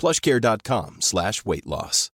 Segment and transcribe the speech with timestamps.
[0.00, 2.10] plushcare.com slash weight loss.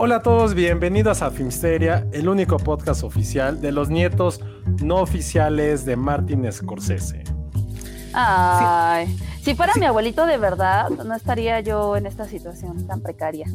[0.00, 4.40] Hola a todos, bienvenidos a Filmsteria, el único podcast oficial de los nietos
[4.82, 7.24] no oficiales de Martin Scorsese.
[8.12, 13.46] Ay, si fuera mi abuelito de verdad, no estaría yo en esta situación tan precaria.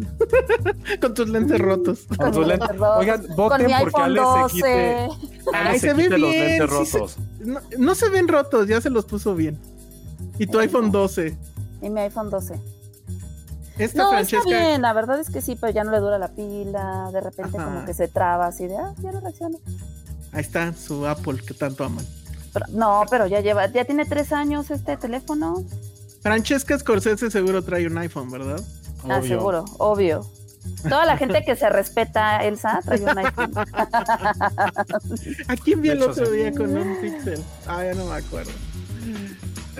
[1.02, 2.06] Con tus lentes rotos.
[2.18, 2.98] Con tus lentes rotos.
[3.00, 4.54] Oigan, voten mi porque Ale se 12.
[4.56, 4.78] quite,
[5.54, 7.18] Ale Ay, se se ve quite los bien, lentes sí se- rotos.
[7.40, 9.58] No, no se ven rotos, ya se los puso bien.
[10.40, 11.38] Y tu iPhone 12.
[11.82, 12.60] Y mi iPhone 12.
[13.78, 14.38] Esta No, Francesca.
[14.50, 17.22] está bien, la verdad es que sí, pero ya no le dura la pila, de
[17.22, 17.66] repente Ajá.
[17.66, 19.58] como que se traba así de, ah, ya no reacciona.
[20.32, 22.06] Ahí está su Apple que tanto aman.
[22.54, 25.64] Pero- no, pero ya lleva, ya tiene tres años este teléfono.
[26.22, 28.62] Francesca Scorsese seguro trae un iPhone, ¿verdad?
[29.10, 30.26] Ah, seguro, obvio.
[30.84, 33.52] Toda la gente que se respeta, Elsa, trae un iPhone.
[35.48, 37.44] ¿A quién vi el otro día con un Pixel?
[37.68, 38.52] Ah, ya no me acuerdo.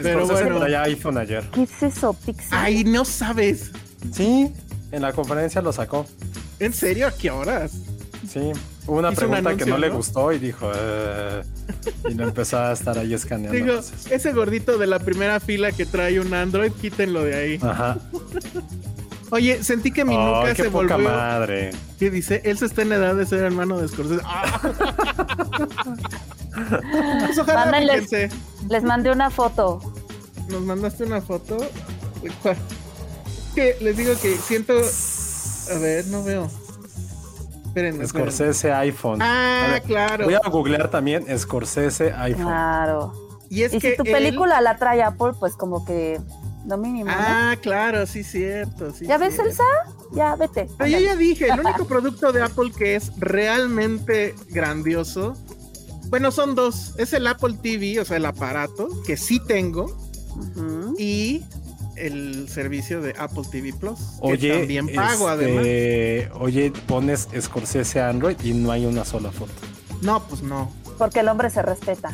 [0.02, 0.60] Pero bueno.
[0.60, 1.44] traía iPhone ayer.
[1.52, 2.48] ¿Qué es eso, Pixel?
[2.52, 3.72] Ay, no sabes.
[4.14, 4.52] Sí,
[4.92, 6.06] en la conferencia lo sacó.
[6.60, 7.08] ¿En serio?
[7.08, 7.72] ¿A qué horas?
[8.28, 8.52] Sí,
[8.88, 9.98] hubo una un pregunta que no le ¿no?
[9.98, 11.42] gustó y dijo, eh,
[12.10, 13.58] y lo empezó a estar ahí escaneando.
[13.58, 14.10] Digo, cosas.
[14.10, 17.60] ese gordito de la primera fila que trae un Android, quítenlo de ahí.
[17.62, 17.98] Ajá.
[19.30, 21.10] Oye, sentí que mi Ay, nuca qué se poca volvió.
[21.10, 21.72] madre.
[22.00, 22.42] ¿Qué dice?
[22.46, 24.22] Él se está en edad de ser hermano de Scorsese.
[24.26, 24.62] ¡Ah!
[27.26, 28.30] pues ojalá, fíjense.
[28.70, 29.80] Les mandé una foto.
[30.50, 31.58] Nos mandaste una foto.
[32.22, 32.58] ¿De cuál?
[33.56, 34.74] Que les digo que siento.
[34.74, 36.46] A ver, no veo.
[37.66, 38.08] Esperen, esperen.
[38.08, 39.20] Scorsese iPhone.
[39.22, 40.26] Ah, ver, claro.
[40.26, 42.46] Voy a googlear también Scorsese iPhone.
[42.46, 43.14] Claro.
[43.50, 46.20] Y es y que si tu él- película la trae Apple, pues como que
[46.66, 47.16] lo mínimo, ¿no?
[47.18, 48.92] Ah, claro, sí, cierto.
[48.92, 49.38] sí, ¿Ya ves.
[49.40, 49.64] Elsa?
[50.14, 50.70] Ya, vete.
[50.78, 55.36] Pero yo ya dije, el único producto de Apple que es realmente grandioso.
[56.14, 56.94] Bueno, son dos.
[57.00, 59.98] Es el Apple TV, o sea, el aparato, que sí tengo,
[61.00, 61.42] y
[61.96, 65.66] el servicio de Apple TV Plus, que Oye, también pago además.
[65.66, 69.54] este, oye, pones Scorsese Android y no hay una sola foto.
[70.04, 70.72] No, pues no.
[71.00, 72.12] Porque el hombre se respeta.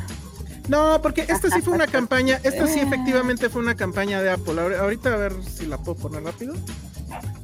[0.69, 4.53] No, porque esta sí fue una campaña, esta sí efectivamente fue una campaña de Apple.
[4.53, 6.53] Ahor- Ahorita a ver si la puedo poner rápido.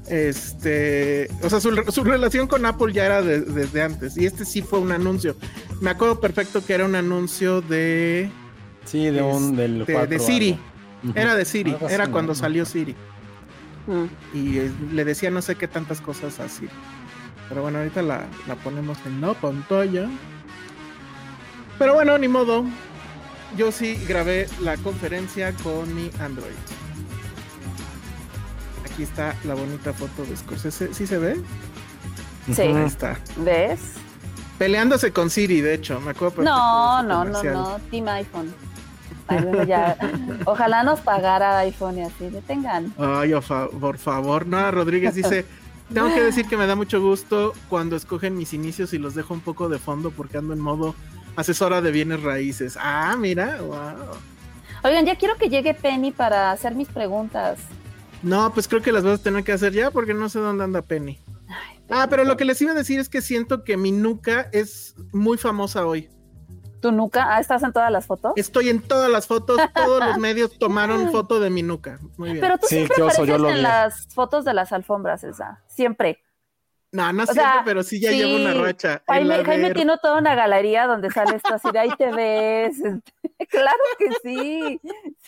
[0.08, 4.16] Este, o sea, su, su relación con Apple ya era de- desde antes.
[4.16, 5.36] Y este sí fue un anuncio.
[5.82, 8.32] Me acuerdo perfecto que era un anuncio de,
[8.86, 10.60] Sí, de un del de, 4 de Siri.
[11.14, 12.12] Era de Siri, Algo era ¿no?
[12.12, 12.96] cuando salió Siri.
[13.88, 14.06] Mm.
[14.36, 16.72] Y eh, le decía no sé qué tantas cosas a Siri.
[17.50, 20.08] Pero bueno, ahorita la, la ponemos en la pantalla.
[21.78, 22.66] Pero bueno, ni modo.
[23.56, 26.52] Yo sí grabé la conferencia con mi Android.
[28.84, 30.94] Aquí está la bonita foto de Scorsese.
[30.94, 31.38] ¿Sí se ve?
[32.52, 32.62] Sí.
[32.62, 33.18] Ahí está.
[33.38, 33.94] ¿Ves?
[34.58, 36.00] Peleándose con Siri, de hecho.
[36.00, 37.80] Me acuerdo No, no, no, no.
[37.92, 38.54] Team iPhone.
[39.28, 39.98] Ay, bueno, ya.
[40.46, 42.30] Ojalá nos pagara iPhone y así.
[42.30, 42.94] Detengan.
[42.98, 43.34] Ay,
[43.80, 44.46] por favor.
[44.46, 45.46] Nora Rodríguez dice:
[45.94, 49.34] Tengo que decir que me da mucho gusto cuando escogen mis inicios y los dejo
[49.34, 50.96] un poco de fondo porque ando en modo
[51.36, 52.78] asesora de bienes raíces.
[52.80, 54.18] Ah, mira, wow.
[54.84, 57.60] Oigan, ya quiero que llegue Penny para hacer mis preguntas.
[58.22, 60.64] No, pues creo que las vas a tener que hacer ya porque no sé dónde
[60.64, 61.20] anda Penny.
[61.90, 64.96] Ah, pero lo que les iba a decir es que siento que mi nuca es
[65.14, 66.10] muy famosa hoy.
[66.82, 67.36] ¿Tu nuca?
[67.36, 68.34] Ah, ¿estás en todas las fotos?
[68.36, 72.00] Estoy en todas las fotos, todos los medios tomaron foto de mi nuca.
[72.18, 72.42] Muy bien.
[72.42, 73.62] Pero tú Sí, siempre qué oso, apareces yo lo en vi.
[73.62, 75.64] las fotos de las alfombras, Elsa.
[75.68, 76.20] Siempre.
[76.92, 79.04] no, no o siempre, sea, pero sí ya sí, llevo una racha.
[79.08, 82.78] Jaime, Jaime tiene toda una galería donde sales tú así de ahí te ves.
[83.50, 84.80] claro que sí.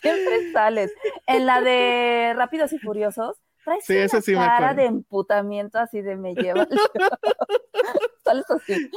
[0.01, 0.91] Siempre sales.
[1.25, 3.37] En la de Rápidos y Furiosos,
[3.67, 6.61] traes Sí, una eso sí me cara de emputamiento así de me lleva.
[6.63, 6.79] el-
[8.23, 8.89] sales así.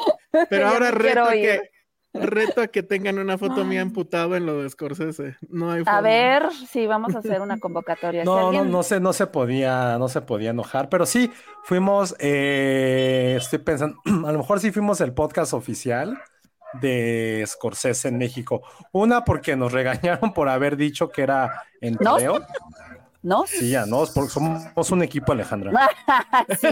[0.48, 1.42] Pero ahora reto ir.
[1.42, 1.70] que
[2.12, 5.36] Reto a que tengan una foto mía amputado en lo de Scorsese.
[5.48, 8.22] No hay A ver si vamos a hacer una convocatoria.
[8.22, 11.30] Si No, no, alguien- no se, no se podía, no se podía enojar, pero sí
[11.62, 13.96] fuimos, eh, estoy pensando,
[14.26, 16.20] a lo mejor sí fuimos el podcast oficial
[16.80, 18.60] de Scorsese en México.
[18.90, 22.16] Una porque nos regañaron por haber dicho que era en ¿No?
[23.22, 23.44] ¿No?
[23.46, 25.72] Sí, ya, no, porque somos un equipo, Alejandra.
[26.58, 26.68] sí,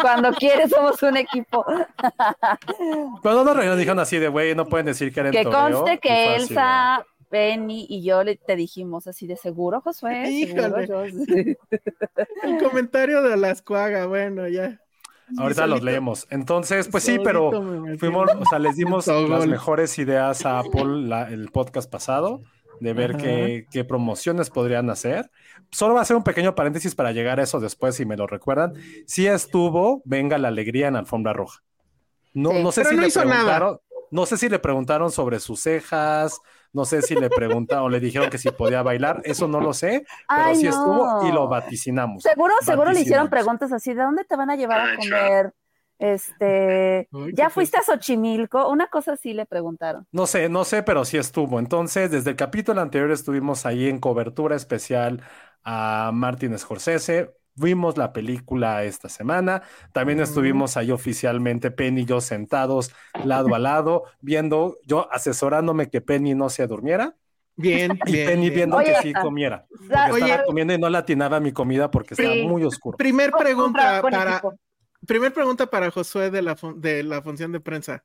[0.00, 1.64] cuando quieres somos un equipo.
[3.22, 5.78] Cuando nos dijeron así de, güey, no pueden decir que era Que toreo.
[5.78, 10.28] conste que Elsa, Penny y yo le, te dijimos así de seguro, Josué.
[10.28, 10.86] Híjole.
[10.86, 11.04] Seguro,
[12.42, 14.80] El comentario de las cuaga, bueno, ya.
[15.38, 16.26] Ahorita los leemos.
[16.30, 17.50] Entonces, pues sí, pero
[17.98, 22.42] fuimos, o sea, les dimos las mejores ideas a Apple la- el podcast pasado
[22.82, 25.30] de ver qué, qué promociones podrían hacer.
[25.70, 28.26] Solo va a ser un pequeño paréntesis para llegar a eso después, si me lo
[28.26, 28.74] recuerdan.
[29.06, 31.62] Sí estuvo, venga la alegría en Alfombra Roja.
[32.34, 32.62] No, Sí.
[32.62, 33.30] no sé Pero si no le hizo nada.
[33.34, 33.78] preguntaron,
[34.10, 36.40] no sé si le preguntaron sobre sus cejas,
[36.72, 39.72] no sé si le preguntaron o le dijeron que si podía bailar, eso no lo
[39.74, 40.70] sé, pero Ay, sí no.
[40.70, 42.22] estuvo y lo vaticinamos.
[42.22, 43.30] Seguro, seguro le hicieron Vaticinamos.
[43.30, 45.52] preguntas así, ¿de dónde te van a llevar a comer?
[46.02, 48.68] Este, Ay, ¿ya fuiste a Xochimilco?
[48.68, 50.06] Una cosa así le preguntaron.
[50.12, 51.58] No sé, no sé, pero sí estuvo.
[51.58, 55.22] Entonces, desde el capítulo anterior estuvimos ahí en cobertura especial
[55.64, 57.32] a Martin Scorsese.
[57.54, 59.62] Vimos la película esta semana.
[59.92, 62.92] También estuvimos ahí oficialmente, Penny y yo sentados
[63.24, 67.14] lado a lado, viendo, yo asesorándome que Penny no se durmiera
[67.56, 68.26] Bien, y bien.
[68.28, 68.54] Penny bien.
[68.54, 69.66] viendo Oye, que sí comiera.
[69.68, 70.24] Porque Oye.
[70.24, 72.22] estaba comiendo y no latinaba mi comida porque Sí.
[72.22, 72.96] estaba muy oscuro.
[72.96, 74.54] Primer pregunta para, equipo.
[75.06, 78.04] Primer pregunta para Josué de la, de la función de prensa.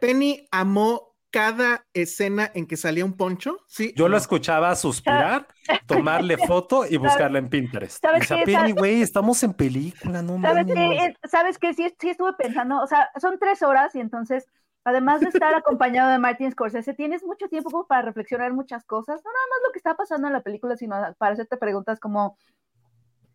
[0.00, 3.58] ¿Penny amó cada escena en que salía un poncho?
[3.66, 3.92] Sí.
[3.96, 5.46] Yo o lo escuchaba suspirar,
[5.86, 8.00] tomarle foto y buscarla en Pinterest.
[8.00, 8.52] ¿Sabes Decía, qué?
[8.52, 10.74] Penny, güey, estamos en película, no ¿Sabes mames.
[10.74, 11.06] qué?
[11.24, 11.74] Es- ¿Sabes qué?
[11.74, 14.46] Sí, sí estuve pensando, o sea, son tres horas y entonces,
[14.84, 19.16] además de estar acompañado de Martin Scorsese, tienes mucho tiempo como para reflexionar muchas cosas,
[19.24, 22.38] no nada más lo que está pasando en la película, sino para hacerte preguntas como,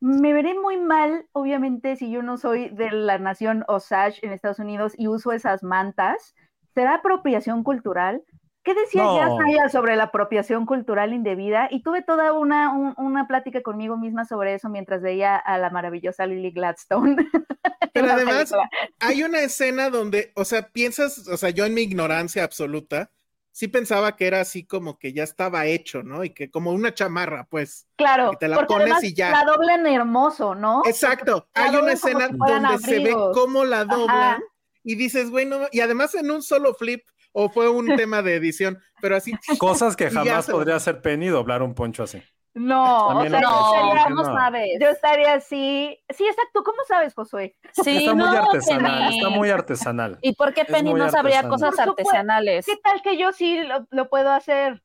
[0.03, 4.59] me veré muy mal, obviamente, si yo no soy de la nación Osage en Estados
[4.59, 6.35] Unidos y uso esas mantas,
[6.73, 8.21] ¿será apropiación cultural?
[8.63, 9.17] ¿Qué decía No.
[9.17, 11.67] ya Saya sobre la apropiación cultural indebida?
[11.71, 15.69] Y tuve toda una, un- una plática conmigo misma sobre eso mientras veía a la
[15.69, 17.15] maravillosa Lily Gladstone.
[17.94, 18.69] Pero además, película.
[18.99, 23.11] hay una escena donde, o sea, piensas, o sea, yo en mi ignorancia absoluta,
[23.53, 26.23] sí pensaba que era así como que ya estaba hecho, ¿no?
[26.25, 27.88] Y que como una chamarra, pues.
[27.95, 29.31] Claro, que te la porque pones y ya.
[29.31, 30.81] la doblan hermoso, ¿no?
[30.85, 31.47] Exacto.
[31.55, 33.95] La Hay una escena donde se ve cómo la Ajá.
[33.95, 34.44] doblan
[34.83, 38.79] y dices, bueno, y además en un solo flip, o fue un tema de edición,
[39.00, 39.33] pero así.
[39.59, 42.21] Cosas que jamás podría hacer Penny doblar un poncho así.
[42.55, 44.33] No, o También sea, estaría, dije, ¿cómo no.
[44.33, 44.69] sabes?
[44.79, 46.00] yo estaría así.
[46.09, 46.63] Sí, exacto.
[46.63, 47.55] ¿Cómo sabes, Josué?
[47.71, 49.17] Sí, está muy no, artesanal, Penny.
[49.17, 50.17] está muy artesanal.
[50.21, 52.65] ¿Y por qué Penny no sabría cosas artesanales?
[52.65, 54.83] ¿Qué tal que yo sí lo, lo puedo hacer?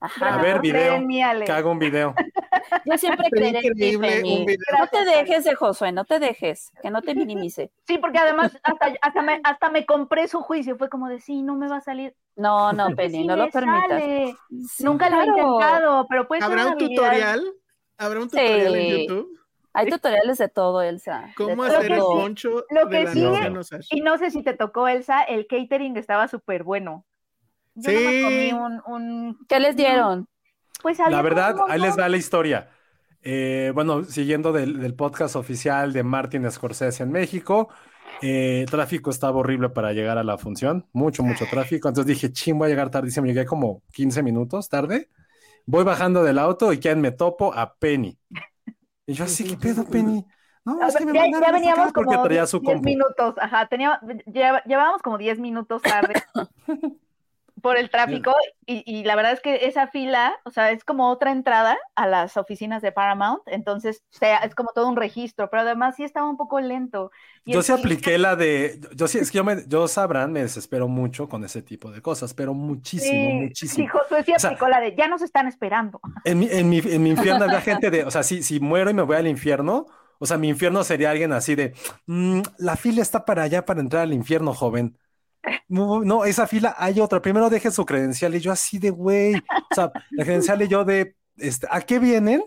[0.00, 0.34] Ajá.
[0.34, 0.98] A ver, video,
[1.44, 2.14] que haga un video.
[2.86, 3.96] Yo siempre creeré en ti.
[4.78, 7.70] No te dejes de Josué, no te dejes, que no te minimice.
[7.86, 10.76] Sí, porque además hasta, hasta, me, hasta me compré su juicio.
[10.76, 12.14] Fue como de, sí, no me va a salir.
[12.36, 14.02] No, no, Sí Penny, no lo permitas.
[14.02, 15.38] Sí, Nunca lo he claro.
[15.38, 17.02] intentado, pero puede ¿Habrá un habilidad.
[17.02, 17.44] tutorial?
[17.98, 18.98] ¿Habrá un tutorial en.
[19.02, 19.40] YouTube?
[19.72, 21.26] Hay tutoriales de todo, Elsa.
[21.26, 21.76] de ¿Cómo todo.
[21.78, 23.86] hacer el poncho lo de que la sigue- nación Osage?
[23.90, 27.04] Y no sé si te tocó, Elsa, el catering estaba súper bueno.
[27.82, 27.96] Yo Sí.
[27.96, 30.28] nomás comí un, un- ¿Qué les dieron?
[30.82, 32.70] Pues La verdad, ahí les va la historia.
[33.22, 37.68] Eh, bueno, siguiendo del, del podcast oficial de Martin Scorsese en México,
[38.22, 41.88] eh, el tráfico estaba horrible para llegar a la función, mucho, mucho tráfico.
[41.88, 43.26] Entonces dije, ching, voy a llegar tardísimo.
[43.26, 45.10] Llegué como 15 minutos tarde.
[45.66, 47.52] Voy bajando del auto y ¿quién me topo?
[47.54, 48.18] A Penny.
[49.06, 50.24] Y yo así, ¿qué pedo, Penny?
[50.64, 52.84] No, es que me ya, ya veníamos como traía su 10 compu.
[52.84, 54.00] minutos, ajá, tenía,
[54.66, 56.14] llevábamos como 10 minutos tarde
[57.60, 58.34] por el tráfico
[58.66, 62.06] y, y la verdad es que esa fila, o sea, es como otra entrada a
[62.06, 66.04] las oficinas de Paramount, entonces o sea, es como todo un registro, pero además sí
[66.04, 67.10] estaba un poco lento.
[67.44, 70.42] Y Yo sí apliqué la de, yo sí, es que yo, me, yo sabrán, me
[70.42, 73.84] desespero mucho con ese tipo de cosas, pero muchísimo, Sí, muchísimo.
[73.84, 76.00] Sí, Josué sí O sea, aplicó la de, ya nos están esperando.
[76.22, 78.90] En mi, en mi, en mi infierno había gente de, o sea, si, si muero
[78.90, 79.86] y me voy al infierno,
[80.18, 81.74] o sea, mi infierno sería alguien así de,
[82.06, 84.98] "Mm, la fila está para allá para entrar al infierno, joven.
[85.68, 87.22] No, esa fila hay otra.
[87.22, 90.84] Primero deje su credencial y yo así de, güey, o sea, la credencial y yo
[90.84, 92.42] de, este, ¿a qué vienen?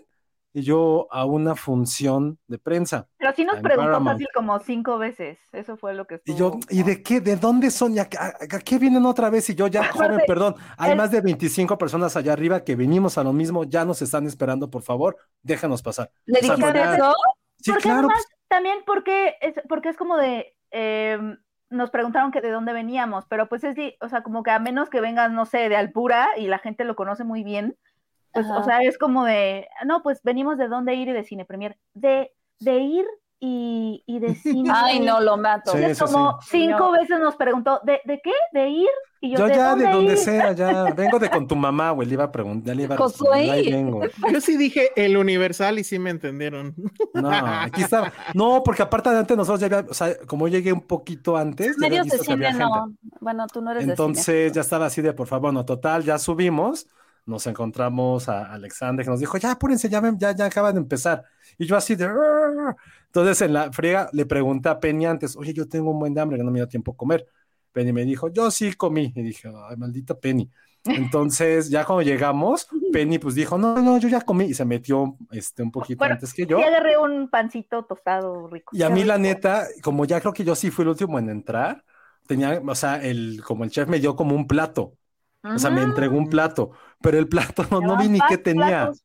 [0.56, 3.08] Y yo a una función de prensa.
[3.16, 4.12] Pero sí nos preguntó Paramount.
[4.12, 6.36] fácil como cinco veces, eso fue lo que Y estuvo.
[6.36, 7.20] yo, ¿y de qué?
[7.20, 7.92] ¿De dónde son?
[7.94, 9.50] ¿Y a, a- a qué vienen otra vez?
[9.50, 13.18] Y yo ya, joven, perdón, hay el- más de 25 personas allá arriba que venimos
[13.18, 16.12] a lo mismo, ya nos están esperando, por favor, déjanos pasar.
[16.26, 17.14] ¿Le O sea, dijiste ya- eso?
[17.58, 21.18] Sí, Porque claro, además pues, también porque es, porque es como de, eh,
[21.74, 24.90] nos preguntaron que de dónde veníamos, pero pues es, o sea, como que a menos
[24.90, 27.76] que vengas, no sé, de Alpura y la gente lo conoce muy bien,
[28.32, 28.58] pues, Ajá.
[28.58, 31.76] o sea, es como de, no, pues venimos de dónde ir y de cine premier,
[31.94, 33.06] de, de ir
[33.40, 34.70] y, y de cine.
[34.72, 35.72] Ay, no, lo mato.
[35.72, 36.48] Sí, Es como sí.
[36.50, 36.92] cinco No.
[36.92, 38.32] veces nos preguntó, ¿de, de qué?
[38.52, 38.88] ¿De ir?
[39.20, 40.18] Y yo, Yo ¿de ya dónde de donde ir?
[40.18, 42.94] sea, ya vengo de con tu mamá, güey, le iba a preguntar, ya le iba
[42.94, 44.12] a responder.
[44.26, 46.74] Yo sí dije el universal y sí me entendieron.
[47.12, 48.12] No, aquí está.
[48.34, 51.78] No, porque aparte de antes nosotros ya había, o sea, como llegué un poquito antes,
[51.78, 52.64] Medios de cine gente.
[52.64, 52.94] no.
[53.20, 56.18] Bueno, tú no eres de Entonces ya estaba así de, por favor, bueno, total, ya
[56.18, 56.88] subimos,
[57.26, 61.24] nos encontramos a Alexander que nos dijo, ya apúrense, ya, ya, ya acaban de empezar.
[61.58, 62.76] Y yo así de, "Arr".
[63.06, 66.20] entonces en la friega le pregunté a Penny antes, oye, yo tengo un buen de
[66.20, 67.26] hambre, que no me dio tiempo a comer.
[67.72, 69.12] Penny me dijo, yo sí comí.
[69.16, 70.50] Y dije, ay, maldita Penny.
[70.84, 75.16] Entonces, ya cuando llegamos, Penny pues dijo, no, no, yo ya comí y se metió
[75.30, 76.58] este, un poquito Bueno, antes que yo.
[76.58, 78.72] Y agarré un pancito tostado rico.
[78.76, 81.30] Y a mí, la neta, como ya creo que yo sí fui el último en
[81.30, 81.84] entrar,
[82.26, 84.96] tenía, o sea, el, como el chef me dio como un plato,
[85.54, 85.90] o sea, me Ujú.
[85.90, 86.72] entregó un plato,
[87.04, 89.04] pero el plato no, no vi ni qué tenía, platos.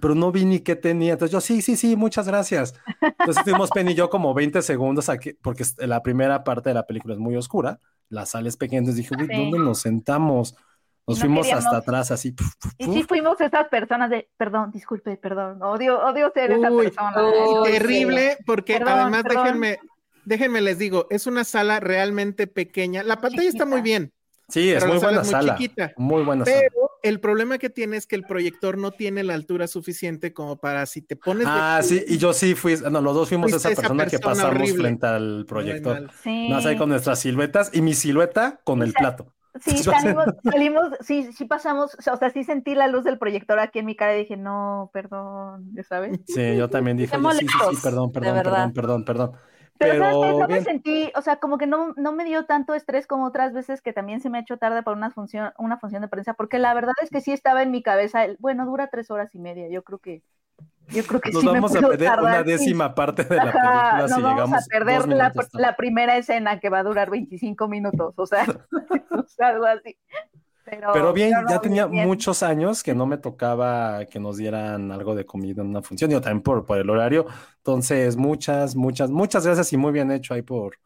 [0.00, 1.12] pero no vi ni qué tenía.
[1.12, 2.74] Entonces yo, sí, sí, sí, muchas gracias.
[3.00, 6.86] Entonces estuvimos Penny y yo como 20 segundos aquí, porque la primera parte de la
[6.86, 9.36] película es muy oscura, la sala es pequeña, entonces dije, uy, Sí.
[9.36, 10.54] ¿dónde nos sentamos?
[11.06, 12.30] Nos no fuimos queríamos- hasta atrás así.
[12.32, 16.70] puf, puf, Y sí fuimos esas personas de, perdón, disculpe, perdón, odio, odio ser esa
[16.70, 17.12] Uy, persona.
[17.20, 19.44] uy, Ay, Terrible, porque Perdón, además perdón.
[19.44, 19.78] déjenme,
[20.24, 23.02] déjenme les digo, es una sala realmente pequeña.
[23.02, 24.12] La pantalla está muy bien,
[24.48, 25.56] Sí, es muy sala buena es muy sala.
[25.56, 25.92] chiquita.
[25.96, 26.56] Muy buena sala.
[26.60, 30.56] pero el problema que tiene es que el proyector no tiene la altura suficiente como
[30.56, 33.50] para si te pones de Ah, sí, y yo sí fui, no, los dos fuimos
[33.50, 34.82] Fuiste esa esa persona que persona pasamos horrible.
[34.82, 36.10] frente al proyector.
[36.22, 39.26] Sí, más ahí con nuestras siluetas y mi silueta con el plato.
[39.60, 43.78] sí, salimos, salimos, sí, sí pasamos, o sea, sí sentí la luz del proyector aquí
[43.80, 46.20] en mi cara y dije, no, perdón, ya sabes.
[46.26, 49.32] Sí, yo también dije, sí, sí, sí, perdón, perdón, perdón, perdón, perdón.
[49.82, 50.16] Pero, ¿sabes?
[50.20, 53.26] Pero No me sentí, o sea, como que no, no me dio tanto estrés como
[53.26, 56.08] otras veces que también se me ha hecho tarde para una función, una función de
[56.08, 59.10] prensa, porque la verdad es que sí estaba en mi cabeza, el, bueno, dura tres
[59.10, 60.22] horas y media, yo creo que,
[60.88, 62.44] yo creo que nos sí me vamos a puedo perder una sí.
[62.44, 66.60] décima parte de la película nos si vamos llegamos a perder la, la primera escena
[66.60, 68.44] que va a durar 25 minutos, o sea,
[69.10, 69.96] o sea, algo así.
[70.72, 72.06] Pero, Pero bien, ya tenía bien.
[72.06, 76.10] muchos años que no me tocaba que nos dieran algo de comida en una función,
[76.10, 77.26] yo también por, por el horario.
[77.58, 80.78] Entonces, muchas, muchas, muchas gracias y muy bien hecho ahí por,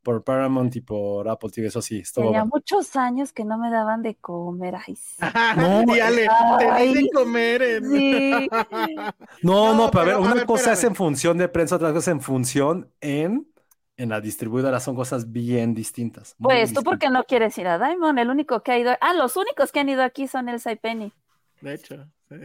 [0.00, 1.66] por Paramount y por Apple TV.
[1.66, 2.50] Eso sí, estuvo Tenía bueno.
[2.54, 4.76] muchos años que no me daban de comer.
[4.86, 5.16] Ay, sí.
[5.56, 6.28] No, y Ale,
[6.60, 8.48] te ay, dicen comer en- Sí.
[9.42, 11.88] No, no, No, pero a ver, una ver, cosa es en función de prensa, otra
[11.92, 13.48] cosa es en función en,
[14.02, 16.34] en la distribuidora, son cosas bien distintas.
[16.38, 17.12] Pues tú, ¿por qué distintas.
[17.12, 18.18] no quieres ir a Diamond?
[18.18, 18.92] El único que ha ido.
[19.00, 21.12] Ah, los únicos que han ido aquí son Elsa y Penny.
[21.60, 22.36] De hecho, sí.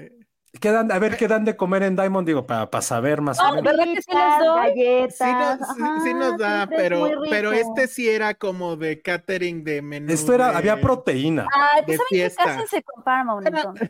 [0.62, 2.26] ¿Qué dan- a ver, ¿qué dan de comer en Diamond?
[2.26, 3.64] Digo, para saber más o No, menos.
[3.66, 4.58] ¿verdad que sí les doy?
[4.70, 9.02] galletas, Sí nos, sí- ajá, sí nos da, pero, pero este sí era como de
[9.02, 10.12] catering de menú.
[10.12, 11.48] Esto era, de- había proteína.
[11.54, 12.44] Ay, pues ¿saben fiesta.
[12.44, 13.90] Cásense con Paramount entonces.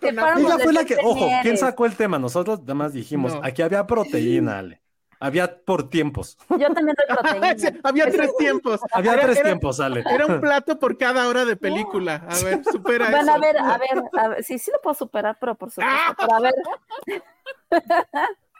[0.00, 2.18] Que Ella fue la que, ojo, ¿quién sacó el tema?
[2.18, 3.40] Nosotros nada más dijimos, No.
[3.42, 4.80] aquí había proteína, Ale.
[5.20, 6.38] Había por tiempos.
[6.48, 7.54] Yo también doy proteína.
[7.58, 8.80] Sí, había tres tiempos.
[8.92, 10.04] Había Era- tres era- tiempos, Ale.
[10.08, 12.22] Era un plato por cada hora de película.
[12.28, 13.32] A ver, supera Bueno, eso.
[13.34, 16.14] a ver, a ver, a ver, sí, sí lo puedo superar, pero por supuesto.
[16.18, 16.54] Pero a ver,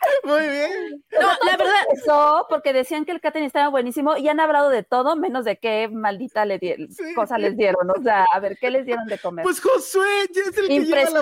[0.25, 1.05] Muy bien.
[1.21, 4.83] No, la verdad, eso, porque decían que el catering estaba buenísimo y han hablado de
[4.83, 7.15] todo, menos de qué maldita le di- Sí.
[7.15, 7.91] cosa les dieron.
[7.91, 9.43] O sea, a ver, ¿qué les dieron de comer?
[9.43, 11.21] Pues Josué ya es el que lleva la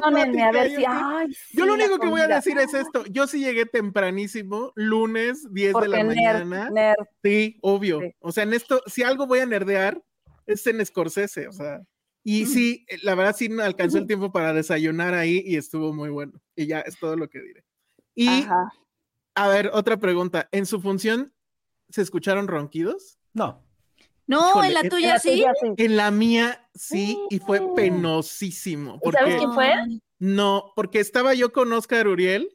[0.48, 0.76] a ver si.
[0.76, 0.84] sí.
[0.86, 3.04] Ay, Yo sí, lo único que voy a decir es esto.
[3.06, 6.70] Yo sí llegué tempranísimo, lunes, 10 de la nerd, mañana.
[6.70, 7.06] nerd.
[7.22, 8.00] Sí, obvio.
[8.00, 8.14] Sí.
[8.20, 10.00] O sea, en esto, si algo voy a nerdear,
[10.46, 11.80] es en Scorsese, o sea.
[12.28, 15.92] Y sí, eh, la verdad sí me alcanzó el tiempo para desayunar ahí y estuvo
[15.92, 16.32] muy bueno.
[16.56, 17.62] Y ya es todo lo que diré.
[18.16, 18.72] Y, Ajá.
[19.36, 20.48] a ver, otra pregunta.
[20.50, 21.32] ¿En su función
[21.90, 23.18] se escucharon ronquidos?
[23.32, 23.62] No.
[24.26, 25.30] no, Híjole, en la tuya sí.
[25.30, 25.68] tuya sí.
[25.76, 27.74] En la mía sí, y fue Mm.
[27.76, 28.98] penosísimo.
[29.04, 29.74] ¿Y sabes Porque, quién fue?
[30.18, 32.48] no, porque estaba yo con Oscar Uriel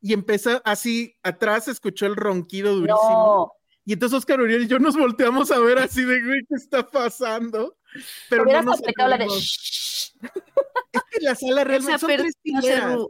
[0.00, 2.98] y empezó así, atrás se escuchó el ronquido durísimo.
[2.98, 3.52] No.
[3.84, 6.88] Y entonces Oscar Uriel y yo nos volteamos a ver así de, güey, ¿qué está
[6.90, 7.76] pasando?
[8.30, 9.26] Pero no Hubieras nos la de.
[9.26, 10.12] Es
[11.10, 13.08] que la sala realmente son tres no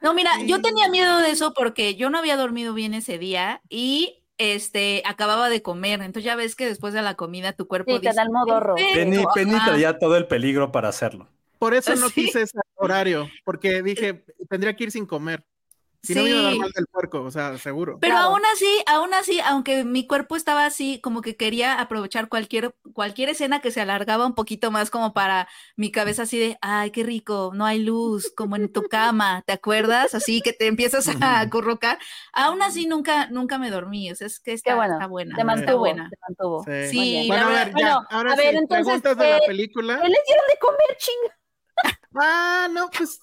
[0.00, 3.60] No, mira, yo tenía miedo de eso porque yo no había dormido bien ese día
[3.68, 6.00] y este acababa de comer.
[6.00, 8.30] Entonces ya ves que después de la comida tu cuerpo Sí, te dice, da el
[8.30, 8.74] modorro.
[8.76, 9.64] "Perfecto, Penny, Penny ajá".
[9.70, 11.28] traía todo el peligro para hacerlo.
[11.58, 12.26] Por eso no Sí.
[12.26, 15.44] quise ese horario, porque dije, tendría que ir sin comer.
[16.02, 16.58] Si no me iba a dar Sí.
[16.60, 17.98] mal del puerco, o sea, seguro.
[18.00, 18.28] Pero Claro.
[18.28, 23.30] aún así, aún así, aunque mi cuerpo estaba así, como que quería aprovechar cualquier, cualquier
[23.30, 27.02] escena que se alargaba un poquito más, como para mi cabeza así de, ay, qué
[27.02, 30.14] rico, no hay luz, como en tu cama, ¿te acuerdas?
[30.14, 31.98] Así que te empiezas a acurrucar.
[32.32, 34.10] Aún así, nunca, nunca me dormí.
[34.12, 34.94] O sea, es que está, bueno.
[34.94, 35.34] está buena.
[35.34, 36.08] Te está mantuvo, buena.
[36.10, 36.64] te mantuvo.
[36.64, 36.88] Sí.
[36.90, 37.24] Sí.
[37.26, 37.72] Bueno, a ver, ya.
[37.72, 40.00] Bueno, ahora a sí, entonces, preguntas de la eh, película.
[40.00, 41.38] ¿Qué les dieron de comer, chinga?
[42.20, 43.20] Ah, no, pues.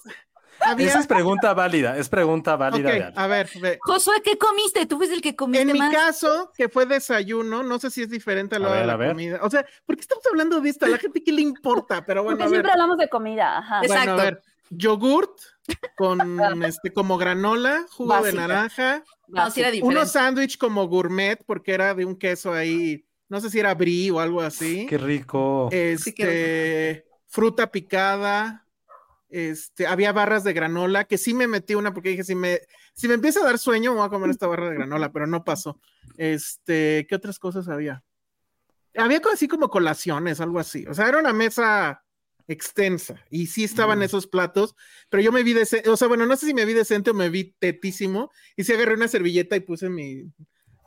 [0.59, 0.87] Había...
[0.87, 2.89] Esa es pregunta válida, es pregunta válida.
[2.89, 3.17] Ok, de Alex.
[3.17, 3.77] a ver, ve.
[3.81, 4.85] Josué, ¿qué comiste?
[4.85, 5.93] Tú fuiste el que comiste En mi más.
[5.93, 8.93] caso, que fue desayuno, no sé si es diferente a lo A de ver, la
[8.93, 9.39] a comida.
[9.43, 10.85] O sea, ¿por qué estamos hablando de esto?
[10.85, 12.05] A la gente, ¿qué le importa?
[12.05, 12.55] Pero bueno, Porque a ver.
[12.55, 13.79] siempre hablamos de comida, ajá.
[13.79, 14.21] Bueno, Exacto.
[14.21, 15.39] a ver, yogurt
[15.95, 19.97] con este como granola, jugo de naranja, No, sí era diferente.
[19.97, 24.11] unos sándwich como gourmet porque era de un queso ahí, no sé si era brie
[24.11, 24.85] o algo así.
[24.87, 25.69] Qué rico.
[25.71, 28.64] Este, qué fruta picada,
[29.29, 32.61] este, había barras de granola, que sí me metí una porque dije, si me,
[32.93, 35.27] si me empieza a dar sueño, me voy a comer esta barra de granola, pero
[35.27, 35.79] no pasó.
[36.17, 38.03] Este, ¿qué otras cosas había?
[38.95, 40.85] Había así como colaciones, algo así.
[40.87, 42.03] O sea, era una mesa
[42.47, 44.75] extensa y sí estaban esos platos,
[45.09, 47.13] pero yo me vi decente, o sea, bueno, no sé si me vi decente o
[47.13, 50.31] me vi tetísimo y sí agarré una servilleta y puse mi,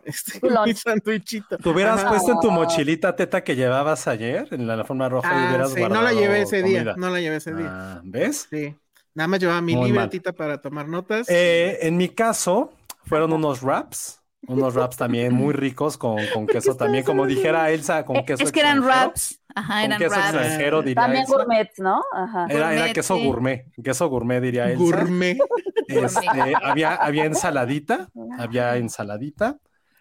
[0.04, 1.58] este, mi sandwichito.
[1.58, 2.10] ¿Te hubieras Ajá.
[2.10, 5.46] puesto en tu mochilita teta que llevabas ayer en la, la forma roja y Ah,
[5.48, 7.68] hubieras sí, no la guardado llevé ese día, no la llevé ese día.
[7.70, 8.46] Ah, ¿Ves?
[8.50, 8.74] Sí,
[9.14, 9.92] nada más llevaba mi Muy mal.
[9.92, 11.26] libretita para tomar notas.
[11.28, 12.72] Eh, en mi caso,
[13.04, 18.04] fueron unos wraps, unos wraps también muy ricos con, con queso también, como dijera Elsa,
[18.04, 19.40] con Eh, queso es que eran wraps.
[19.54, 20.34] Ajá, Con eran queso wraps.
[20.34, 21.34] extranjero, diría También Elsa.
[21.36, 22.02] gourmet, ¿no?
[22.12, 22.46] Ajá.
[22.48, 23.24] Era, queso sí.
[23.26, 24.78] gourmet, queso gourmet diría Elsa.
[24.84, 25.36] Gourmet.
[25.88, 26.26] Este,
[26.62, 29.56] había, había ensaladita, había ensaladita,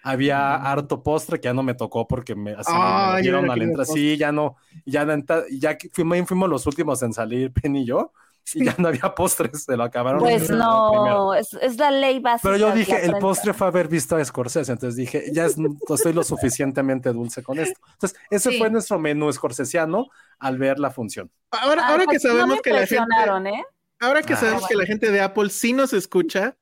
[0.09, 3.51] había harto postre que ya no me tocó porque me, así me Ay, lo dieron
[3.51, 3.85] al entrar.
[3.85, 5.05] Sí, ya no, ya,
[5.51, 8.11] ya que fuimos, fuimos los últimos en salir, Penny y yo,
[8.53, 10.21] y ya no había postres, se lo acabaron.
[10.21, 12.49] Pues no, es, es la ley básica.
[12.49, 13.19] Pero yo dije, el prensa.
[13.19, 15.57] postre fue haber visto a Scorsese, entonces dije, ya es,
[15.89, 17.79] estoy lo suficientemente dulce con esto.
[17.93, 18.57] Entonces, ese Sí.
[18.57, 20.07] fue nuestro menú scorsesiano
[20.39, 21.29] al ver la función.
[21.51, 23.63] Ahora, Ah, ahora que pues, no sabemos me que la gente, ¿eh?
[23.99, 24.37] ahora que Ah.
[24.37, 26.55] sabemos que la gente de Apple sí nos escucha,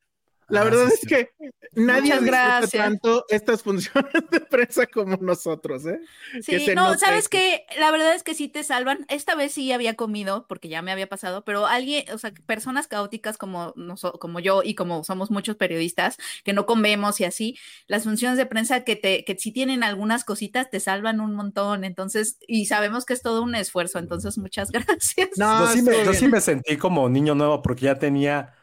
[0.48, 1.08] la Ah, verdad sí, es sí.
[1.08, 1.32] que
[1.76, 2.74] nadie Muchas disfruta gracias.
[2.74, 6.00] tanto estas funciones de prensa como nosotros, ¿eh?
[6.42, 7.00] Sí, no, note.
[7.00, 9.06] sabes que la verdad es que sí te salvan.
[9.10, 12.88] Esta vez sí había comido, porque ya me había pasado, pero alguien, o sea, personas
[12.88, 17.58] caóticas como, noso- como yo y como somos muchos periodistas que no comemos y así,
[17.88, 21.86] las funciones de prensa que te, que si tienen algunas cositas te salvan un montón.
[21.86, 25.30] Entonces, y sabemos que es todo un esfuerzo, entonces muchas gracias.
[25.36, 28.54] No, yo, sí me, yo sí me sentí como niño nuevo porque ya tenía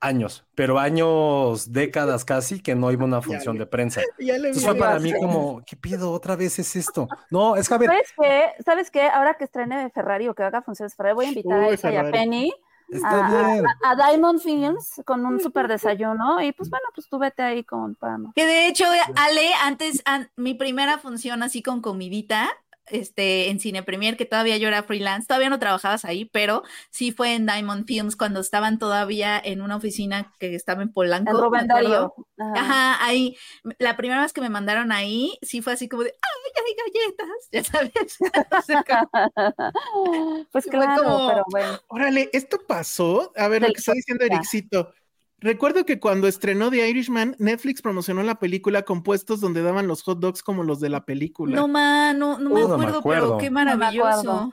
[0.00, 4.00] años, pero años, décadas casi, que no iba a una función de prensa.
[4.18, 6.12] Ya le Entonces fue para mí como, ¿qué pido?
[6.12, 7.08] ¿Otra vez es esto?
[7.30, 8.62] No, es que a ver, ¿Sabes qué?
[8.64, 9.02] ¿Sabes qué?
[9.08, 11.96] Ahora que estrene Ferrari o que haga funciones Ferrari, voy a invitar a Elsa y
[11.96, 12.10] a.
[12.10, 12.52] Penny
[12.90, 13.64] está a, bien.
[13.66, 17.64] a- a Diamond Films con un super desayuno y pues bueno, pues tú vete ahí
[17.64, 18.32] con Pam.
[18.34, 18.84] Que de hecho,
[19.16, 22.48] Ale, antes, an- mi primera función así con comidita,
[22.88, 27.12] este, en Cine Premier, que todavía yo era freelance, todavía no trabajabas ahí, pero sí
[27.12, 31.30] fue en Diamond Films cuando estaban todavía en una oficina que estaba en Polanco.
[31.30, 31.66] En Rubén.
[31.66, 32.14] Darío.
[32.38, 32.52] Ajá.
[32.60, 33.36] Ajá, ahí,
[33.78, 37.26] la primera vez que me mandaron ahí, sí fue así como de, ¡ay, hay galletas!
[37.52, 38.18] Ya sabes.
[40.52, 41.78] Pues claro, como- pero bueno.
[41.88, 43.32] Órale, ¿esto pasó?
[43.36, 44.36] A ver, lo que está diciendo ya.
[44.36, 44.92] Ericito.
[45.38, 50.02] Recuerdo que cuando estrenó The Irishman, Netflix promocionó la película con puestos donde daban los
[50.02, 51.56] hot dogs como los de la película.
[51.56, 54.52] no, ma, no, no me Uh, no me acuerdo, pero qué maravilloso.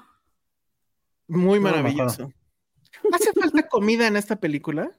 [1.28, 2.32] Muy No maravilloso.
[3.12, 4.92] ¿Hace falta comida en esta película?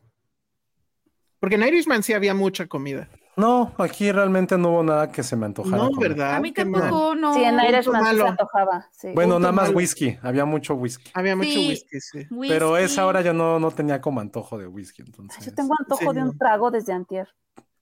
[1.39, 3.09] Porque en Irishman sí había mucha comida.
[3.37, 5.77] No, aquí realmente no hubo nada que se me antojara.
[5.77, 6.11] No, comer.
[6.11, 6.35] ¿verdad?
[6.37, 7.35] A mí tampoco, no.
[7.35, 8.27] Sí, en Irishman se malo.
[8.29, 8.89] antojaba.
[8.93, 9.09] Sí.
[9.15, 9.77] Bueno, Punto nada más malo.
[9.79, 11.11] whisky, había mucho whisky.
[11.15, 11.69] Había mucho Sí.
[11.71, 12.27] whisky, sí.
[12.49, 15.45] Pero esa hora yo no, no tenía como antojo de whisky, entonces.
[15.45, 17.29] Yo tengo antojo de un trago desde antier.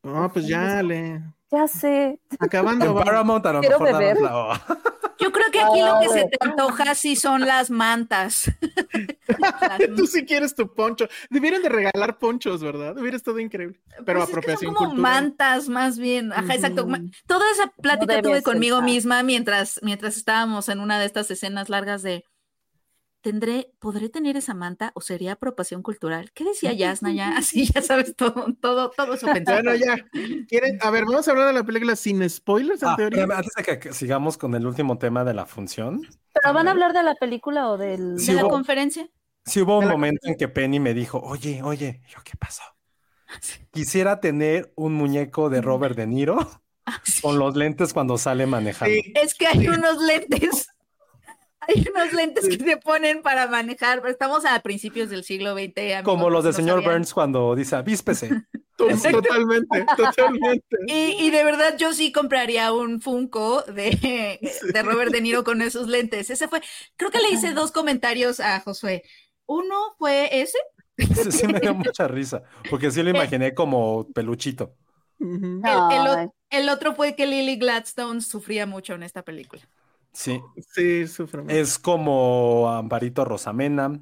[0.02, 1.22] No, pues ya le.
[1.52, 2.18] Ya sé.
[2.38, 2.94] Acabando.
[2.94, 4.20] Paramount a lo Quiero mejor beber.
[4.20, 4.60] la-
[5.18, 8.50] Yo creo que aquí lo que se te antoja sí son las mantas.
[9.96, 11.06] Tú sí quieres tu poncho.
[11.30, 12.98] Debieron de regalar ponchos, ¿verdad?
[12.98, 13.80] Hubiera estado increíble.
[14.04, 15.12] Pero Pues es que apropiación son como cultural.
[15.14, 16.32] mantas más bien.
[16.32, 16.88] Ajá, exacto.
[17.28, 18.82] Toda esa plática tuve conmigo ah.
[18.82, 22.24] misma mientras, mientras estábamos en una de estas escenas largas de
[23.22, 26.32] ¿Tendré, podré tener esa manta o sería apropiación cultural?
[26.34, 27.36] ¿Qué decía Yasna ya?
[27.38, 29.70] Así, ya sabes, todo, todo, todo eso pensando.
[29.70, 29.96] Bueno, ya.
[30.48, 30.78] ¿Quieren?
[30.82, 33.22] A ver, vamos a hablar de la película sin spoilers, en Ah, teoría.
[33.24, 36.02] antes de que- sigamos con el último tema de la función,
[36.34, 38.18] ¿Pero van a hablar de la película o del...?
[38.18, 39.08] Sí, ¿De la conferencia?
[39.44, 42.62] sí hubo un momento en que Penny me dijo, oye, oye, yo, ¿qué pasó?
[43.70, 46.38] Quisiera tener un muñeco de Robert De Niro
[46.84, 47.22] Ah, sí.
[47.22, 48.94] con los lentes cuando sale manejando.
[48.94, 49.12] Sí.
[49.14, 50.68] Es que hay unos lentes.
[51.68, 54.00] Hay unos lentes que se ponen para manejar.
[54.00, 55.78] pero Estamos a principios del siglo XX.
[55.78, 56.92] amigos, Como los de no señor sabían.
[56.94, 58.30] Burns cuando dice, avíspese.
[58.76, 60.76] Totalmente, totalmente.
[60.88, 64.40] Y, y, de verdad yo sí compraría un Funko de,
[64.72, 66.30] de Robert De Niro con esos lentes.
[66.30, 66.60] Ese fue,
[66.96, 69.04] creo que le hice dos comentarios a Josué.
[69.46, 70.58] Uno fue ese.
[70.96, 73.14] Ese sí me dio mucha risa, porque sí lo Eh.
[73.14, 74.74] imaginé como peluchito.
[76.50, 79.62] El otro fue que Lily Gladstone sufría mucho en esta película.
[80.12, 80.40] Sí,
[80.74, 81.54] Sí, sufre mucho.
[81.54, 84.00] es como Amparito Rosamena,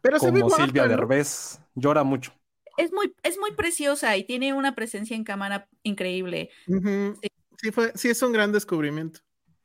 [0.00, 0.88] Pero se ve como guapa, Silvia ¿no?
[0.88, 2.32] Derbez, llora mucho.
[2.76, 6.50] Es muy, es muy preciosa y tiene una presencia en cámara increíble.
[6.66, 7.28] Sí.
[7.60, 9.20] Sí, fue, sí es un gran descubrimiento.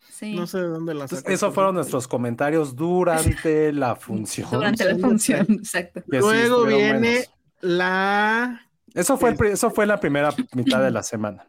[0.10, 0.34] Sí.
[0.36, 1.32] No sé de dónde la Entonces, sacó.
[1.32, 4.49] esos fueron nuestros comentarios durante la función.
[4.49, 6.01] Durante la función, exacto.
[6.10, 7.25] que Luego viene
[7.62, 8.67] la.
[8.95, 11.47] Eso fue, el eso fue la primera mitad de la semana.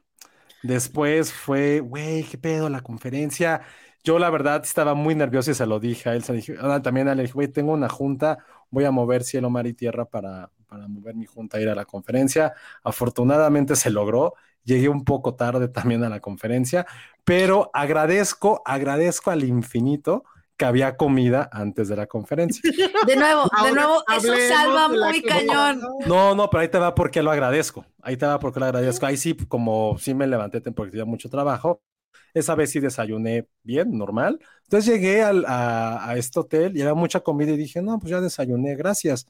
[0.62, 3.62] Después fue, güey, qué pedo la conferencia.
[4.04, 6.22] Yo la verdad estaba muy nervioso y se lo dije a él.
[6.22, 8.38] Se lo dije, ah, también a él le dije, güey, tengo una junta,
[8.70, 11.86] voy a mover cielo, mar y tierra para, para mover mi junta, ir a la
[11.86, 12.52] conferencia.
[12.82, 14.34] Afortunadamente se logró.
[14.62, 16.86] Llegué un poco tarde también a la conferencia,
[17.24, 20.24] pero agradezco, agradezco al infinito
[20.56, 22.62] que había comida antes de la conferencia.
[23.06, 25.82] De nuevo, de nuevo, eso salva muy cañón.
[26.06, 27.84] No, no, pero ahí te va porque lo agradezco.
[28.02, 29.04] Ahí te va porque lo agradezco.
[29.04, 31.82] Ahí sí, como sí me levanté porque tenía mucho trabajo.
[32.34, 34.38] Esa vez sí desayuné bien, normal.
[34.64, 38.10] Entonces llegué al- a, a este hotel y había mucha comida y dije, no, pues
[38.10, 39.26] ya desayuné, gracias.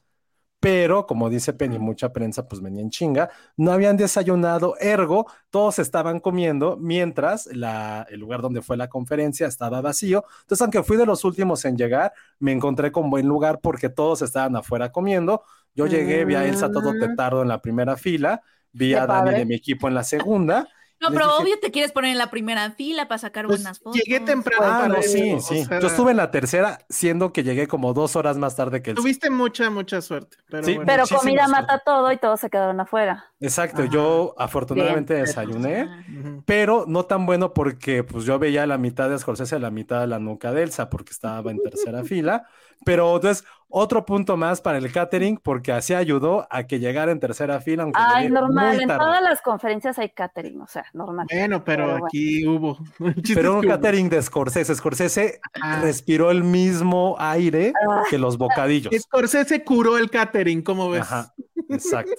[0.59, 3.29] Pero, como dice Penny, mucha prensa pues venía en chinga.
[3.55, 9.45] No habían desayunado, ergo, todos estaban comiendo mientras la, el lugar donde fue la conferencia
[9.47, 10.23] estaba vacío.
[10.41, 14.23] Entonces, aunque fui de los últimos en llegar, me encontré con buen lugar porque todos
[14.23, 15.43] estaban afuera comiendo.
[15.75, 16.99] Yo llegué, vi a Elsa todo Mm.
[16.99, 19.39] tetardo en la primera fila, vi Qué a Dani padre.
[19.39, 20.67] de mi equipo en la segunda.
[21.01, 23.79] No, pero dije- obvio te quieres poner en la primera fila para sacar Pues, buenas
[23.79, 24.01] fotos.
[24.01, 25.65] llegué temprano Ah, no, sí, o sí.
[25.65, 28.91] sea, Yo estuve en la tercera, siendo que llegué como dos horas más tarde que
[28.91, 29.01] Elsa.
[29.01, 30.37] Tuviste mucha, mucha suerte.
[30.49, 30.85] Pero Sí, bueno.
[30.87, 31.61] Pero comida suerte.
[31.61, 33.25] mata todo y todos se quedaron afuera.
[33.41, 33.91] Exacto, Ajá.
[33.91, 35.25] yo afortunadamente Bien.
[35.25, 35.83] desayuné.
[36.19, 36.43] Ujú.
[36.45, 40.07] pero no tan bueno porque pues yo veía la mitad de Scorsese, la mitad de
[40.07, 42.47] la nuca de Elsa porque estaba en tercera fila,
[42.85, 43.43] pero entonces
[43.77, 47.83] otro punto más para el catering porque así ayudó a que llegara en tercera fila
[47.83, 48.75] aunque Ay, normal.
[48.75, 51.27] muy En todas las conferencias hay catering, o sea, normal.
[51.29, 52.05] Bueno, pero Pero bueno.
[52.07, 52.77] aquí hubo.
[52.99, 53.67] El chiste Pero un hubo.
[53.67, 55.81] catering de Scorsese, Scorsese Ah.
[55.81, 58.03] respiró el mismo aire Ah.
[58.09, 58.93] que los bocadillos.
[59.01, 61.01] Scorsese curó el catering, ¿cómo ves?
[61.01, 61.33] Ajá,
[61.69, 62.13] exacto.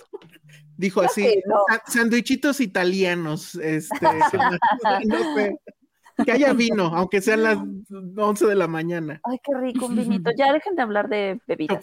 [0.76, 1.56] Dijo Creo así, no.
[1.70, 3.96] "Sa- sandwichitos italianos, este,
[5.06, 5.58] no sé,
[6.24, 7.58] que haya vino, aunque sean las
[8.16, 9.20] 11 de la mañana.
[9.24, 10.30] Ay, qué rico un vinito.
[10.36, 11.80] Ya dejen de hablar de bebidas.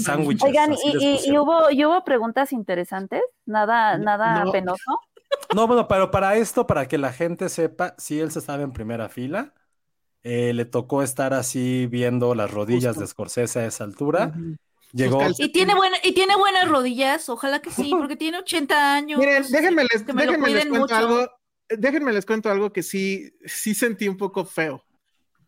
[0.00, 0.42] Sándwiches.
[0.48, 4.52] Oigan, y, y- y hubo, y hubo preguntas interesantes, nada, nada No.
[4.52, 5.00] penoso.
[5.54, 8.72] No, bueno, pero para esto, para que la gente sepa, si él se estaba en
[8.72, 9.52] primera fila,
[10.22, 13.00] eh, le tocó estar así viendo las rodillas Justo.
[13.00, 14.32] de Scorsese a esa altura.
[14.92, 15.20] Llegó.
[15.38, 19.20] Y tiene, buena, y tiene buenas rodillas, ojalá que sí, porque tiene 80 años.
[19.20, 20.94] Miren, déjenme les, déjenme les cuiden cuento mucho.
[20.96, 21.28] algo,
[21.78, 24.84] déjenme les cuento algo que sí, sí sentí un poco feo.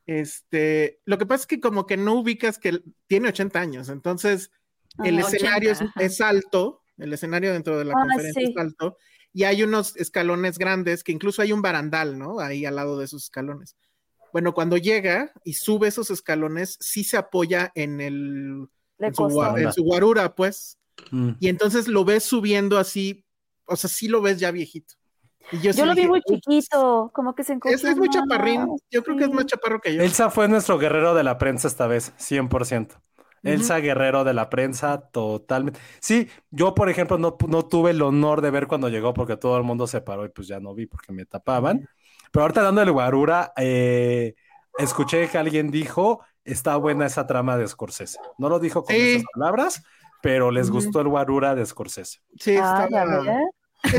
[0.07, 4.51] Este, lo que pasa es que como que no ubicas que tiene 80 años, entonces
[5.05, 5.29] el Ajá.
[5.29, 6.05] escenario es, 80, ajá.
[6.07, 8.51] es alto, el escenario dentro de la Ah, conferencia sí.
[8.51, 8.97] es alto,
[9.33, 12.41] y hay unos escalones grandes que incluso hay un barandal, ¿no?
[12.41, 13.77] Ahí al lado de esos escalones.
[14.33, 18.67] Bueno, cuando llega y sube esos escalones, sí se apoya en el
[19.15, 20.79] su, en su guarura, pues,
[21.11, 21.31] Mm.
[21.41, 23.25] y entonces lo ves subiendo así,
[23.65, 24.95] o sea, sí lo ves ya viejito.
[25.50, 28.09] Y yo, sí lo vi muy "Ups, chiquito, como que se encogió Ese es muy
[28.09, 30.02] chaparrín, yo creo que es más chaparro que yo.
[30.02, 32.96] Elsa fue nuestro guerrero de la prensa esta vez, 100%.
[33.44, 35.81] Elsa Guerrero de la prensa, totalmente.
[35.98, 39.57] Sí, yo, por ejemplo, no, no tuve el honor de ver cuando llegó porque todo
[39.57, 41.88] el mundo se paró y pues ya no vi porque me tapaban.
[42.31, 44.35] Pero ahorita dando el guarura, eh,
[44.78, 48.16] escuché que alguien dijo, está buena esa trama de Scorsese.
[48.38, 49.14] No lo dijo con Sí.
[49.16, 49.83] esas palabras,
[50.22, 52.20] pero les gustó el guarura de Scorsese.
[52.38, 53.22] Sí, Ah, ya estaba...
[53.24, 53.37] ves.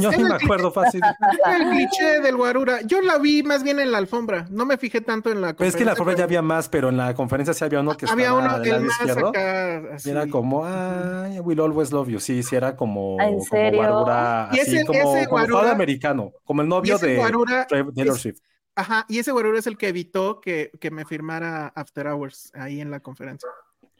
[0.02, 1.02] Yo en me acuerdo fácil.
[1.46, 2.82] El cliché del guarura.
[2.82, 4.48] Yo la vi más bien en la alfombra.
[4.50, 6.41] No me fijé tanto en la Pero es que en la conferencia, forma ya había
[6.41, 9.28] más, pero en la conferencia sí había uno que Había estaba uno, lado más izquierdo.
[9.30, 9.82] acá.
[9.91, 10.10] Y así.
[10.10, 12.19] era como, ay, we'll always love you.
[12.19, 13.80] Sí, sí, era como, ¿En como serio?
[13.82, 17.67] guarura, Y así ese- como, ese como guarura- Fado americano, como el novio de guarura,
[17.67, 18.39] Taylor Swift.
[18.76, 22.80] ajá, y ese guarura es el que evitó que, que me firmara After Hours ahí
[22.82, 23.50] en la conferencia.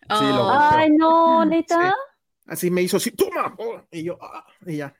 [0.02, 0.50] Sí, lo.
[0.50, 1.94] Ay, no, neta.
[2.48, 4.94] Así me hizo así, toma, oh, y yo, ah, y ya.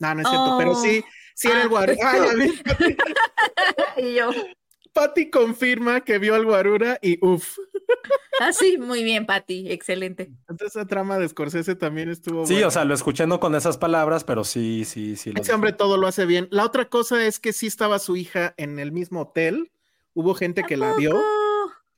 [0.00, 0.58] No, no es cierto, Oh.
[0.58, 1.96] pero sí, sí era el guarura.
[2.02, 2.96] Ah, vi, Pati,
[3.98, 4.30] Y yo,
[4.92, 7.56] Pati confirma que vio al guarura y uff.
[8.40, 10.30] ah, sí, muy bien, Patti, excelente.
[10.48, 12.68] Entonces esa trama de Scorsese también estuvo Sí, buena.
[12.68, 15.32] o sea, lo escuché no con esas palabras, pero sí, sí, sí.
[15.32, 16.48] lo Ese hombre todo lo hace bien.
[16.50, 19.70] La otra cosa es que sí estaba su hija en el mismo hotel.
[20.14, 21.18] Hubo gente que la vio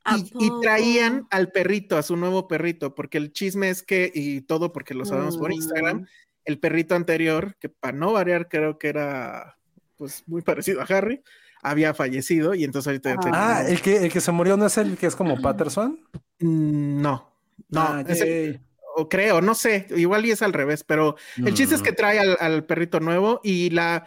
[0.05, 4.41] ¿A y, traían al perrito, a su nuevo perrito, porque el chisme es que, y
[4.41, 5.53] todo porque lo sabemos por Mm.
[5.53, 6.07] Instagram,
[6.45, 9.57] el perrito anterior, que para no variar creo que era
[9.97, 11.21] pues muy parecido a Harry,
[11.63, 13.19] había fallecido y entonces ahorita ya Ah.
[13.23, 15.99] tenía- Ah, el que, el que se murió no es el que es como Patterson.
[16.39, 17.31] Mm, no,
[17.69, 18.61] no, Ah, es el- yay.
[18.97, 21.95] o creo, no sé, igual y es al revés, pero el chiste es que Mm.
[21.95, 24.05] trae al, al perrito nuevo y la,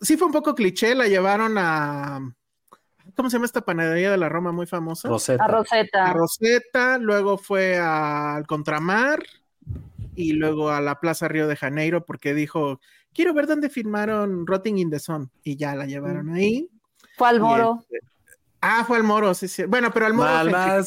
[0.00, 2.20] sí fue un poco cliché, la llevaron a,
[3.16, 5.08] ¿cómo se llama esta panadería de la Roma muy famosa?
[5.08, 5.44] Rosetta.
[5.44, 6.04] A Rosetta.
[6.06, 9.22] a Rosetta, luego fue al Contramar
[10.20, 12.80] y luego a la Plaza Río de Janeiro porque dijo,
[13.14, 16.68] quiero ver dónde filmaron Rotting in the Sun y ya la llevaron ahí.
[17.16, 17.78] Fue al moro.
[17.90, 17.98] este,
[18.60, 19.64] ah, fue al Moro, sí, sí.
[19.64, 20.30] Bueno, pero al Moro...
[20.30, 20.84] Mal, mal,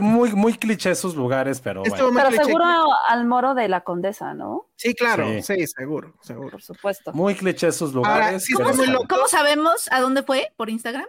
[0.00, 1.94] muy, muy cliché sus lugares, pero bueno.
[1.96, 2.44] Pero cliché.
[2.44, 2.64] seguro
[3.08, 4.68] al moro de la condesa, ¿no?
[4.76, 5.42] Sí, claro, Sí.
[5.42, 6.50] sí, seguro, seguro.
[6.50, 7.12] Por supuesto.
[7.12, 8.44] Muy cliché sus lugares.
[8.44, 9.06] sí, pero loco.
[9.08, 10.52] ¿Cómo sabemos a dónde fue?
[10.56, 11.06] ¿Por Instagram?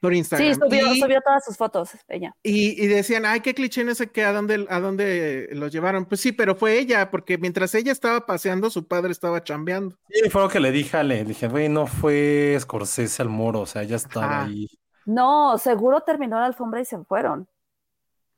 [0.00, 0.54] Por Instagram.
[0.54, 2.34] Sí, subió, y, subió todas sus fotos, ella.
[2.42, 6.04] y- y decían, ay, qué cliché, no sé qué, a dónde, a dónde los llevaron.
[6.06, 9.96] Pues sí, pero fue ella, porque mientras ella estaba paseando, su padre estaba chambeando.
[10.08, 11.24] Sí, fue lo que le dije a Le.
[11.24, 14.44] Dije, güey, no fue Scorsese al moro, o sea, ya estaba Ajá.
[14.44, 14.68] ahí.
[15.06, 17.48] No, seguro terminó la alfombra y se fueron.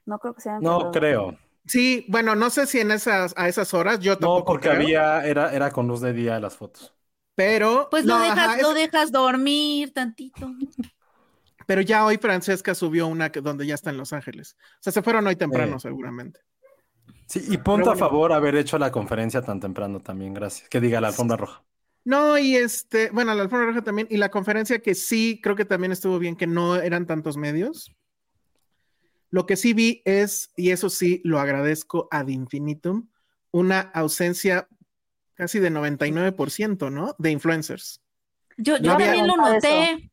[0.06, 0.60] No creo que sean.
[0.62, 1.36] No creo.
[1.66, 4.80] Sí, bueno, no sé si en esas, a esas horas, yo tampoco No, porque creo,
[4.80, 6.94] había, era, era con luz de día las fotos.
[7.34, 10.50] pero, Pues no, lo dejas, ajá, es- lo dejas dormir tantito.
[11.70, 14.56] Pero ya hoy Francesca subió una que- donde ya está en Los Ángeles.
[14.58, 15.78] O sea, se fueron hoy temprano, Eh.
[15.78, 16.40] seguramente.
[17.26, 20.68] Sí, y punto Pero a favor haber hecho la conferencia tan temprano también, gracias.
[20.68, 21.62] Que diga la alfombra roja.
[22.04, 25.64] No, y este, bueno, la alfombra roja también, y la conferencia que sí, creo que
[25.64, 27.94] también estuvo bien, que no eran tantos medios.
[29.30, 33.06] Lo que sí vi es, y eso sí lo agradezco ad infinitum,
[33.52, 34.66] una ausencia
[35.34, 37.14] casi de 99%, ¿no?
[37.20, 38.02] De influencers.
[38.56, 39.52] Yo, No yo había- también lo Eso.
[39.54, 40.09] noté.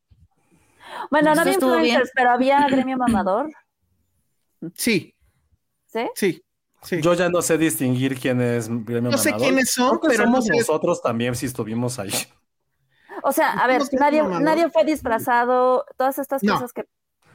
[1.10, 3.50] Bueno, no había influencers, pero había gremio mamador.
[4.74, 5.14] Sí,
[5.86, 6.08] ¿Sí?
[6.14, 6.42] sí,
[6.82, 7.00] sí.
[7.00, 9.46] Yo ya no sé distinguir quién es Gremio No sé Mamador.
[9.48, 10.56] quiénes son, pero no somos sé.
[10.56, 12.10] nosotros también si estuvimos ahí.
[13.22, 16.54] O sea, a ver, nadie, nadie fue disfrazado, todas estas No.
[16.54, 16.84] cosas que.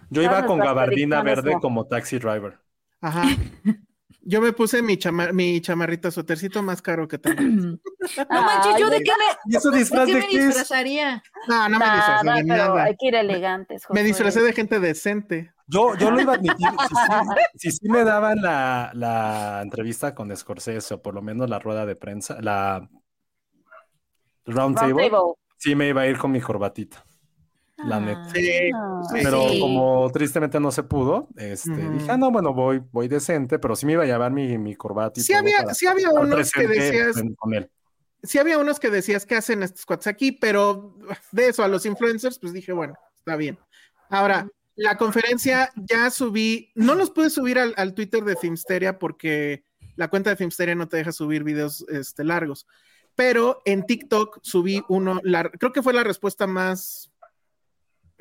[0.10, 1.60] Yo iba con gabardina verde no.
[1.62, 2.60] como taxi driver.
[3.02, 3.24] Ajá.
[4.26, 7.78] Yo me puse mi, chama- mi chamarrita suétercito más caro que tengo.
[8.30, 10.46] No manches, ¿yo de qué me, ¿Y eso de disfraz qué de me qué es?
[10.48, 11.24] disfrazaría?
[11.48, 12.84] No, no me disfrazé de nada.
[12.84, 13.84] hay que ir elegantes.
[13.90, 15.54] Me disfracé de gente decente.
[15.68, 16.68] Yo, yo lo iba a admitir.
[16.70, 17.02] Si sí,
[17.56, 21.86] si sí me daban la, la entrevista con Scorsese, o por lo menos la rueda
[21.86, 22.90] de prensa, la
[24.46, 25.34] round Round table, table.
[25.58, 27.04] sí me iba a ir con mi corbatita.
[27.86, 28.30] La neta.
[28.34, 28.50] Sí.
[28.76, 29.02] Ah.
[29.12, 29.20] Sí.
[29.24, 29.60] Pero Sí.
[29.60, 33.86] como tristemente no se pudo, este, dije, ah, no, bueno, voy, voy decente, pero sí
[33.86, 36.52] me iba a llevar mi, mi corbata y Sí todo había- para sí había unos
[36.52, 37.70] que decías- con él.
[38.24, 40.96] Sí había unos que decías que hacen estos cuates aquí, pero
[41.32, 43.60] de eso a los influencers, pues dije, bueno, está bien.
[44.10, 49.66] Ahora, la conferencia ya subí, no los pude subir al, al Twitter de Filmsteria porque
[49.98, 52.66] la cuenta de Filmsteria no te deja subir videos este, largos,
[53.16, 57.12] pero en TikTok subí uno, la- creo que fue la respuesta más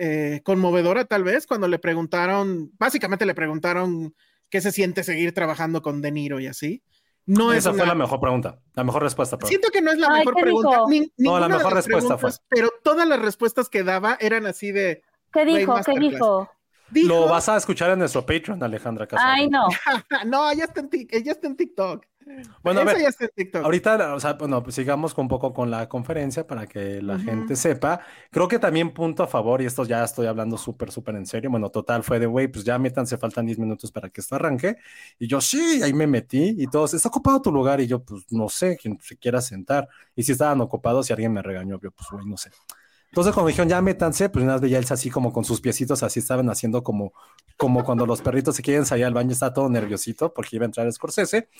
[0.05, 4.15] eh, conmovedora tal vez, cuando le preguntaron, básicamente le preguntaron
[4.51, 6.83] qué se siente seguir trabajando con De Niro y así.
[7.25, 9.37] No es Esa fue una- la mejor pregunta, la mejor respuesta.
[9.37, 9.49] perdón.
[9.51, 10.79] Siento que no es la Ay, mejor ¿qué pregunta.
[10.89, 15.03] ni- No, la mejor respuesta preguntas, Pero todas las respuestas que daba eran así de.
[15.33, 15.75] ¿Qué dijo?
[15.87, 16.51] ¿Qué dijo?
[16.91, 19.31] Dijo, Lo vas a escuchar en nuestro Patreon, Alejandra Casado.
[19.33, 19.67] Ay, no.
[20.27, 22.05] no, ya está, en, Tik- ya está en TikTok.
[22.63, 23.65] Bueno, a ver, ya está TikTok.
[23.65, 27.25] Ahorita, o sea, bueno, pues sigamos un poco con la conferencia para que la Ujú.
[27.25, 28.01] gente sepa.
[28.31, 31.51] Creo que también punto a favor, y esto ya estoy hablando súper, súper en serio.
[31.51, 34.77] Bueno, total fue de, güey, pues ya métanse, faltan 10 minutos para que esto arranque.
[35.19, 37.81] Y yo, sí, ahí me metí y todos, ¿está ocupado tu lugar?
[37.81, 39.89] Y yo, pues no sé, quien se quiera sentar.
[40.15, 42.51] Y si estaban ocupados, si alguien me regañó, yo, pues, güey, no sé.
[43.13, 46.21] Entonces, cuando dijeron, ya métanse, pues vez veía él así como con sus piecitos, así
[46.21, 47.13] estaban haciendo como,
[47.59, 50.67] como cuando los perritos se quieren salir al baño, está todo nerviosito porque iba a
[50.67, 51.51] entrar Scorsese.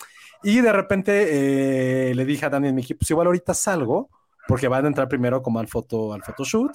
[0.43, 4.09] Y de repente eh, le dije a Dani en mi equipo, pues igual ahorita salgo,
[4.47, 6.73] porque van a entrar primero como al foto, al photoshoot.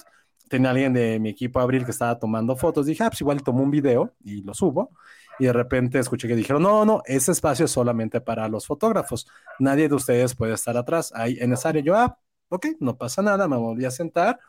[0.49, 2.87] Tenía alguien de mi equipo Abril que estaba tomando fotos.
[2.87, 4.89] Dije, ah, pues igual tomo un video y lo subo.
[5.37, 9.27] Y de repente escuché que dijeron, no, no, ese espacio es solamente para los fotógrafos.
[9.59, 11.13] Nadie de ustedes puede estar atrás.
[11.15, 12.17] Ahí en esa área yo, ah,
[12.49, 14.39] ok, no pasa nada, me volví a sentar.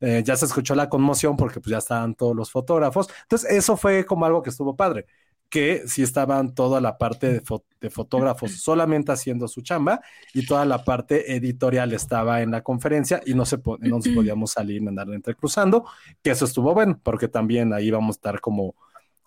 [0.00, 3.08] Eh, ya se escuchó la conmoción porque pues ya estaban todos los fotógrafos.
[3.22, 5.06] Entonces, eso fue como algo que estuvo padre
[5.50, 10.00] que sí estaban toda la parte de, fo- de fotógrafos solamente haciendo su chamba
[10.32, 14.52] y toda la parte editorial estaba en la conferencia y no, se no nos podíamos
[14.52, 15.84] salir ni andar entrecruzando,
[16.22, 18.74] que eso estuvo bueno, porque también ahí vamos a estar como,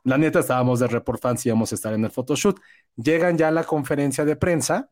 [0.06, 2.60] la neta estábamos de report fans y íbamos a estar en el photoshoot.
[2.96, 4.90] Llegan ya a la conferencia de prensa,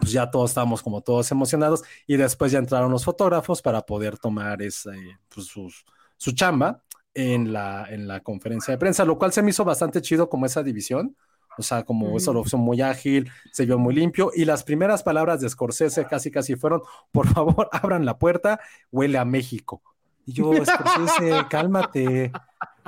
[0.00, 4.18] pues ya todos estábamos como todos emocionados y después ya entraron los fotógrafos para poder
[4.18, 5.84] tomar esa, eh, pues, sus-
[6.16, 6.82] su chamba
[7.14, 10.46] en la, en la conferencia de prensa, lo cual se me hizo bastante chido como
[10.46, 11.16] esa división,
[11.56, 14.32] O sea, como eso lo hizo muy ágil, se vio muy limpio.
[14.34, 18.58] Y las primeras palabras de Scorsese casi casi fueron: por favor, abran la puerta,
[18.90, 19.80] huele a México.
[20.26, 22.32] Y yo, Scorsese, cálmate.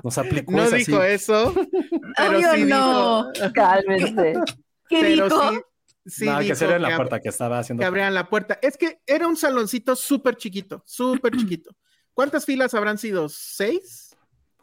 [0.02, 1.54] Nos aplicó No esa dijo eso.
[2.16, 3.30] Pero Obvio sí no.
[3.32, 4.34] dijo- Cálmense.
[4.88, 5.50] ¿Qué pero dijo?
[5.50, 5.60] sí,
[6.06, 7.80] sí No, que dijo se en la puerta que estaba haciendo.
[7.82, 8.58] que abrieran la puerta.
[8.62, 11.70] Es que era un saloncito súper chiquito, súper chiquito.
[12.14, 13.28] ¿Cuántas filas habrán sido?
[13.28, 14.05] ¿Seis?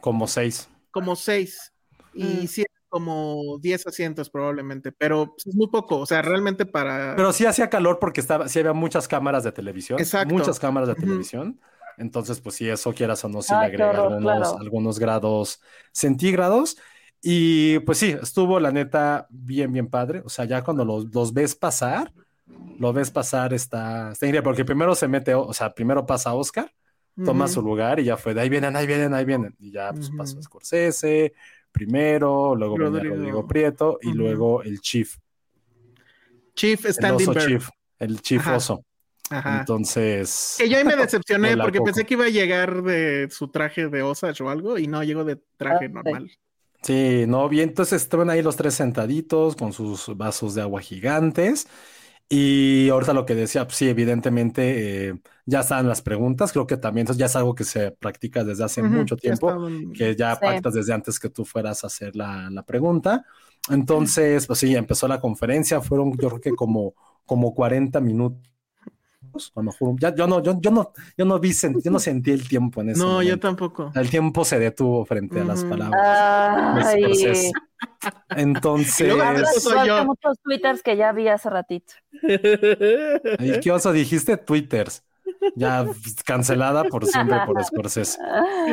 [0.03, 0.69] Como seis.
[0.91, 1.71] Como seis.
[2.13, 2.47] Y Mm.
[2.47, 7.15] sí, como 10 asientos probablemente, pero pues, es muy poco, o sea, realmente para...
[7.15, 9.97] Pero sí hacía calor porque estaba, sí había muchas cámaras de televisión.
[9.97, 10.33] Exacto.
[10.35, 11.57] Muchas cámaras de televisión.
[11.97, 14.59] Entonces, pues sí, eso quieras o no, sí Ay, le agrega horror, algunos, claro.
[14.59, 15.61] algunos grados
[15.93, 16.77] centígrados.
[17.21, 20.21] Y pues sí, estuvo la neta bien, bien padre.
[20.25, 22.11] O sea, ya cuando los, los ves pasar,
[22.77, 26.71] lo ves pasar, está, está increíble, porque primero se mete, o sea, primero pasa Oscar,
[27.23, 29.55] toma su lugar y ya fue de ahí vienen, ahí vienen, ahí vienen.
[29.59, 30.17] Y ya pues Ujú.
[30.17, 31.33] pasó Scorsese
[31.71, 33.15] primero, luego venía Rodrigo.
[33.15, 35.15] Rodrigo Prieto y luego el Chief,
[36.55, 37.47] Chief el Standing oso Bird.
[37.47, 38.57] Chief, el Chief Ajá.
[38.57, 38.85] oso.
[39.29, 39.59] Ajá.
[39.59, 40.55] Entonces.
[40.59, 41.85] Que yo ahí me decepcioné porque Coco.
[41.85, 45.23] pensé que iba a llegar de su traje de Osage o algo y no llegó
[45.23, 46.31] de traje Ah, normal.
[46.83, 51.67] Sí, no, bien, entonces estaban ahí los tres sentaditos con sus vasos de agua gigantes.
[52.35, 55.15] Y ahorita lo que decía, pues sí, evidentemente eh,
[55.45, 56.51] ya están las preguntas.
[56.51, 59.55] Creo que también eso ya es algo que se practica desde hace mucho ya tiempo,
[59.93, 60.41] que ya Sí.
[60.41, 63.25] pactas desde antes que tú fueras a hacer la, la pregunta.
[63.69, 65.81] Entonces, pues sí, empezó la conferencia.
[65.81, 68.41] Fueron, yo creo que como, como 40 minutos.
[69.55, 72.31] A lo mejor, ya, yo no, yo, yo no, yo no vi, yo no sentí
[72.31, 73.91] el tiempo en ese No, yo tampoco.
[73.95, 76.85] El tiempo se detuvo frente a las palabras.
[76.85, 77.51] Ay.
[78.29, 79.13] Entonces,
[79.59, 80.05] soy yo.
[80.05, 81.93] muchos twitters que ya vi hace ratito.
[82.21, 84.37] ¿qué oso dijiste?
[84.37, 85.03] Twitters.
[85.55, 85.85] Ya
[86.25, 88.17] cancelada por siempre por Scorsese.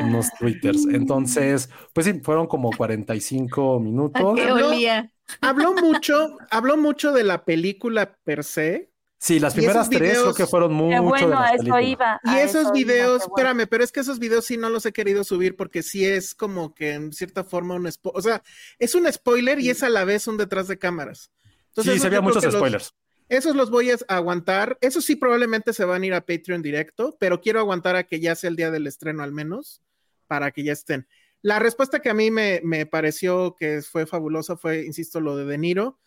[0.03, 0.87] Unos Twitters.
[0.87, 4.37] Entonces, pues sí, fueron como 45 ¿A minutos.
[4.37, 5.11] qué olía?
[5.41, 8.90] habló mucho, habló mucho de la película per se.
[9.23, 12.19] Sí, las primeras tres creo que fueron de bueno, a eso iba.
[12.25, 13.35] Y esos eso iba, videos, bueno.
[13.37, 16.35] espérame, pero es que esos videos sí no los he querido subir porque sí es
[16.35, 18.43] como que en cierta forma un spoiler, o sea,
[18.79, 21.31] es un spoiler y es a la vez un detrás de cámaras.
[21.69, 22.95] Entonces, Sí, se había muchos los- spoilers.
[23.29, 24.79] esos los voy a aguantar.
[24.81, 28.21] Esos sí probablemente se van a ir a Patreon directo, pero quiero aguantar a que
[28.21, 29.83] ya sea el día del estreno al menos,
[30.29, 31.07] para que ya estén.
[31.43, 35.45] La respuesta que a mí me, me pareció que fue fabulosa fue, insisto, lo de
[35.45, 35.99] De Niro,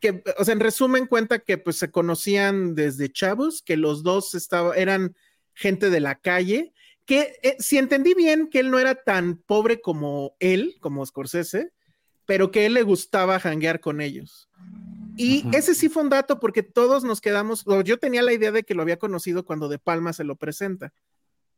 [0.00, 4.34] que, o sea, en resumen cuenta que pues se conocían desde chavos, que los dos
[4.34, 5.16] estaba, eran
[5.54, 6.72] gente de la calle,
[7.04, 11.72] que eh, si entendí bien que él no era tan pobre como él, como Scorsese,
[12.26, 14.48] pero que él le gustaba janguear con ellos.
[15.16, 18.62] Y ese sí fue un dato porque todos nos quedamos, yo tenía la idea de
[18.62, 20.92] que lo había conocido cuando De Palma se lo presenta.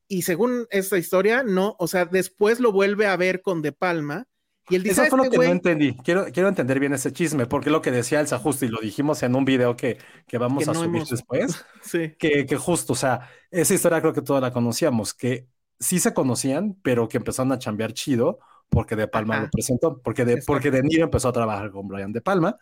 [0.08, 4.28] Y según esta historia, no, o sea, después lo vuelve a ver con De Palma
[4.68, 5.96] y él dice, Eso fue lo "Este que no entendí.
[6.04, 9.22] Quiero, quiero entender bien ese chisme, porque lo que decía Elsa justo, y lo dijimos
[9.22, 12.14] en un video que, que vamos Que a no subir hemos- después, Sí.
[12.18, 15.46] que, que justo, o sea, esa historia creo que todos la conocíamos, que
[15.78, 19.44] sí se conocían, pero que empezaron a chambear chido porque De Palma Ajá.
[19.44, 20.52] lo presentó, porque de, Exacto.
[20.52, 22.56] porque De Niro empezó a trabajar con Brian De Palma,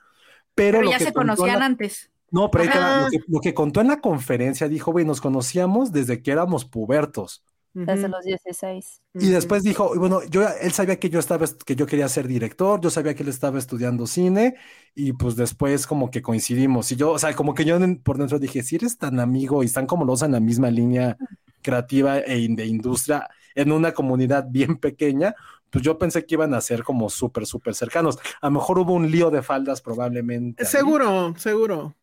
[0.55, 2.11] pero, Pero lo ya que se conocían la- antes.
[2.31, 5.05] No, pero ahí te va, lo, que, lo que contó en la conferencia dijo, güey,
[5.07, 7.43] nos conocíamos desde que éramos pubertos.
[7.75, 9.03] Desde los 16.
[9.21, 12.09] Y después dijo, y bueno, yo, él sabía que yo estaba, est- que yo quería
[12.09, 14.55] ser director, yo sabía que él estaba estudiando cine,
[14.95, 16.93] y pues después como que coincidimos.
[16.93, 19.67] Y yo, o sea, como que yo por dentro dije, si eres tan amigo y
[19.67, 21.17] están como los dos en la misma línea
[21.63, 25.35] creativa e in- de industria, en una comunidad bien pequeña,
[25.71, 28.19] pues yo pensé que iban a ser como súper, súper cercanos.
[28.41, 30.65] A lo mejor hubo un lío de faldas probablemente.
[30.65, 30.71] ahí.
[30.71, 31.95] Seguro, seguro.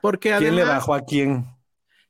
[0.00, 1.46] Porque ¿Quién le bajó a quién?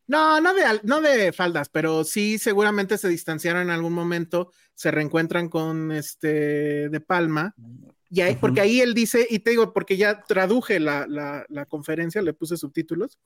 [0.06, 4.90] No, no de, no de faldas, pero sí seguramente se distanciaron en algún momento, se
[4.90, 7.54] reencuentran con este de Palma.
[8.10, 11.66] Y ahí, porque ahí él dice, y te digo, porque ya traduje la, la, la
[11.66, 13.18] conferencia, le puse subtítulos.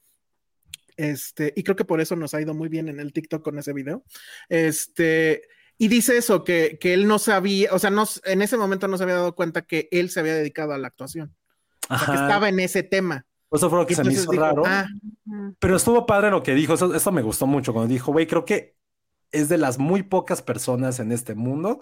[0.96, 3.58] Este, y creo que por eso nos ha ido muy bien en el TikTok con
[3.58, 4.04] ese video.
[4.48, 5.42] Este,
[5.78, 8.98] y dice eso, que, que él no sabía, o sea, no, en ese momento no
[8.98, 11.36] se había dado cuenta que él se había dedicado a la actuación.
[11.88, 13.26] O sea, que estaba en ese tema.
[13.50, 14.62] Eso fue lo que se me hizo dijo, raro.
[14.66, 14.86] ah,
[15.58, 18.44] Pero estuvo padre lo que dijo, eso, eso me gustó mucho cuando dijo, güey, creo
[18.44, 18.76] que
[19.32, 21.80] es de las muy pocas personas en este mundo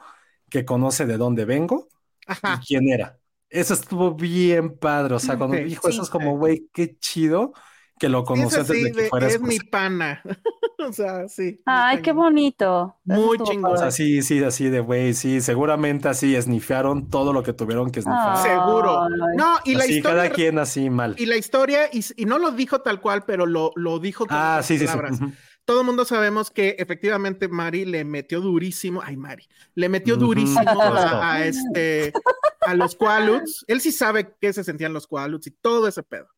[0.51, 1.89] que conoce de dónde vengo
[2.27, 2.61] ajá.
[2.61, 3.19] y quién era.
[3.49, 7.53] Eso estuvo bien padre, o sea, cuando dijo eso es como, güey, qué chido
[7.99, 10.23] que lo Es conoció antes de que de- fuera es mi pana.
[10.79, 11.61] o sea, sí.
[11.65, 12.97] Ay, qué bonito.
[13.05, 13.73] Muy chingón.
[13.73, 17.91] O sea, sí, sí, así de, güey, sí, seguramente así esnifaron todo lo que tuvieron
[17.91, 18.37] que esnifar.
[18.43, 19.09] Seguro.
[19.37, 20.03] No, y la historia.
[20.25, 21.14] cada quien así mal.
[21.18, 24.37] Y la historia, y, y no lo dijo tal cual, pero lo, lo dijo con
[24.39, 24.87] Ah, sí, sí, sí.
[24.87, 25.20] palabras.
[25.20, 25.33] ujú.
[25.64, 30.81] todo el mundo sabemos que efectivamente Mari le metió durísimo, ay Mari, le metió durísimo
[30.81, 32.12] a, a este,
[32.61, 33.64] a los Qualuts.
[33.66, 36.29] Él sí sabe qué se sentían los Qualuts y todo ese pedo.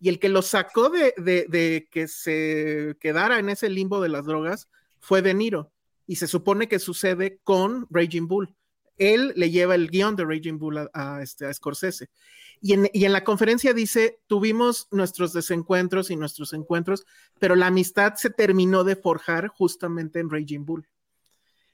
[0.00, 4.68] Y el que lo sacó de, que se quedara en ese limbo de las drogas
[4.98, 5.72] fue De Niro.
[6.06, 8.56] Y se supone que sucede con Raging Bull.
[8.96, 12.08] Él le lleva el guion de Raging Bull a, a este, Scorsese.
[12.62, 17.06] Y en la conferencia dice, tuvimos nuestros desencuentros y nuestros encuentros,
[17.38, 20.86] pero la amistad se terminó de forjar justamente en Raging Bull.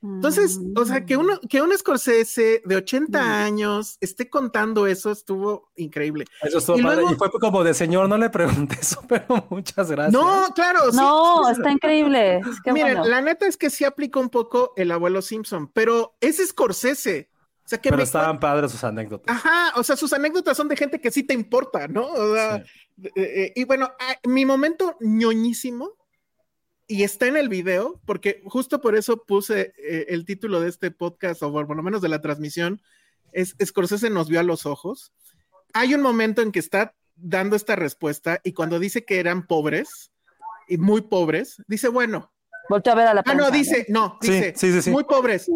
[0.02, 5.70] Entonces, o sea, que uno, que un Scorsese de 80 años esté contando eso estuvo
[5.76, 6.26] increíble.
[6.42, 6.96] Eso estuvo Y padre.
[7.02, 10.12] luego- Y fue como de señor, no le pregunté eso, pero muchas gracias.
[10.12, 12.38] No, claro, sí, No, sí, está increíble.
[12.48, 13.08] Es que Miren, bueno.
[13.10, 17.30] la neta es que sí aplica un poco el abuelo Simpson, pero es Scorsese.
[17.64, 19.34] O sea, que pero me estaban padres sus anécdotas.
[19.34, 22.06] Ajá, o sea, sus anécdotas son de gente que sí te importa, ¿no?
[22.06, 23.08] O sea, Sí.
[23.08, 25.90] eh, eh, y bueno, ah, mi momento ñoñísimo,
[26.88, 30.90] y está en el video, porque justo por eso puse eh, el título de este
[30.90, 32.80] podcast, o por lo menos de la transmisión,
[33.32, 35.12] es Scorsese nos vio a los ojos.
[35.72, 40.12] Hay un momento en que está dando esta respuesta y cuando dice que eran pobres,
[40.68, 42.32] y muy pobres, dice, bueno,
[42.68, 44.90] Volteo a ver a la ah, no, dice, no, dice, sí, sí, sí.
[44.90, 45.48] muy pobres,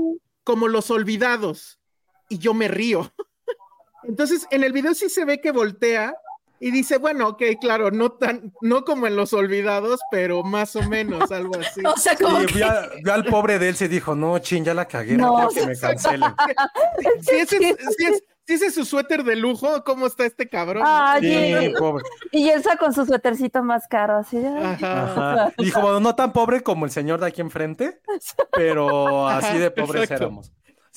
[0.45, 1.81] como los olvidados.
[2.28, 3.12] Y yo me río.
[4.05, 6.14] Entonces, en el video sí se ve que voltea
[6.62, 10.82] y dice, bueno, ok, claro, no tan, no como en los olvidados, pero más o
[10.82, 11.80] menos, algo así.
[11.86, 14.38] O sea, como Y que vio, a- vio al pobre de él y dijo, no,
[14.40, 16.34] chin, ya la cagué, no, No, quiero que me cancelen.
[17.22, 20.48] Si ese, es- si es, si ese es su suéter de lujo, ¿cómo está este
[20.48, 20.82] cabrón?
[20.86, 21.22] Ay,
[21.68, 22.04] Sí, pobre.
[22.32, 24.38] Y Elsa con su suétercito más caro, así.
[24.44, 25.02] Ajá.
[25.04, 25.52] Ajá.
[25.56, 28.00] Y dijo, bueno, no tan pobre como el señor de aquí enfrente,
[28.52, 30.52] pero así de pobres éramos.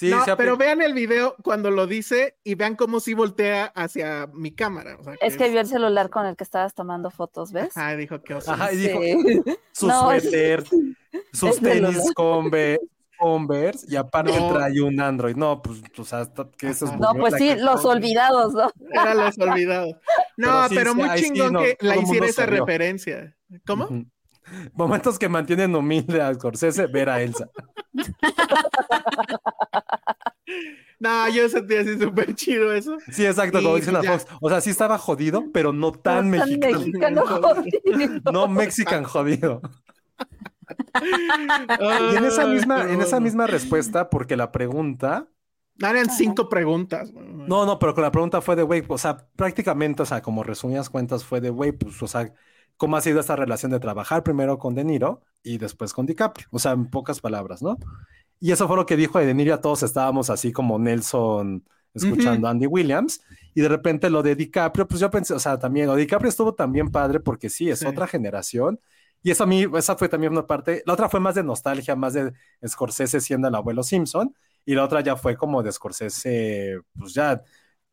[0.09, 4.27] Sí, no, pero vean el video cuando lo dice y vean cómo sí voltea hacia
[4.33, 4.97] mi cámara.
[4.99, 7.75] o sea, Es que vio el celular con el que estabas tomando fotos, ¿ves?
[7.77, 8.51] Ajá, dijo que oso.
[8.51, 9.41] Ajá, y dijo, Sí.
[9.71, 10.63] su No, suéter,
[11.31, 12.13] sus es tenis.
[12.15, 12.85] Converse,
[13.17, 14.53] Converse, y aparte No.
[14.53, 15.35] trae un Android.
[15.35, 16.99] No, pues, o sea, hasta que eso es.
[16.99, 18.71] No, pues sí, los olvidados, ¿no?
[18.91, 19.95] Era los olvidados.
[20.35, 22.65] No, Pero sí, pero sí, muy chingón no, que la hiciera esa rió.
[22.65, 23.37] referencia.
[23.67, 23.85] ¿Cómo?
[23.85, 24.05] Ujú.
[24.73, 27.49] Momentos que mantienen humilde a Scorsese, ver a Elsa.
[30.99, 32.97] No, yo sentí así súper chido eso.
[33.11, 34.19] Sí, exacto, como Sí, dicen a ya.
[34.19, 34.25] Fox.
[34.41, 36.79] O sea, sí estaba jodido, pero no tan No mexicano.
[36.79, 38.21] mexicano jodido.
[38.23, 39.61] No mexican jodido.
[42.11, 45.27] Y en esa misma, en esa misma respuesta, porque la pregunta,
[45.79, 47.11] Eran cinco preguntas.
[47.13, 50.43] no, no, pero con la pregunta fue de, güey, o sea, prácticamente, o sea, como
[50.43, 52.33] resumidas cuentas, fue de, güey, pues, o sea,
[52.77, 56.47] ¿cómo ha sido esta relación de trabajar primero con De Niro y después con DiCaprio?
[56.51, 57.77] O sea, en pocas palabras, ¿no?
[58.39, 61.63] Y eso fue lo que dijo de De Niro, a todos estábamos así como Nelson
[61.93, 63.21] escuchando a Andy Williams,
[63.53, 66.55] y de repente lo de DiCaprio, pues yo pensé, o sea, también, de DiCaprio estuvo
[66.55, 67.85] también padre porque sí, es Sí.
[67.85, 68.79] otra generación,
[69.21, 71.95] y eso a mí, esa fue también una parte, la otra fue más de nostalgia,
[71.95, 72.33] más de
[72.67, 77.43] Scorsese siendo el abuelo Simpson, y la otra ya fue como de Scorsese, pues ya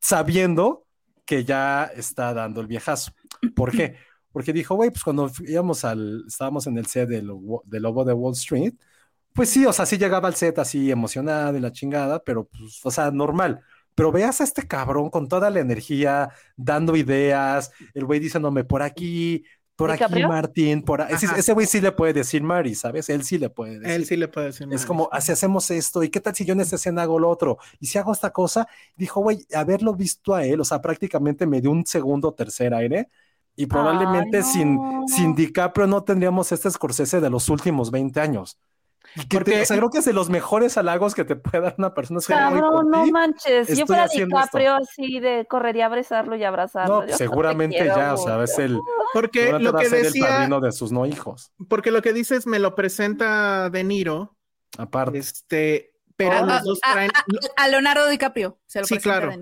[0.01, 0.87] sabiendo
[1.27, 3.13] que ya está dando el viejazo.
[3.55, 3.97] ¿Por qué?
[4.33, 7.31] Porque dijo, güey, pues cuando íbamos al, estábamos en el set del,
[7.65, 8.75] del Lobo de Wall Street,
[9.33, 12.81] pues sí, o sea, sí llegaba al set así emocionado y la chingada, pero pues,
[12.85, 13.61] o sea, normal.
[13.95, 18.83] Pero veas a este cabrón con toda la energía, dando ideas, el güey diciéndome por
[18.83, 19.45] aquí,
[19.81, 20.23] por aquí.
[20.23, 21.15] Martín, por ahí.
[21.15, 21.37] Ese Ajá.
[21.39, 23.09] ese güey sí le puede decir Mari, ¿sabes?
[23.09, 23.95] Él sí le puede decir.
[23.95, 24.69] Él sí le puede decir.
[24.73, 27.31] Es como, así hacemos esto, ¿y qué tal si yo en esta escena hago lo
[27.31, 27.59] otro?
[27.79, 31.61] Y si hago esta cosa, dijo, güey, haberlo visto a él, o sea, prácticamente me
[31.61, 33.09] dio un segundo tercer aire,
[33.57, 35.05] y probablemente Ay, sin, no.
[35.09, 38.59] sin DiCaprio no tendríamos este Scorsese de los últimos 20 años.
[39.17, 41.35] Y que te- Porque- o sea, creo que es de los mejores halagos que te
[41.35, 42.21] puede dar una persona.
[42.27, 43.67] Cabrón, no ti, manches.
[43.67, 44.19] Si yo fuera esto.
[44.25, 47.01] DiCaprio, así de correría a abrazarlo y abrazarlo.
[47.03, 48.79] No, Yo seguramente quiero ya, o sea, es el,
[49.13, 52.47] Porque lo que ser el decía, padrino de sus no hijos, porque lo que dices
[52.47, 54.37] me lo presenta De Niro,
[54.79, 55.19] aparte.
[55.19, 55.90] este,
[56.29, 57.11] pero Ah, los dos ah, traen.
[57.15, 57.25] ah,
[57.57, 59.33] A Leonardo DiCaprio se lo Sí, claro.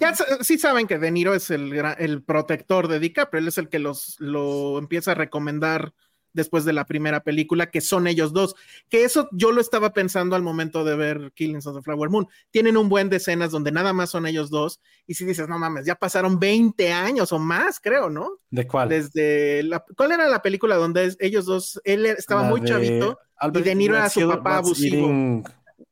[0.00, 3.68] Ya sí saben que De Niro es el, el protector de DiCaprio, él es el
[3.68, 5.94] que los lo empieza a recomendar
[6.34, 8.54] después de la primera película, que son ellos dos.
[8.88, 12.28] Que eso yo lo estaba pensando al momento de ver Killings of the Flower Moon.
[12.50, 15.58] Tienen un buen de escenas donde nada más son ellos dos, y si dices, no
[15.58, 18.28] mames, ya pasaron 20 años o más, creo, ¿no?
[18.50, 18.90] ¿De cuál?
[18.90, 22.68] Desde la, ¿cuál era la película donde es- ellos dos, él estaba La muy de
[22.68, 23.18] chavito?
[23.40, 24.96] Albert De Niro era su papá abusivo.
[25.08, 25.44] Eating-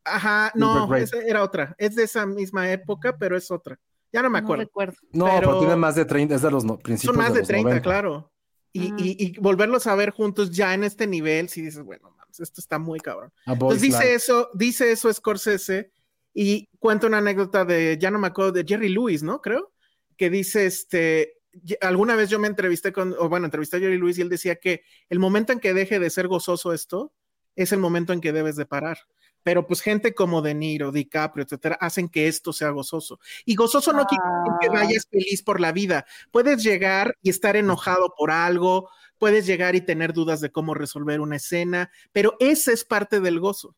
[0.05, 1.75] Ajá, no, esa era otra.
[1.79, 3.79] Es de esa misma época, pero es otra.
[4.13, 4.65] Ya no me No acuerdo.
[4.65, 4.97] recuerdo.
[5.13, 7.41] No, pero, Pero- tiene más de 30, es de los no- principios Son más de
[7.41, 7.83] los 30, 90.
[7.83, 8.33] claro.
[8.73, 8.97] Y, Ah.
[8.99, 12.61] y- y volverlos a ver juntos ya en este nivel, si dices, bueno, mames, esto
[12.61, 13.33] está muy cabrón.
[13.47, 14.15] Entonces dice Life.
[14.15, 15.91] eso, dice eso Scorsese
[16.35, 19.41] y cuenta una anécdota de, ya no me acuerdo, de Jerry Lewis, ¿no?
[19.41, 19.73] Creo,
[20.17, 21.35] que dice, este,
[21.81, 24.57] alguna vez yo me entrevisté con, o bueno, entrevisté a Jerry Lewis y él decía
[24.57, 27.13] que el momento en que deje de ser gozoso esto
[27.55, 28.99] es el momento en que debes de parar.
[29.47, 33.21] Pero pues gente como De Niro, DiCaprio, etcétera, hacen que esto sea gozoso.
[33.45, 34.73] Y gozoso no quiere decir que Ah.
[34.85, 36.05] vayas feliz por la vida.
[36.33, 41.21] Puedes llegar y estar enojado por algo, puedes llegar y tener dudas de cómo resolver
[41.21, 43.77] una escena, pero ese es parte del gozo.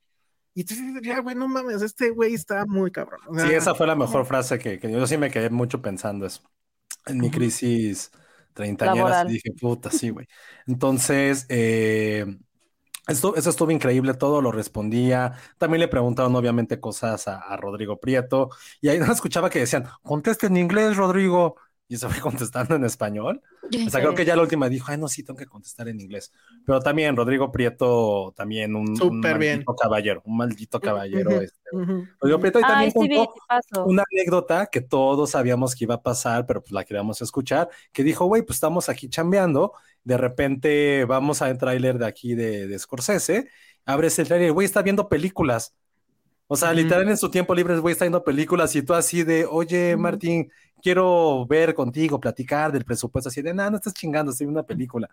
[0.54, 3.20] Y entonces, ya, güey, no mames, este güey está muy cabrón.
[3.28, 5.82] O sea, Sí, esa fue la mejor frase que, que yo sí me quedé mucho
[5.82, 6.40] pensando eso.
[7.04, 8.10] En mi crisis
[8.54, 10.26] treintañera dije, puta, sí, güey.
[10.66, 12.24] Entonces, eh,
[13.08, 15.32] esto, eso estuvo increíble, todo lo respondía.
[15.58, 18.50] También le preguntaron, obviamente, cosas a, Rodrigo Prieto.
[18.80, 21.56] Y ahí no escuchaba que decían, conteste en inglés, Rodrigo.
[21.88, 23.42] Y se fue contestando en español.
[23.86, 26.00] O sea, creo que ya la última dijo, ay, no, sí, tengo que contestar en
[26.00, 26.32] inglés.
[26.64, 29.56] Pero también Rodrigo Prieto, también un, un Súper bien.
[29.56, 31.30] maldito caballero, un maldito caballero.
[31.40, 31.58] Este.
[32.20, 35.84] Rodrigo Prieto y Ay, también sí, vi, contó sí una anécdota que todos sabíamos que
[35.84, 39.72] iba a pasar, pero pues la queríamos escuchar, que dijo, güey, pues estamos aquí chambeando,
[40.04, 43.48] de repente vamos a un tráiler de aquí de, de Scorsese,
[43.84, 45.74] abres el tráiler, güey, está viendo películas.
[46.48, 46.74] O sea, Ujú.
[46.74, 49.96] literal en su tiempo libre, el güey está viendo películas y tú así de, oye.
[49.96, 50.50] Martín,
[50.82, 54.66] quiero ver contigo, platicar del presupuesto, así de, nada, no estás chingando, estoy viendo una
[54.66, 55.08] película.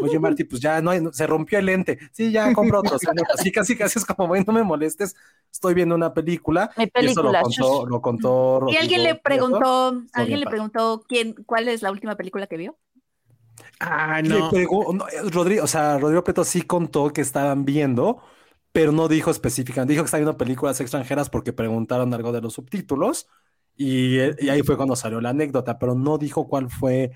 [0.00, 1.98] Oye, Martín, pues ya no hay, se rompió el lente.
[2.12, 2.96] Sí, ya compro otro.
[3.34, 5.14] Así casi, casi es como, güey, no me molestes,
[5.52, 6.70] estoy viendo una película.
[6.76, 7.42] Mi Y eso lo película.
[7.42, 10.50] contó, lo contó Y alguien le preguntó, alguien le padre.
[10.50, 12.78] preguntó quién, cuál es la última película que vio.
[13.78, 14.50] Ah, Le no.
[14.50, 18.22] pegó- no, eh, Rodrigo, o sea, Rodrigo Prieto sí contó que estaban viendo,
[18.72, 19.92] pero no dijo específicamente.
[19.92, 23.26] Dijo que estaban viendo películas extranjeras porque preguntaron algo de los subtítulos
[23.76, 27.12] y, y ahí fue cuando salió la anécdota, pero no dijo cuál fue,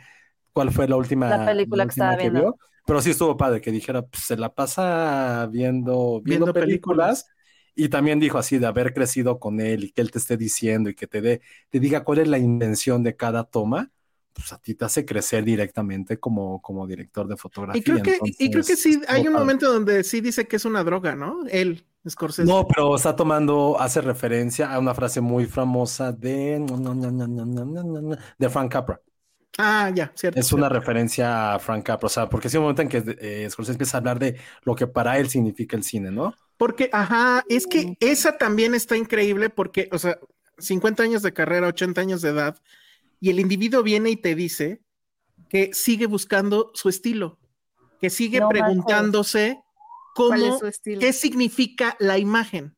[0.53, 2.41] cuál fue la última, La película que última estaba viendo.
[2.41, 2.59] vio.
[2.87, 7.27] Pero sí estuvo padre que dijera, pues, se la pasa viendo, viendo, Viendo películas.
[7.75, 10.91] Y también dijo así de haber crecido con él y que él te esté diciendo
[10.91, 11.41] y que te dé,
[11.71, 13.91] te diga cuál es la intención de cada toma,
[14.35, 17.80] pues a ti te hace crecer directamente como, como director de fotografía.
[17.80, 20.57] Y creo que, y creo que Entonces, sí, hay un momento donde sí dice que
[20.57, 21.47] es una droga, ¿no?
[21.49, 22.51] Él, Scorsese.
[22.51, 26.59] No, pero está tomando, hace referencia a una frase muy famosa de,
[28.39, 29.01] de Frank Capra.
[29.57, 30.39] Ah, ya, cierto.
[30.39, 33.49] Es una referencia a Frank Capra, o sea, porque es un momento en que eh,
[33.49, 36.35] Scorsese empieza a hablar de lo que para él significa el cine, ¿no?
[36.57, 40.18] Porque, ajá, es que esa también está increíble porque, o sea,
[40.59, 42.61] 50 años de carrera, 80 años de edad,
[43.25, 44.83] y el individuo viene y te dice
[45.49, 47.39] que sigue buscando su estilo,
[47.99, 49.62] que sigue No preguntándose
[50.14, 50.70] ¿Cuál es cómo,
[51.01, 52.77] qué significa la imagen.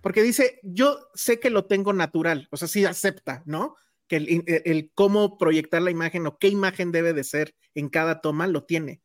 [0.00, 3.74] Porque dice, yo sé que lo tengo natural, o sea, sí acepta, ¿no?
[4.06, 7.88] Que el, el- el cómo proyectar la imagen o qué imagen debe de ser en
[7.88, 9.02] cada toma lo tiene,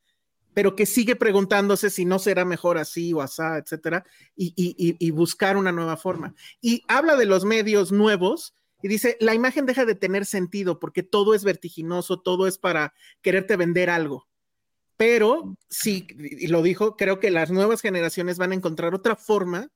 [0.53, 4.05] pero que sigue preguntándose si no será mejor así o asá, etcétera,
[4.35, 6.35] y- y buscar una nueva forma.
[6.61, 11.03] Y habla de los medios nuevos y dice, la imagen deja de tener sentido porque
[11.03, 14.27] todo es vertiginoso, todo es para quererte vender algo.
[14.97, 19.69] Pero sí, y lo dijo, creo que las nuevas generaciones van a encontrar otra forma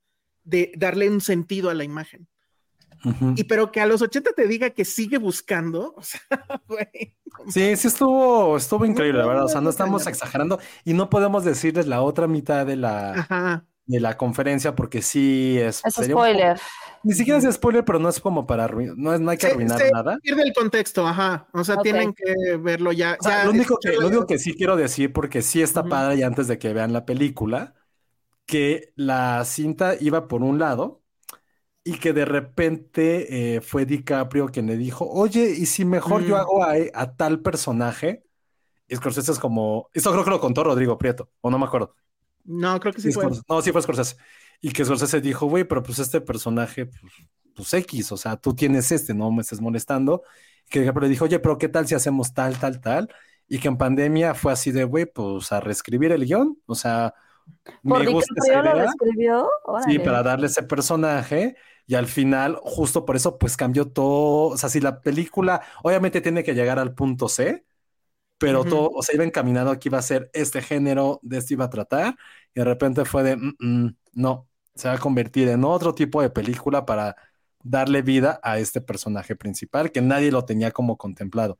[0.44, 2.28] de darle un sentido a la imagen.
[3.34, 6.20] Y pero que a los 80 te diga que sigue buscando, o sea,
[6.68, 7.16] güey.
[7.48, 9.44] Sí, sí estuvo, estuvo increíble, la verdad.
[9.46, 13.66] O sea, no estamos exagerando y no podemos decirles la otra mitad de la, Ajá.
[13.86, 15.82] De la conferencia porque sí es.
[15.84, 16.54] Es sería un spoiler.
[16.56, 16.66] poco-
[17.04, 19.46] ni siquiera es spoiler, pero no es como para arruinar, no, es- no hay que
[19.46, 20.18] Se- arruinar se nada.
[20.22, 21.48] Pierde el contexto, ajá.
[21.52, 23.16] O sea, tienen que verlo ya.
[23.20, 25.80] O sea, ya lo único que, lo único que sí quiero decir, porque sí está
[25.80, 25.88] Ujú.
[25.90, 27.74] padre y antes de que vean la película,
[28.46, 31.02] que la cinta iba por un lado
[31.84, 36.36] y que de repente eh, fue DiCaprio quien le dijo, oye, ¿y si mejor yo
[36.36, 36.38] Mm.
[36.40, 38.24] hago a, a tal personaje?
[38.88, 41.96] Y Scorsese es como, esto creo que lo contó Rodrigo Prieto, o no me acuerdo.
[42.44, 43.24] No, creo que sí Sí, fue.
[43.26, 44.16] Scorsese- no, sí fue Scorsese.
[44.60, 47.12] Y que Scorsese dijo, güey, pero pues este personaje, pues,
[47.54, 50.22] pues X, o sea, tú tienes este, no me estés molestando.
[50.70, 53.08] Que DiCaprio le dijo, oye, pero ¿qué tal si hacemos tal, tal, tal?
[53.48, 57.14] Y que en pandemia fue así de, güey, pues a reescribir el guion, o sea,
[57.86, 58.82] ¿Por me gusta esa DiCaprio lo idea.
[58.82, 59.48] describió?
[59.76, 64.48] Sí, para darle ese personaje y al final, justo por eso, pues cambió todo.
[64.54, 67.64] O sea, si la película, obviamente tiene que llegar al punto C,
[68.42, 71.64] pero todo, o sea, iba encaminado que iba a ser este género, de esto iba
[71.66, 72.16] a tratar,
[72.54, 76.22] y de repente fue de, "Mm, mm, no, se va a convertir en otro tipo
[76.22, 77.16] de película para
[77.62, 81.58] darle vida a este personaje principal que nadie lo tenía como contemplado.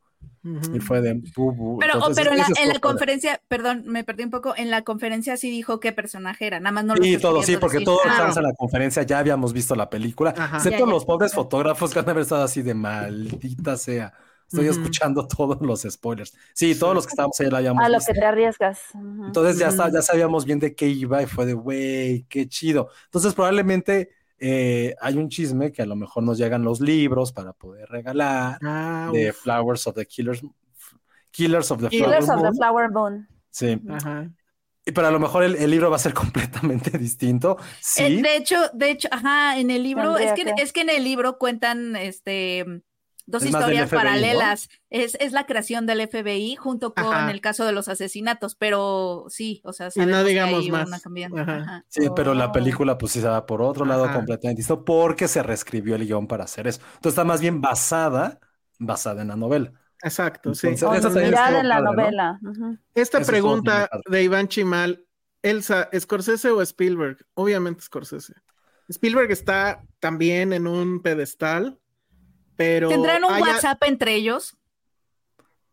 [0.75, 1.79] Y fue de, "Bu, bu".
[1.79, 4.83] Pero, Entonces, pero en la, en la conferencia, perdón, me perdí un poco, en la
[4.83, 7.89] conferencia sí dijo qué personaje era, nada más no lo Sí, todo, sí, porque decir.
[7.89, 10.57] los que Ah, la conferencia ya habíamos visto la película, Ajá.
[10.57, 10.93] excepto Ya, ya.
[10.93, 14.13] los pobres fotógrafos que han haber estado así de maldita sea.
[14.53, 16.35] Estoy escuchando todos los spoilers.
[16.53, 18.13] Sí, todos los que estábamos ahí la habíamos A lo visto.
[18.13, 18.81] que te arriesgas.
[18.95, 22.89] Entonces ya, está, ya sabíamos bien de qué iba y fue de, güey, qué chido.
[23.07, 27.53] Entonces probablemente eh, hay un chisme que a lo mejor nos llegan los libros para
[27.53, 29.37] poder regalar Ah, de uf.
[29.37, 30.43] Flowers of the Killers.
[31.31, 32.57] Killers of the Killers Flower of the Moon.
[32.57, 33.29] Flower Moon.
[33.51, 33.81] Sí.
[33.89, 34.31] Ajá.
[34.85, 36.13] Y pero a lo mejor el, el libro va a ser
[36.83, 37.57] completamente distinto.
[37.61, 38.21] Eh, Sí.
[38.21, 41.39] de hecho, de hecho, ajá, en el libro, es que- es que en el libro
[41.39, 42.83] cuentan este
[43.27, 44.05] dos Es historias FBI, ¿no?
[44.05, 44.69] paralelas.
[44.91, 47.31] Es, es la creación del FBI junto con Ajá.
[47.31, 50.91] el caso de los asesinatos, pero sí, o sea, no digamos más.
[51.37, 51.57] Ajá.
[51.63, 51.85] Ajá.
[51.89, 52.53] Sí, pero la Oh.
[52.53, 54.15] película pues sí se va por otro lado Ajá.
[54.15, 56.81] completamente distinto porque se reescribió el guion para hacer eso.
[56.97, 58.41] Entonces está más bien basada,
[58.79, 59.73] basada en la novela.
[60.03, 60.67] Exacto, sí.
[60.67, 61.93] Entonces, O esa también inspirada estuvo en la padre, ¿no?
[61.93, 62.41] novela.
[62.95, 65.07] Esta Eso pregunta de Iván Chimal,
[65.43, 67.19] Elsa, ¿Scorsese o Spielberg?
[67.35, 68.35] Obviamente Scorsese.
[68.89, 71.79] Spielberg está también en un pedestal,
[72.63, 72.89] pero...
[72.89, 74.57] ¿Tendrán un haya- WhatsApp entre ellos?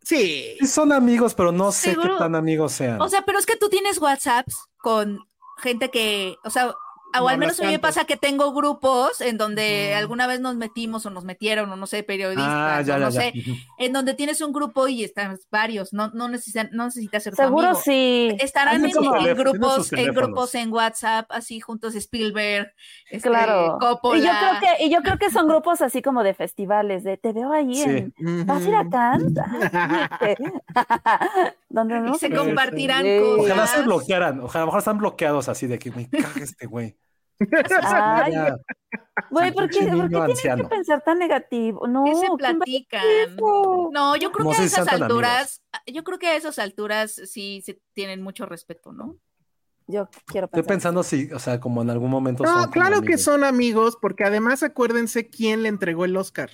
[0.01, 0.55] Sí.
[0.59, 2.13] Sí son amigos, pero no sé Seguro.
[2.13, 3.01] qué tan amigos sean.
[3.01, 5.19] O sea, pero es que tú tienes WhatsApps con
[5.57, 6.73] gente que, o sea,
[7.17, 10.39] o No al menos a mí me pasa que tengo grupos en donde alguna vez
[10.41, 13.21] nos metimos o nos metieron, o no sé, periodistas, ah, ya, o no ya.
[13.21, 13.33] sé,
[13.79, 17.41] en donde tienes un grupo y están varios, no, no necesitan, no necesitas ser tu
[17.41, 17.81] Seguro amigo.
[17.83, 18.35] sí.
[18.39, 22.71] Estarán en, tienen grupos, en grupos en WhatsApp, así juntos Spielberg,
[23.09, 23.77] este, Claro.
[23.79, 24.19] Coppola.
[24.19, 27.17] Y yo creo que, y yo creo que son grupos así como de festivales, de
[27.17, 27.83] te veo ahí Sí.
[28.17, 28.89] en ¿Vas a ir a.
[28.89, 29.33] Cannes?
[30.19, 30.35] ¿qué?
[31.69, 32.35] Donde y no se sé qué.
[32.35, 33.19] compartirán Sí.
[33.19, 33.45] cosas.
[33.45, 36.65] Ojalá se bloquearan, ojalá a lo mejor están bloqueados así de que me caga este
[36.65, 36.97] güey.
[37.83, 38.33] Ay,
[39.31, 41.87] güey, ¿por qué, por tienen que pensar tan negativo?
[41.87, 43.35] No, ¿Qué se ¿quién va a platican?
[43.37, 47.61] No, yo creo No que a esas alturas, yo creo que a esas alturas sí
[47.65, 49.17] se tienen mucho respeto, ¿no?
[49.87, 50.67] Yo quiero Estoy pensar.
[50.75, 54.61] pensando si, o sea, como en algún momento No, claro que son amigos, porque además
[54.61, 56.51] acuérdense quién le entregó el Oscar.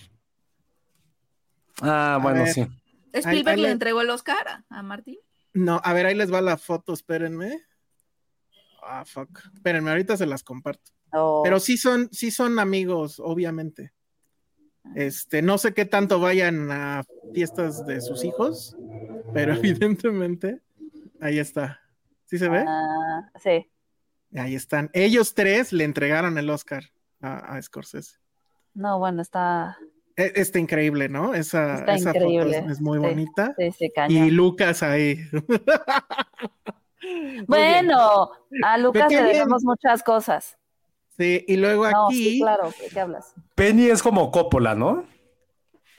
[1.81, 2.53] Ah, bueno, ver.
[2.53, 2.67] sí.
[3.11, 5.17] Spielberg ahí le le- entregó el Oscar a- a Martín.
[5.53, 7.61] No, a ver, ahí les va la foto, espérenme.
[8.85, 9.29] Ah, fuck.
[9.53, 10.91] Espérenme, ahorita se las comparto.
[11.11, 13.93] Oh, Pero sí son, sí son amigos, obviamente.
[14.95, 18.75] Este, no sé qué tanto vayan a fiestas de sus hijos,
[19.33, 20.61] pero evidentemente
[21.19, 21.81] ahí está.
[22.25, 22.63] ¿Sí se ve?
[22.67, 23.69] ah, sí.
[24.35, 24.89] Ahí están.
[24.93, 26.83] Ellos tres le entregaron el Oscar
[27.21, 28.17] a, a Scorsese.
[28.73, 29.77] No, bueno, está,
[30.17, 31.33] E- Está increíble, ¿no?
[31.33, 33.05] Esa, Está esa increíble, foto es, es muy sí.
[33.05, 33.55] bonita.
[33.57, 34.29] sí, sí, Y.
[34.31, 35.19] Lucas ahí.
[37.47, 38.31] Bueno,
[38.63, 40.57] a Lucas le debemos muchas cosas.
[41.17, 42.31] Sí, y luego No, aquí.
[42.31, 43.33] sí, claro, ¿de qué hablas?
[43.55, 45.05] Penny es como Coppola, ¿no?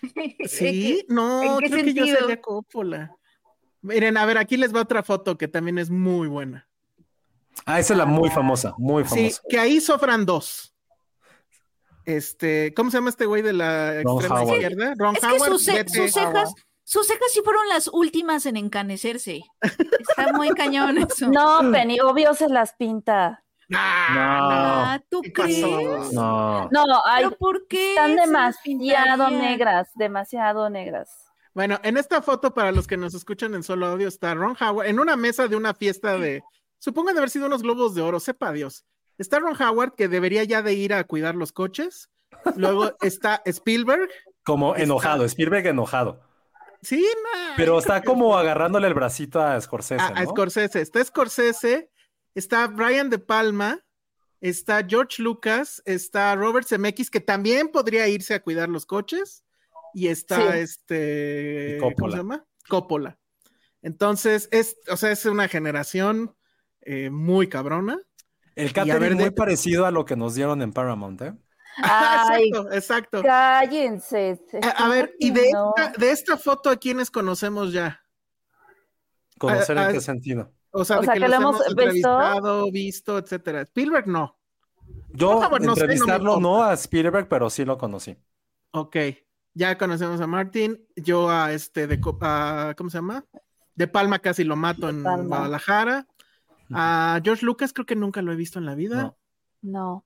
[0.46, 3.16] Sí, no, ¿En qué creo que yo sería Coppola.
[3.82, 6.68] Miren, a ver, aquí les va otra foto que también es muy buena.
[7.64, 9.42] Ah, esa es la muy famosa, muy Sí, famosa.
[9.48, 10.74] que ahí sofran dos.
[12.04, 14.54] Este, ¿cómo se llama este güey de la Ron extrema Howard.
[14.60, 14.94] izquierda?
[14.96, 15.38] Ron Es que
[15.88, 16.54] sus cejas,
[16.88, 19.40] sus cejas sí fueron las últimas en encanecerse.
[19.60, 21.28] Está muy cañón eso.
[21.28, 23.42] No, Penny, obvio se las pinta.
[23.74, 26.12] Ah, Ah, ¿tú crees?
[26.12, 26.68] No.
[26.70, 27.90] No, ay, ¿Pero por qué?
[27.94, 31.10] están demasiado negras, demasiado negras.
[31.52, 34.86] Bueno, en esta foto, para los que nos escuchan en solo audio, está Ron Howard
[34.86, 36.42] en una mesa de una fiesta de,
[36.78, 38.84] supongo de haber sido unos globos de oro, sepa Dios.
[39.18, 42.10] Está Ron Howard, que debería ya de ir a cuidar los coches.
[42.54, 44.08] Luego está Spielberg.
[44.44, 46.20] Como Está- enojado, Spielberg enojado.
[46.86, 47.04] Sí,
[47.56, 50.30] Pero está como agarrándole el bracito a Scorsese, a, a ¿no?
[50.30, 50.80] Scorsese.
[50.80, 51.90] Está Scorsese,
[52.34, 53.84] está Brian De Palma,
[54.40, 59.42] está George Lucas, está Robert Zemeckis, que también podría irse a cuidar los coches,
[59.94, 60.58] y está Sí.
[60.58, 62.44] este, Y ¿cómo se llama?
[62.68, 63.18] Coppola.
[63.82, 66.36] Entonces, es, o sea, es una generación
[66.82, 67.98] eh, muy cabrona.
[68.54, 71.32] El catering ver, muy de- parecido a lo que nos dieron en Paramount, ¿eh?
[71.82, 73.22] Ay, exacto, exacto.
[73.22, 74.40] cállense.
[74.62, 75.72] A, a ver, y de, No.
[75.76, 78.00] esta, de esta foto, ¿a quiénes conocemos ya?
[79.38, 80.52] ¿Conocer Ah, en ah, qué sentido?
[80.70, 81.70] O sea, O sea, que, que lo hemos visto.
[81.70, 83.62] entrevistado, visto, etcétera.
[83.62, 84.38] Spielberg no.
[85.10, 86.70] Yo no sé, no entrevistarlo no, importa.
[86.70, 88.16] a Spielberg, pero sí lo conocí.
[88.72, 88.96] Ok,
[89.54, 90.86] ya conocemos a Martin.
[90.96, 93.24] Yo a este de a- ¿cómo se llama?
[93.74, 95.02] De Palma casi lo mato en.
[95.02, 96.06] Guadalajara.
[96.72, 99.14] A George Lucas creo que nunca lo he visto en la vida.
[99.62, 100.04] No.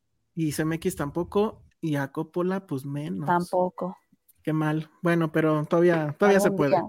[0.48, 1.62] Y CMX tampoco.
[1.82, 3.26] Y a Coppola, pues menos.
[3.26, 3.96] tampoco.
[4.42, 4.88] Qué mal.
[5.02, 6.70] Bueno, pero todavía, todavía se puede.
[6.70, 6.82] día.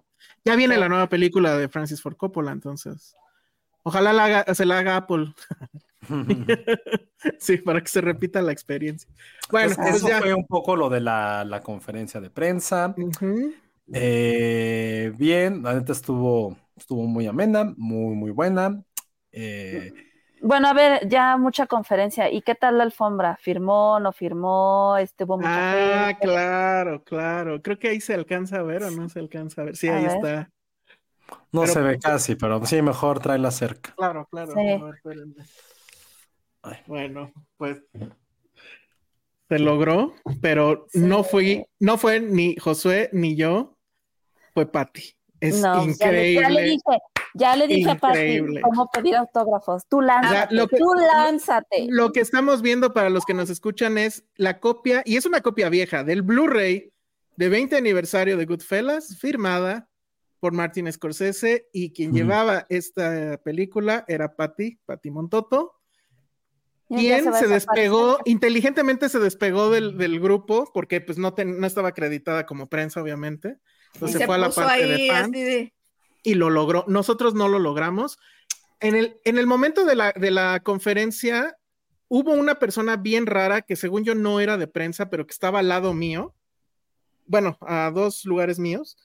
[0.45, 0.79] Ya viene Sí.
[0.79, 3.15] la nueva película de Francis Ford Coppola, entonces.
[3.83, 5.33] Ojalá la haga- se la haga Apple.
[7.39, 9.09] sí, para que se repita la experiencia.
[9.51, 10.19] Bueno, Pues pues eso ya.
[10.19, 12.95] fue un poco lo de la, la conferencia de prensa.
[13.93, 18.81] Eh, bien, la neta estuvo, estuvo muy amena, muy, muy buena.
[19.31, 19.91] Eh,
[20.43, 22.31] Bueno, a ver, ya mucha conferencia.
[22.31, 23.37] ¿Y qué tal la alfombra?
[23.39, 24.97] ¿Firmó, no firmó?
[24.97, 25.49] ¿Estuvo mucha
[26.03, 26.25] Ah, gente?
[26.25, 27.61] claro, claro.
[27.61, 29.75] Creo que ahí se alcanza a ver o no se alcanza a ver.
[29.75, 30.15] Sí, A ahí ver.
[30.15, 30.49] está.
[31.51, 33.93] no Pero- se ve casi, pero sí, mejor tráela cerca.
[33.95, 34.53] Claro, claro.
[34.53, 34.81] Sí.
[36.87, 37.81] Bueno, pues
[39.49, 43.77] se logró, pero no fui, no fue ni Josué ni yo,
[44.53, 45.13] fue Patti.
[45.39, 46.41] Es No, pues ya le, increíble.
[46.41, 46.99] ya le dije,
[47.33, 49.85] ya le dije a Pati cómo pedir autógrafos.
[49.87, 51.87] Tú lánzate, lo que- tú lánzate.
[51.89, 55.41] Lo que estamos viendo para los que nos escuchan es la copia, y es una
[55.41, 56.91] copia vieja, del Blu-ray
[57.37, 59.87] de 20 aniversario de Goodfellas, firmada
[60.39, 65.75] por Martin Scorsese, y quien llevaba esta película era Patty, Patty Montoto,
[66.87, 71.89] quien se despegó, inteligentemente se despegó del, del grupo, porque pues no, ten- no estaba
[71.89, 73.57] acreditada como prensa, obviamente.
[73.93, 75.73] Y Entonces se fue a la parte ahí de fans así de.
[76.23, 76.85] Y lo logró.
[76.87, 78.17] Nosotros no lo logramos.
[78.79, 81.57] En el, en el momento de la, de la conferencia,
[82.07, 85.59] hubo una persona bien rara que según yo no era de prensa, pero que estaba
[85.59, 86.35] al lado mío,
[87.25, 88.97] bueno, a dos lugares míos,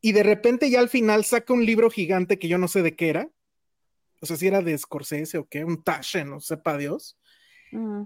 [0.00, 2.96] y de repente ya al final saca un libro gigante que yo no sé de
[2.96, 3.30] qué era,
[4.20, 7.16] o sea, si era de Scorsese o qué, un Taschen, no sepa Dios.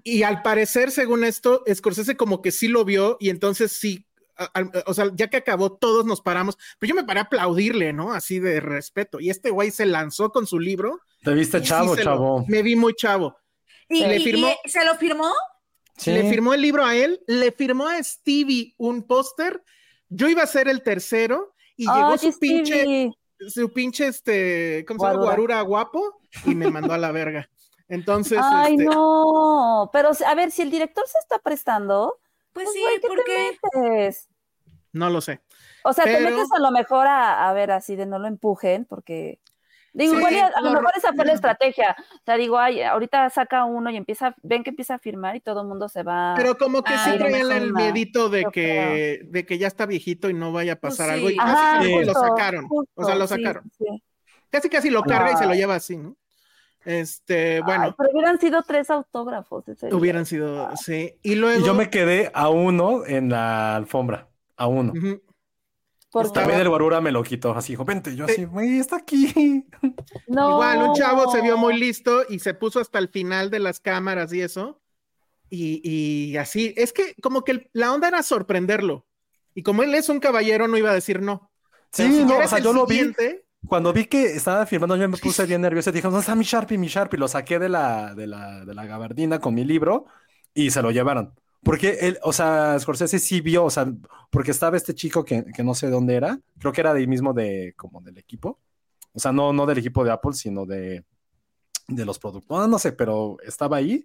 [0.02, 4.06] Y al parecer, según esto, Scorsese como que sí lo vio y entonces sí,
[4.86, 8.12] o sea, ya que acabó, todos nos paramos, pero yo me paré a aplaudirle, ¿no?
[8.12, 9.20] Así de respeto.
[9.20, 11.00] Y este güey se lanzó con su libro.
[11.22, 12.44] Te viste y sí chavo, lo- chavo.
[12.48, 13.36] me vi muy chavo.
[13.88, 15.30] ¿Y, Le y- firmó- y se lo firmó?
[15.96, 16.10] Sí.
[16.12, 19.62] Le firmó el libro a él, le firmó a Stevie un póster.
[20.08, 23.12] Yo iba a ser el tercero y llegó Oye, su pinche, Stevie.
[23.48, 25.18] su pinche, este, ¿cómo se llama?
[25.18, 25.34] Guarura.
[25.36, 27.48] Guarura guapo y me mandó a la verga.
[27.88, 29.90] Entonces, Ay, este, no.
[29.92, 32.18] Pero, a ver, si el director se está prestando,
[32.52, 33.58] Pues pues, sí, ¿qué ¿por qué?
[33.72, 34.28] te metes?
[34.92, 35.40] no lo sé.
[35.84, 38.84] O sea, te metes a lo mejor a, a ver así de no lo empujen,
[38.84, 39.40] porque
[39.92, 41.96] digo, Sí, igual a, a lo lo- mejor esa fue la estrategia.
[41.98, 45.40] O sea, digo, ay, ahorita saca uno y empieza, ven que empieza a firmar y
[45.40, 46.36] todo el mundo se va.
[46.36, 50.30] Pero como que Ah, sí traían el miedito de que, de que ya está viejito
[50.30, 51.12] y no vaya a Pues pasar sí.
[51.14, 51.30] algo.
[51.30, 52.66] Y Ajá, casi, casi lo justo, sacaron.
[52.94, 53.70] o sea, lo sacaron.
[53.78, 54.02] sí.
[54.50, 55.58] Casi casi lo carga y se lo Ay.
[55.58, 56.16] lleva así, ¿no?
[56.84, 59.64] Este, bueno, Ay, pero hubieran sido tres autógrafos.
[59.92, 61.14] hubieran sido, sí.
[61.22, 61.60] Y luego.
[61.60, 64.28] Y yo me quedé a uno en la alfombra.
[64.56, 64.92] A uno.
[66.10, 67.52] Porque- También el guarura me lo quitó.
[67.56, 68.14] Así dijo, vente.
[68.14, 69.64] Yo así, güey, está aquí.
[70.26, 70.50] No.
[70.52, 73.80] Igual, un chavo se vio muy listo y se puso hasta el final de las
[73.80, 74.80] cámaras y eso.
[75.48, 79.06] Y, y así, es que como que el- la onda era sorprenderlo.
[79.54, 81.50] Y como él es un caballero, no iba a decir no.
[81.96, 83.12] Pero Sí, si no, o sea, yo lo vi.
[83.66, 85.90] Cuando vi que estaba firmando, yo me puse bien nervioso.
[85.90, 87.18] y Dije, ¿dónde está mi Sharpie, mi Sharpie?
[87.18, 90.06] Lo saqué de la, de la, de la gabardina con mi libro
[90.54, 91.34] y se lo llevaron.
[91.62, 93.86] Porque él, o sea, Scorsese sí vio, o sea,
[94.30, 97.06] porque estaba este chico que, que no sé dónde era, creo que era de ahí
[97.06, 98.58] mismo de, como del equipo.
[99.12, 101.04] O sea, no, no del equipo de Apple, sino de,
[101.88, 102.56] de los productos.
[102.56, 104.04] No, no sé, pero estaba ahí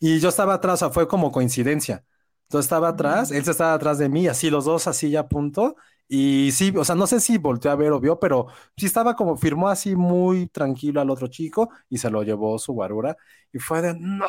[0.00, 2.04] y yo estaba atrás, o sea, fue como coincidencia.
[2.44, 5.28] Entonces estaba atrás, él se estaba atrás de mí, así los dos así ya a
[5.28, 5.76] punto.
[6.08, 8.46] Y sí, o sea, no sé si volteó a ver o vio, pero
[8.76, 12.72] sí estaba como, firmó así muy tranquilo al otro chico y se lo llevó su
[12.72, 13.16] guarura.
[13.52, 14.26] Y fue de, no.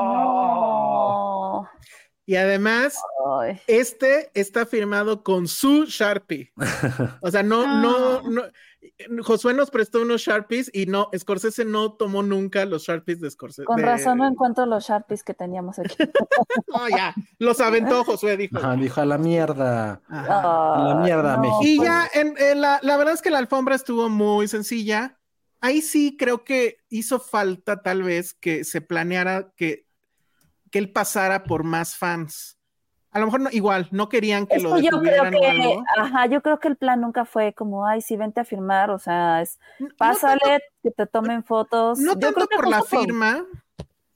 [0.00, 1.68] No.
[2.26, 2.96] y además,
[3.40, 3.60] Ay.
[3.66, 6.52] este está firmado con su Sharpie.
[7.22, 8.42] O sea, no, no, no.
[9.22, 13.64] Josué nos prestó unos Sharpies y no, Scorsese no tomó nunca los Sharpies de Scorsese.
[13.64, 15.94] Con de- razón no encuentro los Sharpies que teníamos aquí.
[16.66, 18.58] No, ya, los aventó Josué, dijo.
[18.58, 20.00] Ajá, dijo a la mierda.
[20.08, 20.74] Ajá.
[20.74, 21.60] A la mierda, Ay, México.
[21.62, 25.18] Y ya, en, en la, la verdad es que la alfombra estuvo muy sencilla.
[25.60, 29.86] Ahí sí creo que hizo falta tal vez que se planeara que,
[30.70, 32.57] que él pasara por más fans.
[33.10, 35.82] A lo mejor no, igual, no querían que Es lo yo creo o que, algo.
[35.96, 38.98] ajá, yo creo que el plan nunca fue como, ay, sí, vente a firmar, o
[38.98, 41.98] sea, es, No pásale, tanto- que te tomen fotos.
[41.98, 43.44] No Yo tanto creo que por la firma,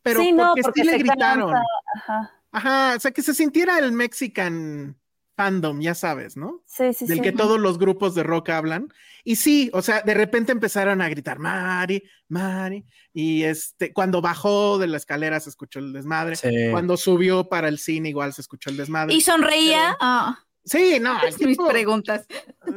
[0.02, 1.50] pero Sí, no, porque, sí le gritaron.
[1.52, 1.64] cansa,
[1.94, 4.94] Ajá, Ajá, o sea, que se sintiera el Mexican
[5.36, 6.62] fandom, ya sabes, ¿no?
[6.66, 7.22] sí, sí, del sí.
[7.22, 8.88] que todos los grupos de rock hablan.
[9.24, 14.78] Y sí, o sea, de repente empezaron a gritar Mari, Mari, y este, cuando bajó
[14.78, 16.36] de la escalera se escuchó el desmadre.
[16.36, 16.48] Sí.
[16.70, 19.14] Cuando subió para el cine igual se escuchó el desmadre.
[19.14, 19.96] Y sonreía.
[20.00, 22.24] Ah, Sí, no, el mis tipo, preguntas.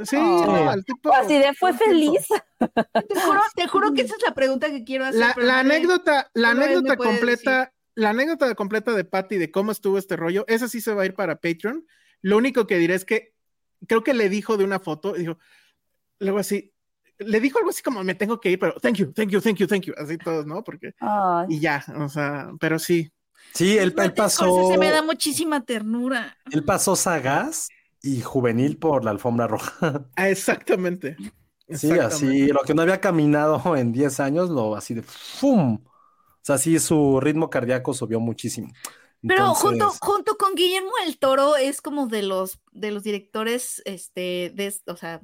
[0.05, 0.45] sí, Oh.
[0.47, 1.13] no, el tipo.
[1.13, 2.25] Así de fue feliz.
[2.57, 5.19] Te juro, te juro que esa es la pregunta que quiero hacer.
[5.19, 9.99] La, pero la anécdota, la anécdota completa, la anécdota completa de Patty de cómo estuvo
[9.99, 11.85] este rollo, esa sí se va a ir para Patreon.
[12.25, 13.35] Lo único que diré es que
[13.87, 15.37] creo que le dijo de una foto, dijo,
[16.17, 16.73] luego así,
[17.19, 19.57] le dijo algo así como me tengo que ir, pero thank you, thank you, thank
[19.57, 20.63] you, thank you, así todos, ¿no?
[20.63, 23.11] Porque, Ay, y ya, o sea, pero sí.
[23.53, 26.35] Sí, él, él pasó, Scorsese me da muchísima ternura.
[26.49, 27.67] él pasó sagaz
[28.01, 30.07] y juvenil por la alfombra roja.
[30.15, 31.17] Ah, Exactamente.
[31.19, 31.29] Sí,
[31.91, 32.15] exactamente.
[32.15, 35.75] así, lo que no había caminado en 10 años, lo así de ¡fum!
[35.85, 38.71] O sea, sí, su ritmo cardíaco subió muchísimo.
[39.27, 43.81] Pero junto, Entonces, junto con Guillermo del Toro es como de los de los directores,
[43.85, 45.21] este, de, o sea,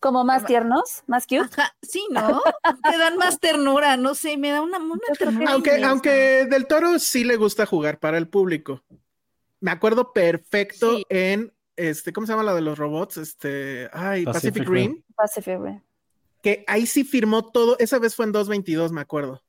[0.00, 1.40] como más tiernos, más cute.
[1.50, 2.40] ajá, sí, ¿no?
[2.88, 5.52] Te dan más ternura, no sé, me da una, una ternura.
[5.52, 8.82] Aunque, aunque Del Toro sí le gusta jugar para el público.
[9.60, 11.04] Me acuerdo perfecto Sí.
[11.08, 13.16] en este, ¿cómo se llama la de los robots?
[13.16, 14.68] Este, ay, Pacific.
[14.68, 15.80] Rim, Pacific Rim.
[16.42, 19.42] que ahí sí firmó todo, esa vez fue en 222, me acuerdo.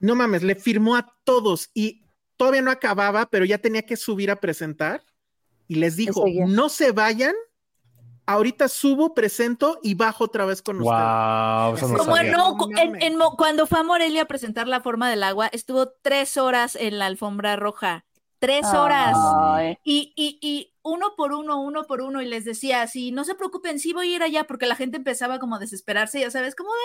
[0.00, 2.02] No mames, le firmó a todos y
[2.36, 5.02] todavía no acababa, pero ya tenía que subir a presentar
[5.68, 7.34] y les dijo, no se vayan,
[8.26, 10.98] ahorita subo, presento y bajo otra vez con ustedes.
[11.00, 15.08] Wow, no Como no, en- en Mo- cuando fue a Morelia a presentar la forma
[15.10, 18.04] del agua, estuvo tres horas en la alfombra roja.
[18.38, 19.16] Tres horas.
[19.16, 19.78] Ay.
[19.82, 23.34] Y, y, y uno por uno, uno por uno, y les decía así, no se
[23.34, 26.54] preocupen, sí voy a ir allá, porque la gente empezaba como a desesperarse, ya sabes,
[26.54, 26.78] como de...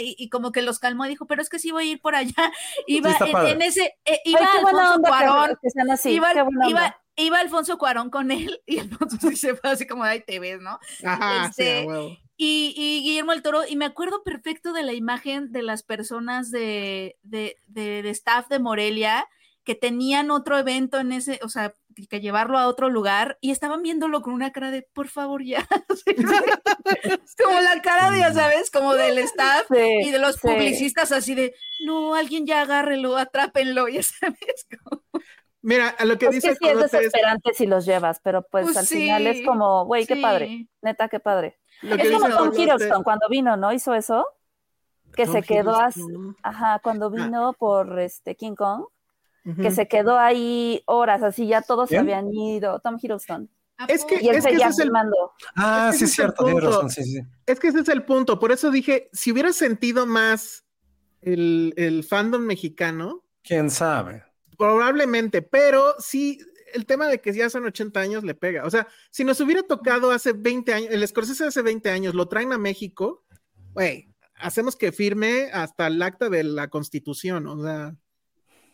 [0.00, 2.14] Y, y como que los calmó, dijo, pero es que sí voy a ir por
[2.14, 2.34] allá.
[2.86, 6.10] Iba en, ese, eh, iba Ay, Alfonso que- Cuarón, que sean así.
[6.10, 6.32] iba,
[6.68, 10.38] iba, iba Alfonso Cuarón con él, y Alfonso sí se fue así como ahí te
[10.38, 10.78] ves, ¿no?
[11.04, 11.86] Ajá, Este.
[12.40, 16.52] Y, y Guillermo el Toro, y me acuerdo perfecto de la imagen de las personas
[16.52, 19.26] de, de, de- de staff de Morelia
[19.68, 21.74] que tenían otro evento en ese, o sea,
[22.08, 25.68] que, llevarlo a otro lugar y estaban viéndolo con una cara de, por favor, ya.
[27.22, 30.40] Es como la cara de, ya sabes, como del staff Sí, y de los sí.
[30.48, 31.54] publicistas así de,
[31.84, 34.66] no, alguien ya agárrelo, atrápenlo, ya sabes.
[34.82, 35.02] como-
[35.60, 38.40] Mira, a lo que Es dice que sí es es- desesperante si los llevas, pero
[38.50, 40.22] pues, Pues al final es como, güey, qué sí.
[40.22, 41.58] padre, neta, qué padre.
[41.82, 43.70] lo que Es como Tom Hiddleston cuando vino, ¿no?
[43.74, 44.26] Hizo eso,
[45.14, 46.36] que Tom se quedó así, Hiddleston.
[46.42, 48.84] ajá, cuando vino por este King Kong,
[49.56, 52.02] que se quedó ahí horas, así ya todos se ¿Quién?
[52.02, 53.48] habían ido, Tom Hiddleston,
[53.80, 55.16] ¿A Es que- y él Es que ese es el- filmando.
[55.54, 57.20] Ah, Es que sí, es cierto, tienes razón, sí, sí.
[57.46, 58.40] Es que ese es el punto.
[58.40, 60.64] Por eso dije, si hubiera sentido más
[61.22, 64.24] el, el fandom mexicano, ¿Quién sabe?
[64.56, 66.40] probablemente, pero sí,
[66.74, 68.64] el tema de que ya son 80 años le pega.
[68.66, 72.26] O sea, si nos hubiera tocado hace 20 años, el Scorsese hace 20 años, lo
[72.28, 73.24] traen a México,
[73.74, 77.94] güey, hacemos que firme hasta el acta de la Constitución, o sea,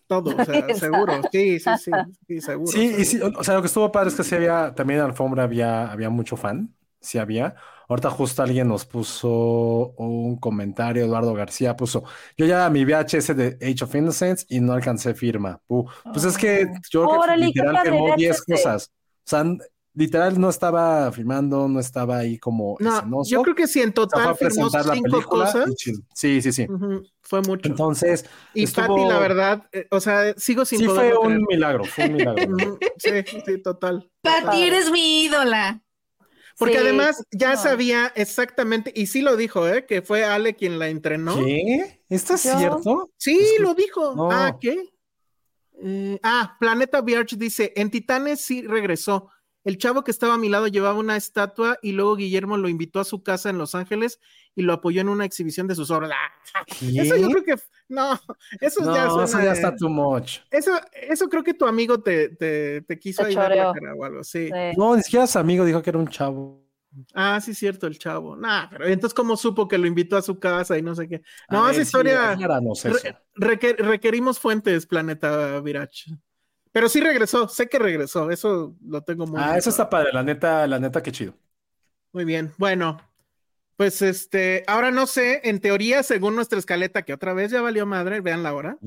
[0.06, 1.26] todo, o sea, seguro.
[1.30, 1.92] Sí, sí, sí,
[2.26, 2.72] sí, seguro.
[2.72, 3.04] Sí, y seguro.
[3.04, 5.44] sí, o sea, lo que estuvo padre es que sí había, también en la alfombra
[5.44, 7.56] había, había mucho fan, sí había.
[7.88, 9.28] Ahorita justo alguien nos puso
[9.98, 12.04] un comentario, Eduardo García puso,
[12.36, 15.60] yo ya mi VHS de Age of Innocence y no alcancé firma.
[15.66, 15.86] Pu.
[16.10, 18.44] Pues es que yo creo que literal firmó 10 VHS.
[18.44, 18.90] cosas.
[19.26, 19.44] O sea,
[19.94, 23.30] literal no estaba firmando, no estaba ahí como No, escenoso.
[23.30, 25.70] yo creo que si en total firmó cinco película cosas.
[26.14, 26.66] Sí, sí, sí.
[27.22, 27.68] fue mucho.
[27.68, 31.40] Entonces, y estuvo- Patty, la verdad, eh, o sea, sigo sin sí fue un creer.
[31.48, 32.56] milagro, fue un milagro.
[32.98, 33.10] Sí,
[33.46, 34.10] sí, total.
[34.22, 34.62] Pati, total.
[34.62, 35.80] eres mi ídola.
[36.56, 37.60] Porque Sí, además ya no.
[37.60, 39.86] sabía exactamente, y sí lo dijo, ¿eh?
[39.86, 41.36] Que fue Ale quien la entrenó.
[41.44, 42.00] ¿Qué?
[42.08, 43.10] ¿Esto es Yo- cierto?
[43.16, 44.14] Sí, Es que- lo dijo.
[44.14, 44.30] no.
[44.30, 44.90] Ah, ¿qué?
[45.82, 49.28] Eh, ah, Planeta Biarch dice, en Titanes sí regresó.
[49.64, 53.00] El chavo que estaba a mi lado llevaba una estatua y luego Guillermo lo invitó
[53.00, 54.20] a su casa en Los Ángeles
[54.54, 56.10] y lo apoyó en una exhibición de sus obras.
[56.12, 57.54] Ah, Eso yo creo que,
[57.88, 58.20] no,
[58.60, 60.38] eso No, ya eso suena ya de- está too much.
[60.50, 63.94] Eso, eso creo que tu amigo te, te, te quiso Te ahí dar la cara
[63.94, 64.48] o algo, sí.
[64.48, 64.76] Sí.
[64.76, 66.62] No, ni siquiera su amigo dijo que era un chavo.
[67.12, 68.36] Ah, sí, cierto, el chavo.
[68.36, 71.22] Nah, pero entonces, ¿cómo supo que lo invitó a su casa y no sé qué?
[71.48, 72.30] A No, ver, esa historia.
[72.32, 72.96] acláranos eso.
[73.02, 73.16] re-
[73.58, 76.04] requer- requerimos fuentes, Planeta Virach.
[76.74, 80.12] Pero sí regresó, sé que regresó, eso lo tengo muy Ah, bien eso está padre,
[80.12, 81.34] la neta, la neta, qué chido.
[82.12, 83.00] Muy bien, bueno,
[83.76, 87.86] pues este, ahora no sé, en teoría, según nuestra escaleta, que otra vez ya valió
[87.86, 88.78] madre, vean la hora,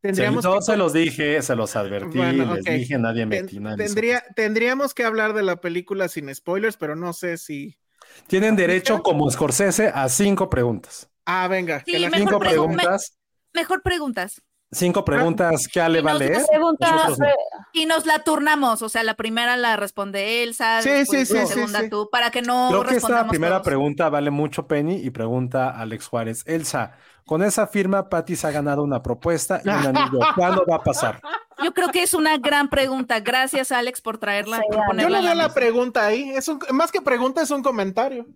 [0.00, 3.46] tendríamos Se, yo que- se los dije, se los advertí, Bueno, les dije, nadie ten-
[3.62, 7.78] nadie hizo tendría, tendríamos que hablar de la película sin spoilers, pero no sé si.
[8.26, 11.08] Tienen derecho, como Scorsese, a cinco preguntas.
[11.24, 13.18] Ah, venga, Sí, que la mejor Cinco preguntas,
[13.54, 14.42] Mejor preguntas.
[14.72, 16.42] Cinco preguntas que Ale va a leer.
[16.58, 17.16] nosotros no.
[17.16, 17.34] pre-
[17.74, 21.40] Y nos la turnamos, o sea, la primera la responde Elsa, Sí, después sí, la
[21.42, 21.90] sí, sí, segunda sí.
[21.90, 23.66] tú, para que no Creo que esta primera todos.
[23.66, 26.42] pregunta vale mucho Penny y pregunta Alex Juárez.
[26.46, 26.92] Elsa,
[27.24, 30.18] con esa firma, Patty se ha ganado una propuesta y un anillo.
[30.36, 31.20] ¿Cuándo va a pasar?
[31.62, 33.20] Yo creo que es una gran pregunta.
[33.20, 34.56] Gracias, Alex, por traerla.
[34.56, 35.02] Sí, por Alex.
[35.02, 36.30] Yo le veo la la pregunta ahí.
[36.30, 38.26] Es un, más que pregunta, es un comentario.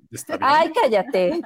[0.40, 1.40] Ay, cállate.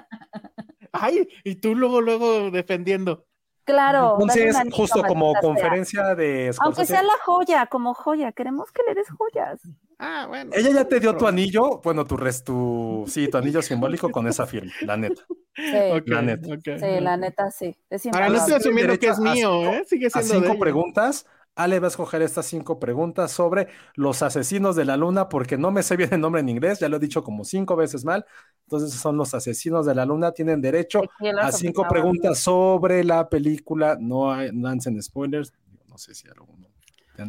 [0.92, 3.24] Ay, y tú luego, luego defendiendo.
[3.70, 4.16] Claro.
[4.20, 5.40] Entonces, justo como sea.
[5.40, 8.32] conferencia de Aunque sea la joya, como joya.
[8.32, 9.60] Queremos que le des joyas.
[9.98, 10.50] Ah, bueno.
[10.54, 14.26] ella ya te dio tu anillo, bueno, tu res, tu, sí, tu anillo simbólico con
[14.26, 15.22] esa firma, la neta.
[15.54, 15.72] Sí,
[16.06, 16.48] La neta.
[16.78, 17.76] sí, la neta sí.
[18.12, 19.84] Ahora no estoy asumiendo que es a mío, cinco- ¿eh?
[19.86, 20.60] Sigue A siendo de cinco ella.
[20.60, 21.26] preguntas,
[21.56, 25.70] Ale va a escoger estas cinco preguntas sobre los asesinos de la luna, porque no
[25.70, 28.24] me sé bien el nombre en inglés, ya lo he dicho como cinco veces mal.
[28.64, 33.96] Entonces son los asesinos de la luna, tienen derecho a cinco preguntas sobre la película.
[34.00, 35.52] No hay, no lancen spoilers.
[35.88, 36.68] No sé si alguno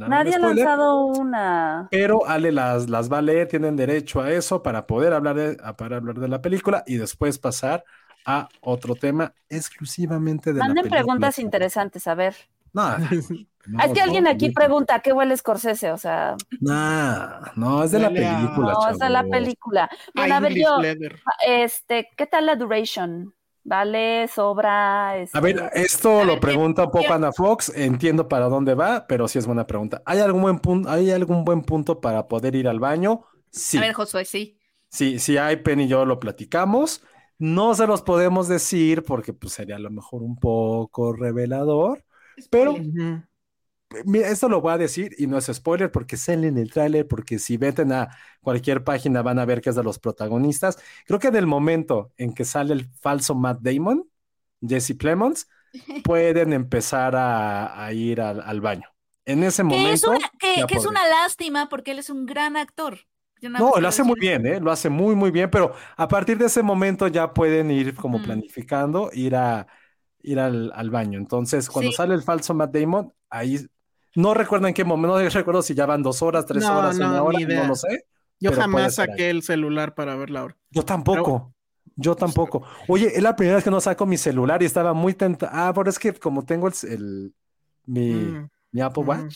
[0.06, 1.90] Nadie ha lanzado una.
[1.90, 5.58] Pero Ale las, las va a leer, tienen derecho a eso para poder hablar de,
[5.64, 7.84] a- para hablar de la película y después pasar
[8.26, 11.30] a otro tema exclusivamente de la Manden película.
[11.30, 12.36] preguntas interesantes, a ver.
[12.74, 12.98] No,
[13.66, 14.54] No, es que alguien aquí no.
[14.54, 15.92] pregunta, ¿qué huele Scorsese?
[15.92, 19.90] O sea, Nah, no, es de la a- película, no, es de la película.
[20.16, 21.20] Bueno, a ver, yo, Leather.
[21.48, 23.34] este, ¿qué tal la duration?
[23.64, 24.28] ¿Vale?
[24.28, 25.18] ¿Sobra?
[25.18, 28.74] Este, A ver, esto A lo ver, pregunta un poco Ana Fox, entiendo para dónde
[28.76, 30.02] va, pero sí es buena pregunta.
[30.06, 33.26] ¿Hay algún buen punto, hay algún buen punto para poder ir al baño?
[33.50, 34.58] Sí, A ver, Josué, sí.
[34.90, 37.04] sí, sí hay, Penny y yo lo platicamos.
[37.38, 42.04] No se los podemos decir porque pues sería a lo mejor un poco revelador,
[42.50, 42.76] pero.
[44.06, 47.08] Mira, esto lo voy a decir y no es spoiler porque sale en el tráiler,
[47.08, 48.10] porque si veten a
[48.42, 50.78] cualquier página van a ver que es de los protagonistas.
[51.06, 54.10] Creo que en el momento en que sale el falso Matt Damon,
[54.62, 55.48] Jesse Plemons,
[56.02, 58.88] pueden empezar a, a ir al, al baño.
[59.26, 60.12] En ese Que es momento.
[60.12, 63.00] una, que, es una lástima porque él es un gran actor.
[63.58, 64.60] No, lo hace muy bien, ¿eh?
[64.62, 68.22] Lo hace muy, muy bien, pero a partir de ese momento ya pueden ir como
[68.22, 68.22] Mm.
[68.22, 69.68] planificando, ir a
[70.24, 71.20] ir al, al baño.
[71.20, 71.92] Entonces, cuando Sí.
[71.92, 73.60] sale el falso Matt Damon, ahí
[74.16, 76.98] no recuerdo en qué momento, no recuerdo si ya van dos horas, tres No, horas,
[76.98, 78.06] no, una hora, no lo sé.
[78.40, 79.08] Yo jamás ahí.
[79.08, 80.58] saqué el celular para ver la hora.
[80.72, 81.54] Yo tampoco.
[81.96, 82.64] Yo tampoco.
[82.88, 85.52] Oye, es la primera vez que no saco mi celular y estaba muy tentado.
[85.54, 87.34] Ah, pero es que como tengo el, el-
[87.86, 88.50] mi, Mm.
[88.72, 89.30] mi Apple Mm.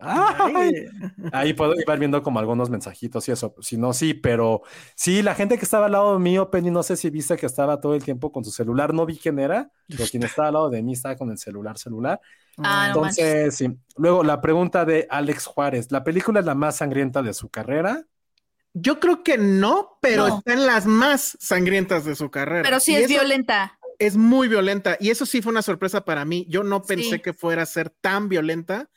[1.32, 3.54] Ahí puedo ir viendo como algunos mensajitos y eso.
[3.60, 4.62] Si no, sí, pero
[4.94, 7.80] sí, la gente que estaba al lado mío, Penny, no sé si viste que estaba
[7.80, 8.94] todo el tiempo con su celular.
[8.94, 11.78] No vi quién era, pero quien estaba al lado de mí estaba con el celular,
[11.78, 12.20] celular.
[12.58, 12.96] Ah, no.
[12.96, 13.68] Entonces, sí.
[13.96, 15.90] Luego, la pregunta de Alex Juárez.
[15.92, 18.04] ¿La película es la más sangrienta de su carrera?
[18.72, 20.38] Yo creo que no, pero No.
[20.38, 22.62] está en las más sangrientas de su carrera.
[22.62, 23.78] Pero sí Y es violenta.
[23.98, 24.96] Es muy violenta.
[25.00, 26.46] Y eso sí fue una sorpresa para mí.
[26.48, 27.20] Yo no pensé Sí.
[27.20, 28.88] que fuera a ser tan violenta.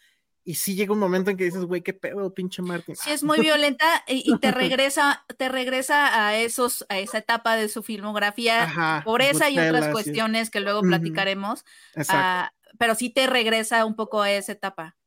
[0.46, 2.96] Y sí llega un momento en que dices, güey, qué pedo, pinche Martin.
[2.96, 7.56] Sí es muy violenta y, y te regresa, te regresa a esos, a esa etapa
[7.56, 9.92] de su filmografía Ajá, por esa y otras sí.
[9.92, 11.64] cuestiones que luego platicaremos.
[11.96, 12.14] Exacto.
[12.16, 14.98] ah, pero sí te regresa un poco a esa etapa.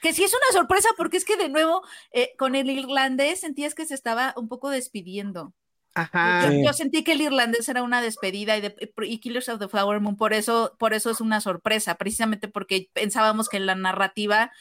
[0.00, 1.82] Que sí es una sorpresa porque es que de nuevo
[2.12, 5.52] eh, con el irlandés sentías que se estaba un poco despidiendo.
[5.94, 6.50] Ajá.
[6.52, 10.00] Yo, sentí que el irlandés era una despedida y, de, y Killers of the Flower
[10.00, 14.52] Moon, por eso, por eso es una sorpresa, precisamente porque pensábamos que la narrativa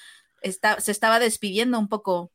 [0.42, 2.32] está, se estaba despidiendo un poco.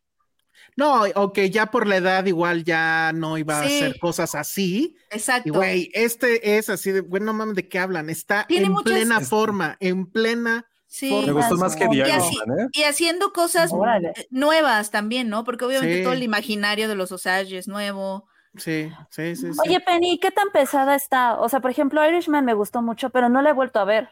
[0.77, 4.97] No, o que ya por la edad igual ya no iba a hacer cosas así.
[5.11, 5.53] Y Exacto.
[5.53, 8.09] güey, este es así de, güey, no mames, ¿de qué hablan?
[8.11, 10.67] Está Tiene en muchas- plena forma, en plena.
[10.87, 11.11] Sí.
[11.27, 12.67] Me gustó más que Y así- ¿eh?
[12.73, 14.13] Y haciendo cosas Órale.
[14.31, 15.43] nuevas también, ¿no?
[15.43, 16.03] Porque obviamente Sí.
[16.05, 18.29] todo el imaginario de los Osage es nuevo.
[18.57, 19.53] Sí, sí, sí.
[19.53, 19.61] sí.
[19.67, 21.39] Oye, Penny, ¿qué tan pesada está?
[21.41, 24.11] O sea, por ejemplo, Irishman me gustó mucho, pero no la he vuelto a ver.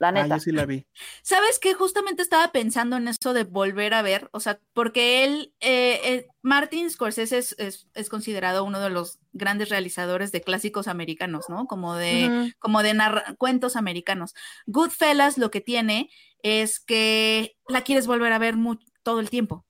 [0.00, 0.36] La Ah, neta.
[0.36, 0.86] yo sí la vi.
[1.22, 1.74] ¿Sabes qué?
[1.74, 6.26] Justamente estaba pensando en eso de volver a ver, o sea, porque él, eh, eh,
[6.40, 11.66] Martin Scorsese es, es- es considerado uno de los grandes realizadores de clásicos americanos, ¿no?
[11.66, 14.34] Como de, como de narra- cuentos americanos.
[14.66, 16.10] Goodfellas lo que tiene
[16.44, 18.54] es que la quieres volver a ver
[19.02, 19.66] todo el tiempo.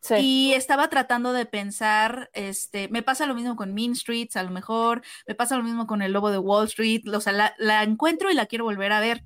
[0.00, 0.14] Sí.
[0.18, 4.50] Y estaba tratando de pensar, este, me pasa lo mismo con Mean Streets, a lo
[4.50, 7.82] mejor, me pasa lo mismo con El Lobo de Wall Street, o sea, la, la
[7.82, 9.24] encuentro y la quiero volver a ver.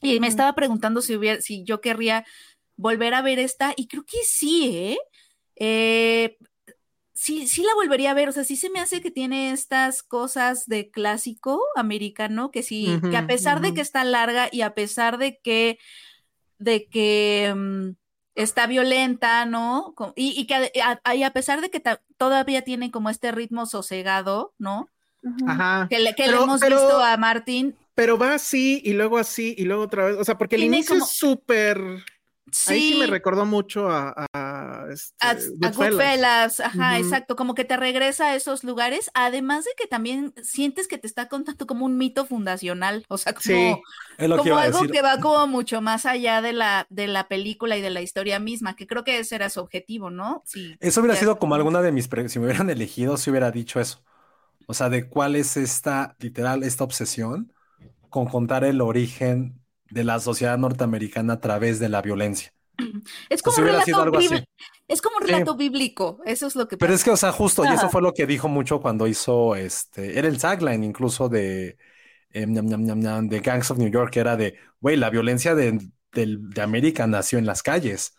[0.00, 2.24] Y me estaba preguntando si hubiera, si yo querría
[2.76, 4.98] volver a ver esta, y creo que sí, ¿eh?
[5.56, 6.38] Eh,
[7.12, 10.02] sí, sí la volvería a ver, o sea, sí se me hace que tiene estas
[10.02, 14.74] cosas de clásico americano, que sí, que a pesar de que está larga y a
[14.74, 15.78] pesar de que,
[16.58, 17.90] de que mm,
[18.34, 19.94] está violenta, ¿no?
[20.16, 23.32] Y, y que a, a- y a pesar de que ta- todavía tiene como este
[23.32, 24.88] ritmo sosegado, ¿no?
[25.46, 25.86] Ajá.
[25.88, 27.76] Que le, que le Pero- hemos pero- visto a Martín.
[27.94, 30.16] Pero va así y luego así y luego otra vez.
[30.18, 31.78] O sea, porque el inicio como- es súper.
[32.64, 35.74] Ahí sí Sí, me recordó mucho a, a, este, a, a Goodfellas.
[35.74, 40.88] Goodfellas, ajá, exacto, como que te regresa a esos lugares, además de que también sientes
[40.88, 43.82] que te está contando como un mito fundacional, o sea, como, Sí.
[44.42, 47.90] Que algo que va como mucho más allá de la, de la película y de
[47.90, 50.42] la historia misma, que creo que ese era su objetivo, ¿no?
[50.46, 50.76] Sí.
[50.80, 53.80] Eso hubiera sido como alguna de mis pre- si me hubieran elegido, si hubiera dicho
[53.80, 54.02] eso.
[54.66, 57.52] O sea, de cuál es esta, literal, esta obsesión
[58.10, 59.61] con contar el origen
[59.92, 62.52] de la sociedad norteamericana a través de la violencia.
[63.28, 64.28] Es O como un sido relato algo así.
[64.28, 64.44] bibli-
[64.88, 65.32] es como un Sí.
[65.32, 68.02] relato bíblico, eso es lo que Pero es que, o sea, justo, y eso fue
[68.02, 71.76] lo que dijo mucho cuando hizo este, era el tagline incluso de,
[72.30, 75.78] eh, ñam, de Gangs of New York, que era de, güey, la violencia de,
[76.12, 78.14] del- de América nació en las calles.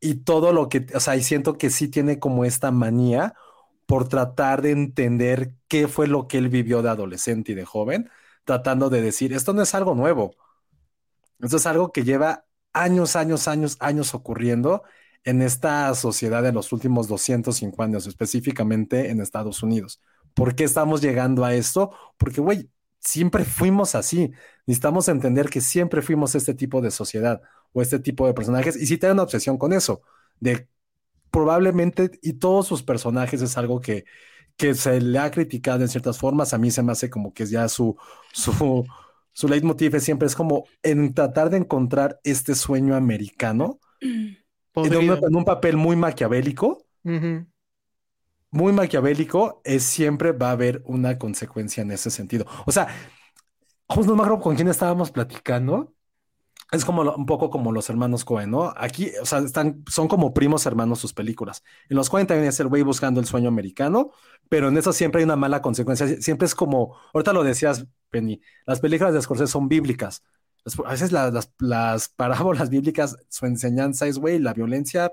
[0.00, 3.34] Y todo lo que, o sea, y siento que sí tiene como esta manía
[3.86, 8.10] por tratar de entender qué fue lo que él vivió de adolescente y de joven,
[8.44, 10.34] tratando de decir, esto no es algo nuevo.
[11.40, 14.82] Esto es algo que lleva años, años, años, años ocurriendo
[15.24, 20.00] en esta sociedad en los últimos 250 años, específicamente en Estados Unidos.
[20.34, 21.92] ¿Por qué estamos llegando a esto?
[22.16, 22.70] Porque, güey,
[23.00, 24.32] siempre fuimos así.
[24.66, 28.76] Necesitamos entender que siempre fuimos este tipo de sociedad o este tipo de personajes.
[28.76, 30.02] Y si tienen una obsesión con eso,
[30.40, 30.68] de
[31.30, 34.04] probablemente, y todos sus personajes es algo que,
[34.56, 36.54] que se le ha criticado en ciertas formas.
[36.54, 37.96] A mí se me hace como que es ya su,
[38.32, 38.86] su,
[39.38, 45.10] su leitmotiv es siempre es como en tratar de encontrar este sueño americano en un,
[45.10, 46.84] en un papel muy maquiavélico
[48.50, 52.46] muy maquiavélico, es siempre va a haber una consecuencia en ese sentido.
[52.66, 52.88] O sea,
[53.86, 55.94] justo no me acuerdo con quién estábamos platicando.
[56.70, 58.74] Es como un poco como los hermanos Cohen, ¿no?
[58.76, 61.62] Aquí, o sea, están, son como primos hermanos sus películas.
[61.88, 64.10] En los Cohen también es el güey buscando el sueño americano,
[64.50, 66.06] pero en eso siempre hay una mala consecuencia.
[66.06, 70.22] Sie- Siempre es como, ahorita lo decías, Penny, las películas de Scorsese son bíblicas.
[70.84, 75.10] A veces la- las, las parábolas bíblicas, su enseñanza es, güey, la violencia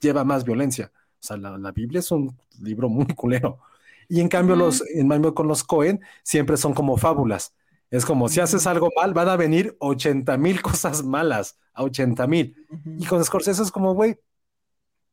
[0.00, 0.92] lleva más violencia.
[0.94, 3.60] O sea, la, la Biblia es un libro muy culero.
[4.08, 7.54] Y en cambio, los, en cambio con los Cohen siempre son como fábulas.
[7.90, 12.26] Es como si haces algo mal, van a venir 80 mil cosas malas, a 80
[12.26, 12.56] mil.
[12.98, 14.18] Y con Scorsese es como, güey,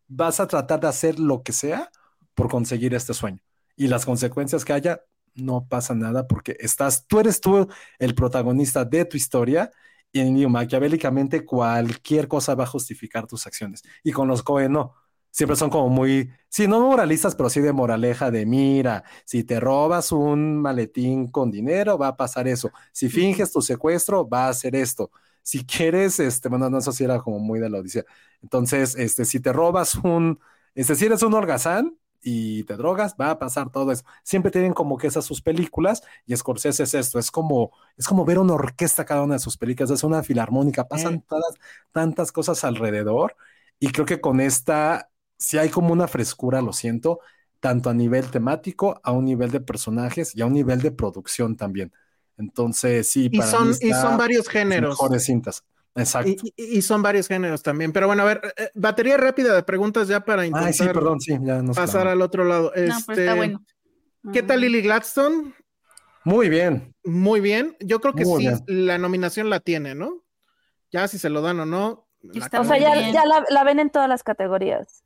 [0.07, 1.89] vas a tratar de hacer lo que sea
[2.33, 3.39] por conseguir este sueño.
[3.75, 5.01] Y las consecuencias que haya,
[5.35, 7.67] no pasa nada porque estás, tú eres tú
[7.99, 9.69] el protagonista de tu historia
[10.11, 13.83] y maquiavélicamente cualquier cosa va a justificar tus acciones.
[14.01, 14.95] Y con los Cohen no.
[15.35, 19.59] Siempre son como muy, sí, no moralistas, pero sí de moraleja de mira, si te
[19.59, 22.71] robas un maletín con dinero, va a pasar eso.
[22.93, 25.11] Si finges tu secuestro, va a hacer esto.
[25.43, 28.03] Si quieres, este, bueno, no, eso sí era como muy de la odisea.
[28.41, 30.39] Entonces, este, si te robas un,
[30.73, 34.03] este, si eres un holgazán y te drogas, va a pasar todo eso.
[34.23, 38.23] Siempre tienen como que esas sus películas y Scorsese es esto, es como, es como
[38.25, 41.23] ver una orquesta cada una de sus películas, es una filarmónica, pasan Eh.
[41.27, 41.53] todas
[41.91, 43.35] tantas cosas alrededor
[43.79, 47.19] y creo que con esta sí hay como una frescura, lo siento,
[47.59, 51.55] tanto a nivel temático, a un nivel de personajes y a un nivel de producción
[51.55, 51.91] también.
[52.37, 54.89] Entonces, sí, Y para son, mí y está son varios géneros.
[54.91, 55.63] mejores cintas.
[55.95, 56.29] Exacto.
[56.29, 57.93] Y, y- y son varios géneros también.
[57.93, 61.21] Pero bueno, a ver, eh, batería rápida de preguntas ya para intentar Ay, sí, perdón,
[61.21, 62.65] sí, ya nos pasar al otro lado.
[62.65, 63.63] No, pero Este, está bueno.
[64.33, 65.53] ¿Qué tal Lily Gladstone?
[66.25, 66.93] Muy bien.
[67.05, 67.77] Muy bien.
[67.79, 68.63] Yo creo que Muy sí, bien.
[68.67, 70.23] la nominación la tiene, ¿no?
[70.91, 72.07] Ya si se lo dan o no.
[72.59, 75.03] O sea, ya, ya la, la ven en todas las categorías.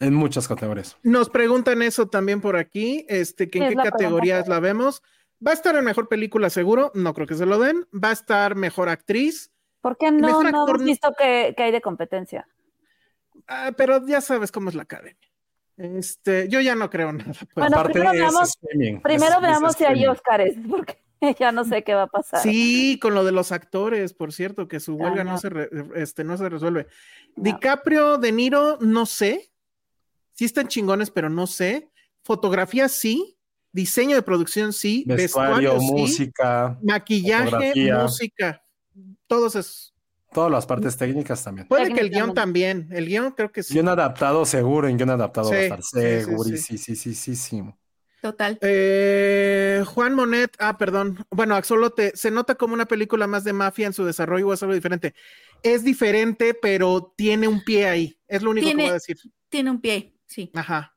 [0.00, 0.96] En muchas categorías.
[1.02, 4.54] Nos preguntan eso también por aquí, este, que en qué categorías pregunta.
[4.54, 5.02] la vemos.
[5.46, 7.86] Va a estar en mejor película seguro, no creo que se lo den.
[7.94, 9.50] Va a estar mejor actriz,
[9.82, 12.46] ¿Por qué no, Mejor no hemos visto que, que hay de competencia?
[13.48, 15.16] ah, pero ya sabes cómo es la academia.
[15.78, 17.32] Este, yo ya no creo nada.
[17.32, 17.46] pues.
[17.54, 18.52] Bueno, Aparte primero veamos-
[19.02, 20.06] Primero es- es veamos si hay.
[20.06, 20.98] Óscares, porque
[21.38, 22.40] ya no sé qué va a pasar.
[22.42, 25.38] Sí, con lo de los actores, por cierto, que su Ah, huelga no, no.
[25.38, 26.86] se re- este, no se resuelve.
[27.36, 27.44] No.
[27.44, 29.49] DiCaprio, De Niro, no sé.
[30.40, 31.90] Sí están chingones, pero no sé.
[32.24, 33.36] Fotografía sí.
[33.72, 35.04] Diseño de producción sí.
[35.06, 35.92] Vestuario, Vestuario, sí.
[36.00, 38.64] música, Maquillaje, música.
[39.26, 39.92] Todos esos.
[40.32, 41.68] todas las partes técnicas también.
[41.68, 42.88] Puede que el guion también.
[42.90, 43.74] El guion creo que sí.
[43.74, 46.94] Guión adaptado, seguro, en guion adaptado va a Sí, estar sí, sí, sí.
[47.04, 47.78] segurísimo.
[48.22, 48.58] Total.
[48.62, 51.22] Eh, Juan Monet, ah, perdón.
[51.30, 54.62] Bueno, Axolote, se nota como una película más de mafia en su desarrollo o es
[54.62, 55.14] algo diferente.
[55.62, 58.18] Es diferente, pero tiene un pie ahí.
[58.26, 59.18] Es lo único Tiene- que voy a decir.
[59.50, 60.50] Tiene un pie, sí.
[60.54, 60.96] Ajá.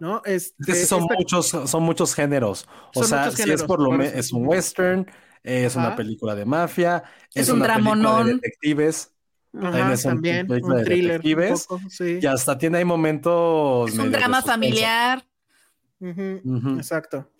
[0.00, 0.22] ¿No?
[0.24, 2.66] Este, Es que sí son esta- muchos, son muchos géneros.
[2.94, 4.16] O Son sea, si es por lo por me- eso.
[4.16, 5.06] es un western,
[5.44, 7.04] es una película de mafia,
[7.34, 8.26] Es es, un una película de dramonón.
[8.40, 9.12] detectives,
[9.54, 11.16] Ajá, también es un también, un de thriller.
[11.16, 12.18] un detectives, poco, sí.
[12.22, 13.92] y hasta tiene ahí momentos.
[13.92, 15.24] Es un drama familiar.
[16.00, 17.30] Exacto.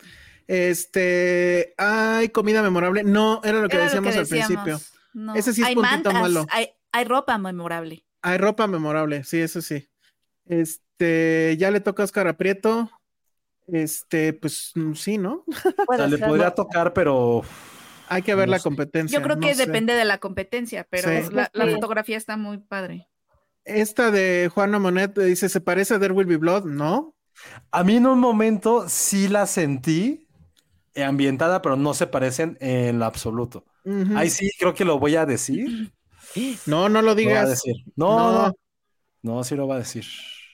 [0.47, 3.03] Este, hay comida memorable.
[3.05, 4.81] No, era lo que Era lo decíamos al principio.
[5.15, 5.35] No.
[5.35, 6.47] Ese sí es hay puntito mantas, malo.
[6.51, 8.05] Hay, hay ropa memorable.
[8.23, 9.89] Hay ropa memorable, sí, eso sí.
[10.47, 10.83] Este,
[11.59, 12.91] ya le toca a Oscar Aprieto.
[13.69, 15.45] Este, pues mm, sí, ¿no?
[15.89, 17.43] O sea, le podría tocar, pero
[18.09, 18.65] Hay que ver No la sé.
[18.65, 19.19] competencia.
[19.19, 19.67] Yo creo no que sé.
[19.67, 21.33] depende de la competencia, pero Sí.
[21.33, 23.09] la, fotografía está muy padre.
[23.65, 26.65] Esta de Juana Monet dice, ¿se parece a There Will Be Blood?
[26.67, 27.15] No.
[27.71, 30.27] a mí en un momento sí la sentí
[30.95, 33.65] eh, ambientada, pero no se parecen en lo absoluto.
[34.17, 35.93] Ahí sí creo que lo voy a decir.
[36.67, 37.49] No, no lo Lo digas.
[37.49, 37.77] decir.
[37.97, 38.33] No, No.
[38.49, 38.53] no,
[39.23, 40.05] no, sí lo va a decir.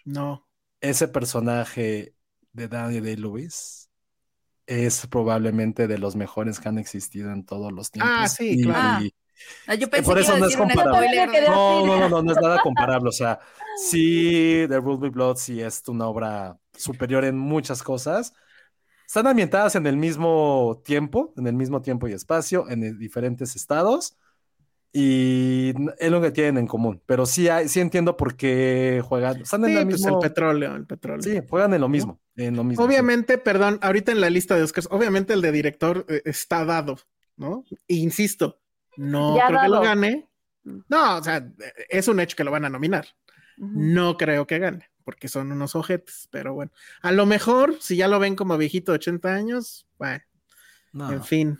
[0.09, 0.47] No.
[0.81, 2.15] Ese personaje
[2.53, 3.91] de Daniel Day-Lewis
[4.67, 8.13] es probablemente de los mejores que han existido en todos los tiempos.
[8.17, 9.05] Ah, sí, Y- claro.
[9.05, 9.15] y-
[9.69, 11.07] Ah, Yo pensé por que eso a no es comparable.
[11.07, 11.27] spoiler.
[11.27, 13.09] Yo de- No, no, no, no, no es nada comparable.
[13.09, 13.39] O sea,
[13.77, 18.33] sí, The Will Be Blood sí es una obra superior en muchas cosas.
[19.07, 24.17] Están ambientadas en el mismo tiempo, en el mismo tiempo y espacio, en diferentes estados.
[24.93, 27.03] Y es lo que tienen en común.
[27.07, 29.43] Pero sí, hay- sí entiendo por qué juegan.
[29.43, 30.17] Están en Sí, el pues mismo.
[30.23, 31.23] el petróleo, el petróleo.
[31.23, 32.21] Sí, juegan en lo mismo.
[32.37, 32.85] En lo mismo.
[32.85, 36.97] Obviamente, perdón, ahorita en la lista de Oscars, obviamente el de director eh, está dado,
[37.37, 37.65] ¿no?
[37.87, 38.61] E insisto,
[38.97, 40.29] no Ya creo que lo gane.
[40.89, 41.47] No, o sea,
[41.89, 43.07] es un hecho que lo van a nominar.
[43.57, 46.71] No creo que gane, porque son unos ojetes, pero bueno.
[47.03, 50.23] A lo mejor, si ya lo ven como viejito de 80 años, bueno,
[50.93, 51.13] No.
[51.13, 51.59] en fin.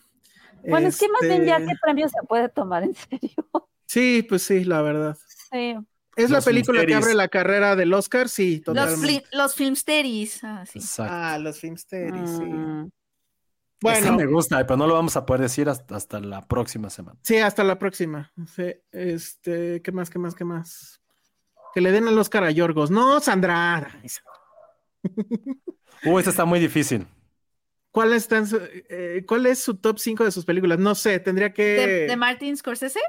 [0.71, 3.31] Bueno, es que más bien ya Este, qué premio se puede tomar en serio.
[3.91, 5.17] Sí, pues sí, la verdad.
[5.51, 5.75] Sí.
[6.15, 8.29] ¿Es la Los película que abre la carrera del Oscar?
[8.29, 9.07] Sí, Los, totalmente.
[9.07, 10.45] fli- los filmsteris.
[10.45, 10.79] Ah, sí.
[10.79, 11.13] Exacto.
[11.17, 12.45] Ah, los Filmsteris, sí.
[12.45, 12.83] Mm.
[12.85, 12.91] Ese
[13.81, 17.19] Bueno, me gusta, pero no lo vamos a poder decir hasta, hasta la próxima semana.
[17.23, 18.31] sí, hasta la próxima.
[18.55, 21.01] Sí, este, ¿qué más, qué más, qué más?
[21.73, 22.91] Que le den el Oscar a Yorgos.
[22.91, 23.89] No, Sandra.
[26.05, 27.07] Uh, este está muy difícil.
[27.91, 30.79] ¿Cuál, está en su- eh, ¿Cuál es su top 5 de sus películas?
[30.79, 31.63] No sé, tendría que...
[31.63, 33.01] ¿De, de Martin Scorsese?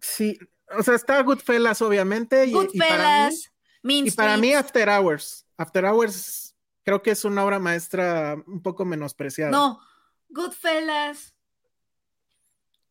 [0.00, 0.38] Sí,
[0.76, 2.46] o sea, está Goodfellas, obviamente.
[2.46, 3.52] Y, y para mí, Goodfellas.
[3.82, 4.52] Mean y para mí.
[4.52, 5.46] After Hours.
[5.56, 9.50] After Hours creo que es una obra maestra un poco menospreciada.
[9.50, 9.80] No,
[10.28, 11.34] Goodfellas.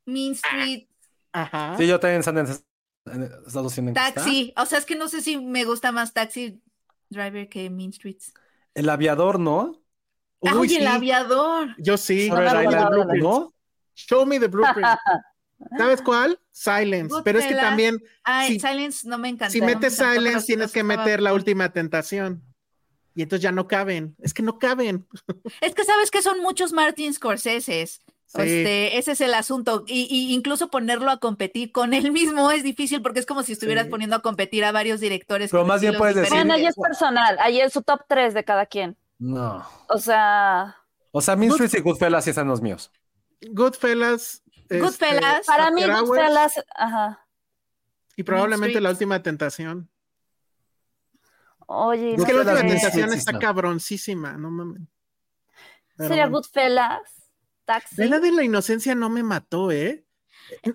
[0.05, 0.87] Mean Street.
[1.31, 1.75] Ajá.
[1.77, 2.47] Sí, yo también están en,
[3.07, 3.95] en Estados Unidos.
[3.95, 4.53] Taxi.
[4.57, 6.61] O sea, es que no sé si me gusta más Taxi
[7.09, 8.33] Driver que Mean Streets.
[8.73, 9.81] El aviador, ¿no?
[10.53, 10.75] Uy, Oye, sí.
[10.81, 11.75] el aviador.
[11.77, 12.29] Yo sí.
[12.29, 13.23] La blueprint.
[13.23, 13.53] ¿No?
[13.95, 14.87] Show me the blueprint.
[15.77, 16.39] ¿Sabes cuál?
[16.51, 17.15] Silence.
[17.23, 18.59] Pero es que también, Ay, Sí.
[18.59, 19.49] Silence no me encanta.
[19.51, 22.43] si no me metes encantó, Silence, tienes que meter la última tentación.
[23.17, 24.15] Y entonces ya no caben.
[24.19, 25.07] Es que no caben.
[25.61, 28.01] Es que sabes que son muchos Martin Scorseses.
[28.27, 28.41] Sí.
[28.41, 29.85] Este, ese es el asunto.
[29.87, 33.53] Y, y incluso ponerlo a competir con él mismo es difícil porque es como si
[33.53, 33.91] estuvieras Sí.
[33.91, 35.51] poniendo a competir a varios directores.
[35.51, 38.43] Pero más bien puedes decir- Bueno, ahí es personal, ahí es su top 3 de
[38.43, 38.97] cada quien.
[39.19, 39.65] No.
[39.89, 40.75] O sea,
[41.11, 42.91] O sea, Mean Good- Streets y Goodfellas sí están los míos.
[43.51, 44.43] Goodfellas.
[44.55, 45.45] este, Goodfellas.
[45.45, 47.25] para mí, Hours, Goodfellas, ajá.
[48.17, 49.89] Y probablemente la última tentación.
[51.67, 53.39] Oye, Es que la última tentación está no.
[53.39, 54.81] cabroncísima, no mames.
[55.97, 56.37] Pero sería bueno.
[56.37, 56.99] Goodfellas,
[57.65, 58.07] Taxi.
[58.07, 60.05] La de la inocencia no me mató, ¿eh?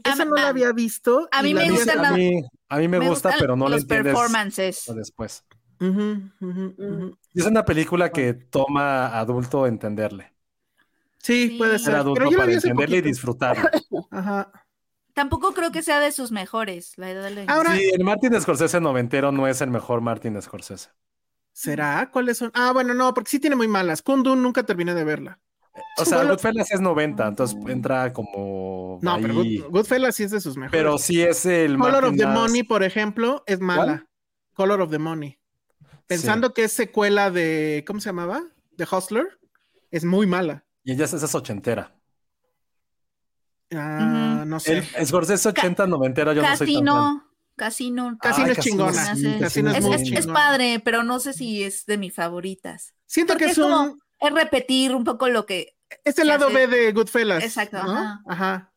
[0.05, 1.29] Esa A- no la había visto.
[1.31, 3.71] a mí la me hace- a, mí, a mí me, Me gusta, pero no lo
[3.77, 4.85] los entiendes performances.
[4.95, 5.45] después.
[5.81, 6.75] Ujú, Mm.
[6.79, 7.19] ujú.
[7.35, 10.33] Es una película que toma a adulto entenderle.
[11.19, 11.97] Sí, puede Ser ser.
[11.97, 13.71] adulto Pero yo la para entenderle y disfrutarla.
[14.11, 14.53] Ajá.
[15.13, 16.97] Tampoco creo que sea de sus mejores.
[16.97, 20.41] La edad de la Ahora- Sí, el Martin Scorsese noventero no es el mejor Martin
[20.41, 20.91] Scorsese.
[21.53, 22.11] ¿Será?
[22.11, 22.51] ¿Cuáles son?
[22.55, 24.03] Ah, bueno, no, porque sí tiene muy malas.
[24.03, 25.41] Kundun nunca terminé de verla.
[25.99, 26.33] O sea, Bueno.
[26.33, 29.23] Goodfellas es 90, entonces entra como No, ahí.
[29.23, 30.73] pero Good- Goodfellas sí es de sus mejores.
[30.73, 34.07] Pero sí es el Color of the más- Money, por ejemplo, es mala.
[34.55, 35.39] Color of the Money.
[36.11, 37.85] Pensando que es secuela de.
[37.87, 38.43] ¿Cómo se llamaba?
[38.73, 39.39] De Hustler.
[39.91, 40.65] Es muy mala.
[40.85, 41.95] Y ella es, esa es ochentera.
[43.73, 44.47] Ah, Ujú.
[44.47, 44.83] No sé.
[44.97, 46.85] El Scorsese 80, noventera, yo no soy tan fan.
[46.85, 47.27] Casino.
[47.57, 48.19] Casino.
[48.21, 48.93] Casino Ay, es chingona.
[49.15, 52.15] sí, Casino Casino es, Es, muy es- padre, pero no sé si es de mis
[52.15, 52.95] favoritas.
[53.07, 53.71] Siento Porque que es es un.
[53.71, 55.77] como- Es repetir un poco lo que.
[56.05, 57.45] Es el lado hace- B de Goodfellas.
[57.45, 58.21] Exacto, ¿no?
[58.27, 58.73] ajá.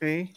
[0.00, 0.32] Sí.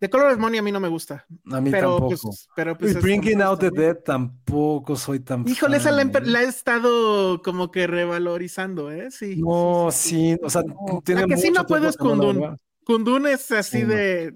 [0.00, 1.26] The Color of Money a mí no me gusta.
[1.52, 2.16] A mí Pero tampoco.
[2.22, 2.92] pues, pero pues.
[2.96, 6.20] y Bringing Out the Dead tampoco soy tan Híjole, esa la, he ¿eh?
[6.24, 9.10] la he estado como que revalorizando, ¿eh?
[9.10, 9.36] Sí.
[9.36, 10.62] No, sí, o sea,
[11.04, 12.56] tiene La que sí no puedo es Kundun.
[12.84, 13.94] Kundun es así Sí, no.
[13.94, 14.34] de.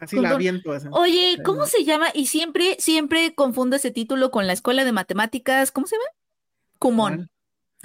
[0.00, 0.88] Así la así.
[0.90, 1.66] Oye, Sí, ¿cómo no.
[1.66, 2.06] se llama?
[2.14, 5.70] Y siempre, siempre confundo ese título con la escuela de matemáticas.
[5.72, 6.06] ¿Cómo se llama?
[6.78, 7.30] Kumon.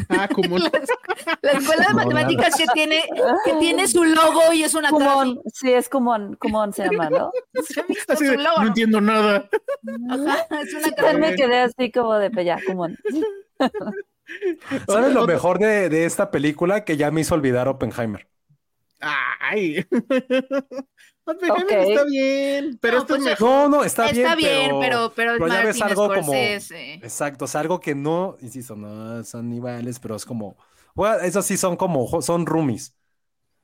[0.10, 0.58] Ah, como.
[0.58, 0.72] La,
[1.42, 3.04] la escuela de matemáticas que tiene,
[3.46, 4.90] que tiene su logo y es una.
[4.90, 7.32] Kumon, sí, es Kumon, Kumon se llama, ¿no?
[7.68, 8.62] ¿Se ha visto así su de, logo?
[8.62, 9.50] no entiendo nada.
[10.10, 11.18] Ajá, es una cara.
[11.18, 12.98] me quedé así como de, pues ya, Kumon.
[14.88, 16.84] ¿Sabes lo mejor de, de esta película?
[16.84, 18.28] Que ya me hizo olvidar Oppenheimer.
[19.00, 19.86] Ay.
[21.28, 21.90] Oppenheimer Ok.
[21.90, 23.50] está bien, pero No, esto es pues, mejor.
[23.50, 26.94] No, no, está, Está bien, pero, pero, es pero ya ves algo como- Scorsese.
[26.96, 30.58] Exacto, es algo que no, insisto, no son iguales, pero es como,
[30.96, 32.94] bueno, esos sí son como, son roomies.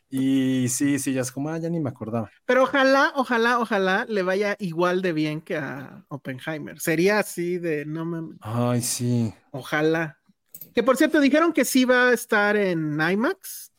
[0.10, 2.30] Y sí, sí, ya es como, ah, ya ni me acordaba.
[2.46, 6.80] Pero ojalá, ojalá, ojalá le vaya igual de bien que a Oppenheimer.
[6.80, 9.34] Sería así de, no mames, Ay, sí.
[9.52, 10.20] ojalá.
[10.76, 13.72] Que por cierto, dijeron que sí va a estar en IMAX.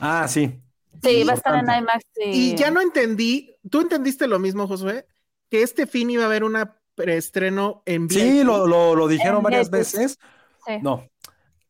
[0.00, 0.58] Ah, sí.
[1.02, 1.68] Sí, va a estar en.
[1.70, 2.04] IMAX.
[2.14, 2.22] Sí.
[2.24, 5.06] Y ya no entendí, ¿tú entendiste lo mismo, Josué?
[5.50, 8.44] Que este fin iba a haber una preestreno en Sí, VIP.
[8.44, 9.92] lo, lo, lo dijeron En varias Netflix.
[9.92, 10.18] veces.
[10.66, 10.72] Sí.
[10.82, 11.08] No,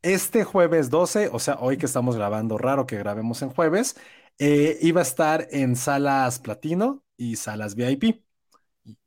[0.02, 3.96] este jueves 12, o sea, hoy que estamos grabando, raro que grabemos en jueves,
[4.38, 8.22] eh, iba a estar en salas platino y salas VIP.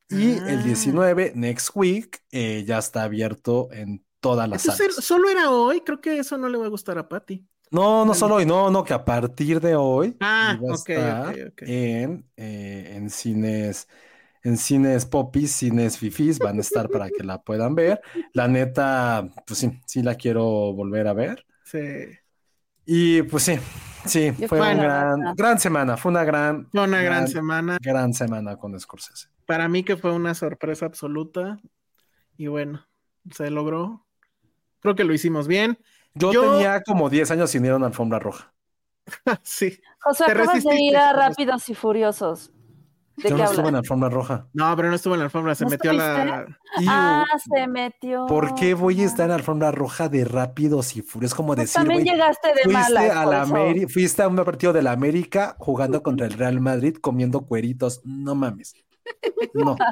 [0.09, 0.63] Y el Ah.
[0.63, 5.05] 19, next week, eh, ya está abierto en todas las Entonces, salas.
[5.05, 7.45] solo era hoy, creo que eso no le va a gustar a Patty.
[7.71, 10.89] No, no solo hoy, no, no, que a partir de hoy Ah, iba a ok,
[10.89, 11.35] estar.
[11.63, 13.87] En, eh, en cines
[14.43, 18.01] en cines popis, cines fifis, van a estar para que la puedan ver.
[18.33, 20.43] La neta, pues sí, sí la quiero
[20.73, 21.45] volver a ver.
[21.63, 21.79] Sí.
[22.85, 23.57] Y pues sí,
[24.05, 27.77] sí, Yo fue una gran, gran semana, fue una gran, Fue una gran semana.
[27.79, 29.29] gran semana con Scorsese.
[29.45, 31.59] Para mí que fue una sorpresa absoluta.
[32.37, 32.87] Y bueno,
[33.31, 34.07] se logró.
[34.81, 35.79] Creo que lo hicimos bien.
[36.13, 38.53] Yo, Yo- tenía como 10 años sin ir a una alfombra roja.
[39.43, 39.79] sí.
[40.01, 41.13] José, Te acabas de ir a.
[41.13, 42.51] Rápidos y Furiosos.
[43.17, 44.47] ¿De Yo qué no estuve en la alfombra roja.
[44.53, 46.45] No, pero no estuvo en la alfombra, se ¿No metió a la.
[46.87, 48.25] Ah, se metió.
[48.25, 51.35] ¿Por qué voy a estar en la alfombra roja de rápidos y furiosos?
[51.35, 53.45] como Pues decir, también llegaste de fuiste malas, a la.
[53.45, 58.01] Ameri- fuiste a un partido de la América jugando contra el Real Madrid comiendo cueritos.
[58.05, 58.73] No mames.
[59.53, 59.75] No.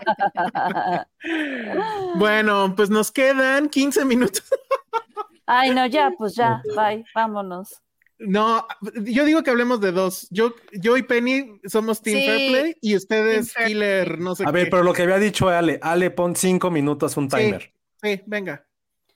[2.16, 4.44] Bueno, pues nos quedan 15 minutos.
[5.52, 7.82] Ay, no, ya, pues ya, bye, vámonos.
[8.20, 8.68] No,
[9.06, 10.28] yo digo que hablemos de dos.
[10.30, 12.26] Yo, yo y Penny somos Team Sí.
[12.26, 14.52] Fair Play y ustedes Killer, no sé A qué.
[14.52, 17.74] ver, pero lo que había dicho Ale, Ale, pon cinco minutos un timer.
[18.04, 18.66] Sí, venga.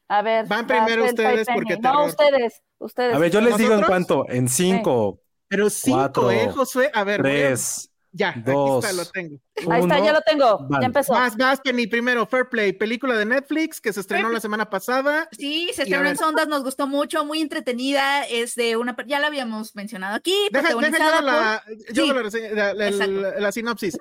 [0.07, 0.47] A ver.
[0.47, 2.05] Van va, primero ustedes porque No, terror.
[2.09, 3.13] ustedes, ustedes.
[3.15, 5.19] A ver, yo les digo en cuánto, en cinco,
[5.49, 6.89] Pero cinco, Cuatro, ¿eh, Josué?
[6.93, 9.39] A ver, voy a- tres, ya, dos, aquí está, lo tengo.
[9.71, 11.13] Ahí está, ya lo tengo, ya empezó.
[11.13, 15.27] Vas, vas, Penny, primero, Fair Play, película de Netflix que se estrenó la semana pasada.
[15.31, 16.15] Sí, se estrenó en.
[16.17, 18.23] Sondas, nos gustó mucho, muy entretenida.
[18.27, 22.13] Es de una, ya la habíamos mencionado aquí, Deja, deja yo la, yo Sí.
[22.13, 23.11] la, reseña- la- la- Exacto.
[23.13, 23.97] la- la sinopsis.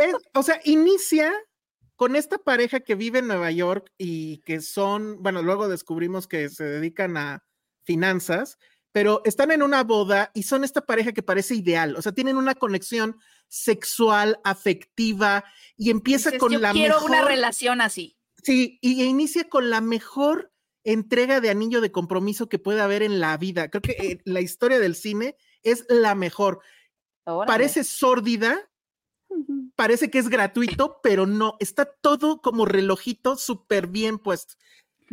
[0.00, 1.32] Es- o sea, inicia
[1.96, 6.48] con esta pareja que vive en Nueva York y que son, bueno, luego descubrimos que
[6.48, 7.44] se dedican a
[7.84, 8.58] finanzas,
[8.94, 12.36] pero están en una boda y son esta pareja que parece ideal, o sea, tienen
[12.36, 13.16] una conexión
[13.48, 15.44] sexual, afectiva
[15.76, 17.10] y empieza dices, con yo la quiero mejor...
[17.10, 18.16] una relación así.
[18.44, 20.52] Sí, y inicia con la mejor
[20.84, 23.68] entrega de anillo de compromiso que puede haber en la vida.
[23.68, 26.60] Creo que eh, la historia del cine es la mejor.
[27.24, 27.48] Órale.
[27.48, 28.70] Parece sórdida,
[29.74, 34.54] parece que es gratuito, pero no, está todo como relojito súper bien puesto.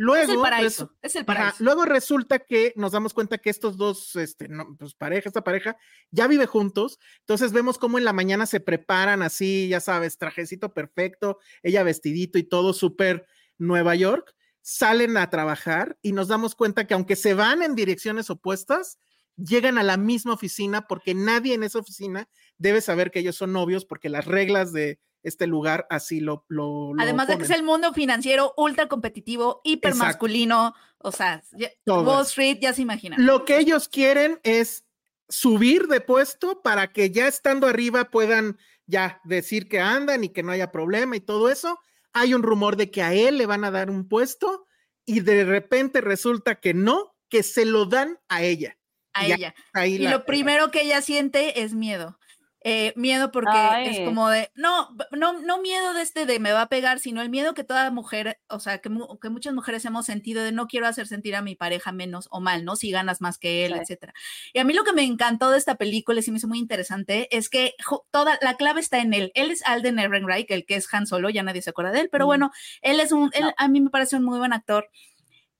[0.02, 1.56] Luego, es el paraíso, resu- es el ajá, paraíso.
[1.64, 5.76] luego resulta que nos damos cuenta que estos dos, este, no, pues pareja, esta pareja,
[6.10, 6.98] ya vive juntos.
[7.20, 12.38] Entonces vemos cómo en la mañana se preparan así, ya sabes, trajecito perfecto, ella vestidito
[12.38, 13.26] y todo súper
[13.58, 14.34] Nueva York.
[14.60, 18.98] Salen a trabajar y nos damos cuenta que aunque se van en direcciones opuestas,
[19.36, 23.52] llegan a la misma oficina porque nadie en esa oficina debe saber que ellos son
[23.52, 26.44] novios porque las reglas de este lugar así lo...
[26.48, 30.06] lo, lo Además de que es el mundo financiero ultra competitivo, hiper Exacto.
[30.06, 31.42] masculino, o sea,
[31.84, 32.22] Todo Wall.
[32.22, 33.24] Street ya se imaginan.
[33.24, 34.84] Lo que ellos quieren es
[35.28, 40.42] subir de puesto para que ya estando arriba puedan ya decir que andan y que
[40.42, 41.78] no haya problema y todo eso.
[42.12, 44.66] Hay un rumor de que a él le van a dar un puesto
[45.06, 48.76] y de repente resulta que no, que se lo dan a ella.
[49.14, 49.54] a ya, ella.
[49.72, 52.18] Ahí Y la- lo primero que ella siente es miedo.
[52.64, 53.88] Eh, miedo porque Ay.
[53.88, 57.20] es como de, no, no, no miedo de este de me va a pegar, sino
[57.22, 60.52] el miedo que toda mujer, o sea, que, mu- que muchas mujeres hemos sentido de
[60.52, 62.76] no quiero hacer sentir a mi pareja menos o mal, ¿no?
[62.76, 63.78] Si ganas más que él, Sí.
[63.80, 64.14] etcétera.
[64.52, 66.58] Y a mí lo que me encantó de esta película y se me hizo muy
[66.58, 67.74] interesante es que
[68.10, 69.32] toda la clave está en él.
[69.34, 72.08] Él es Alden Ehrenreich, el que es Han Solo, ya nadie se acuerda de él,
[72.12, 72.28] pero Mm.
[72.28, 72.50] bueno,
[72.82, 74.88] él es un, él, a mí me parece un muy buen actor.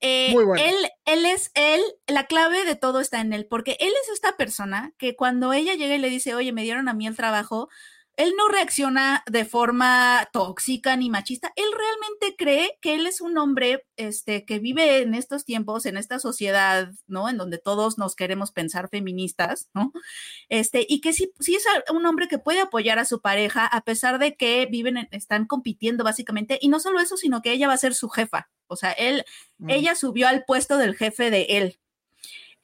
[0.02, 0.62] Eh, Muy bueno.
[0.62, 0.74] Él,
[1.04, 4.92] él es él, la clave de todo está en él, porque él es esta persona
[4.98, 7.68] que cuando ella llega y le dice, oye, me dieron a mí el trabajo,
[8.16, 13.38] él no reacciona de forma tóxica ni machista, él realmente cree que él es un
[13.38, 17.28] hombre este, que vive en estos tiempos, en esta sociedad, ¿no?
[17.30, 19.92] En donde todos nos queremos pensar feministas, ¿no?
[20.48, 23.80] Este, y que sí, sí es un hombre que puede apoyar a su pareja a
[23.82, 27.68] pesar de que viven, en- están compitiendo básicamente, y no solo eso, sino que ella
[27.68, 29.24] va a ser su jefa, o sea, él,
[29.58, 29.70] Mm.
[29.70, 31.78] ella subió al puesto del jefe de él.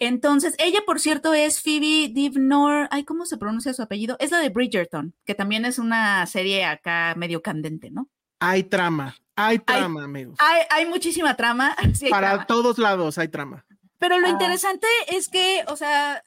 [0.00, 4.16] Entonces, ella, por cierto, es Phoebe Divnor, ay, ¿cómo se pronuncia su apellido?
[4.20, 8.08] Es la de Bridgerton, que también es una serie acá medio candente, ¿no?
[8.40, 10.36] Hay trama, hay trama, amigos.
[10.38, 11.74] Hay, hay muchísima trama.
[11.94, 12.46] sí hay Para trama.
[12.46, 13.64] todos lados hay trama.
[13.98, 14.30] Pero lo Ah.
[14.30, 16.22] interesante es que, o sea,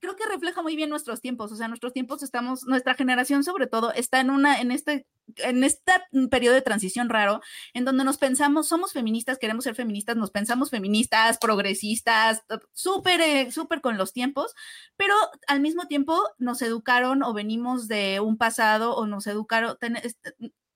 [0.00, 1.52] creo que refleja muy bien nuestros tiempos.
[1.52, 5.62] O sea, nuestros tiempos estamos, nuestra generación sobre todo, está en una, en este, en
[5.64, 5.92] este
[6.30, 7.40] periodo de transición raro,
[7.74, 12.42] en donde nos pensamos, somos feministas, queremos ser feministas, nos pensamos feministas, progresistas,
[12.72, 14.54] súper, eh, súper con los tiempos,
[14.96, 15.14] pero
[15.46, 20.26] al mismo tiempo nos educaron o venimos de un pasado o nos educaron, ten- est-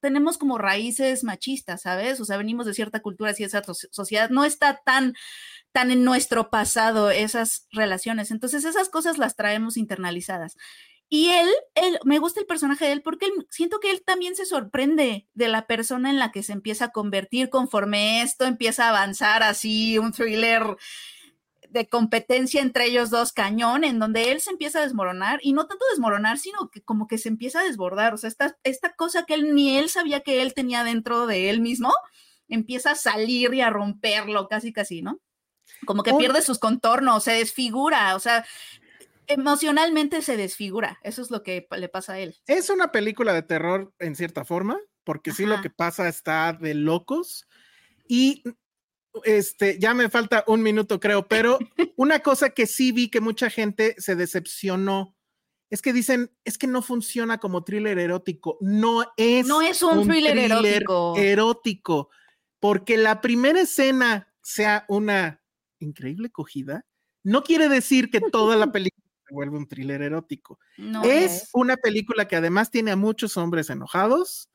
[0.04, 2.20] tenemos como raíces machistas, ¿sabes?
[2.20, 5.14] O sea, venimos de cierta cultura, cierta so- sociedad, no está tan
[5.72, 8.30] tan en nuestro pasado esas relaciones.
[8.30, 10.56] Entonces esas cosas las traemos internalizadas.
[11.08, 14.36] Y él, él, me gusta el personaje de él porque él- siento que él también
[14.36, 18.84] se sorprende de la persona en la que se empieza a convertir conforme esto empieza
[18.86, 20.76] a avanzar así, un thriller
[21.74, 25.66] de competencia entre ellos dos cañón, en donde él se empieza a desmoronar, y no
[25.66, 29.26] tanto desmoronar, sino que como que se empieza a desbordar, o sea, esta, esta cosa
[29.26, 31.92] que él ni él sabía que él tenía dentro de él mismo,
[32.48, 35.20] empieza a salir y a romperlo, casi, casi, ¿no?
[35.84, 38.46] Como que pierde sus contornos, se desfigura, o sea,
[39.26, 42.36] emocionalmente se desfigura, eso es lo que le pasa a él.
[42.46, 46.74] Es una película de terror en cierta forma, porque sí lo que pasa está de
[46.74, 47.48] locos.
[48.06, 48.44] Y
[49.24, 51.58] este, ya me falta un minuto, creo, pero
[51.96, 55.16] una cosa que sí vi que mucha gente se decepcionó
[55.70, 58.58] es que dicen, es que no funciona como thriller erótico.
[58.60, 61.16] No es, No es un thriller erótico.
[61.16, 62.10] erótico,
[62.60, 65.42] porque la primera escena sea una
[65.80, 66.84] increíble cogida,
[67.24, 70.58] no quiere decir que toda la película se vuelve un thriller erótico.
[70.76, 74.50] No es una película que además tiene a muchos hombres enojados,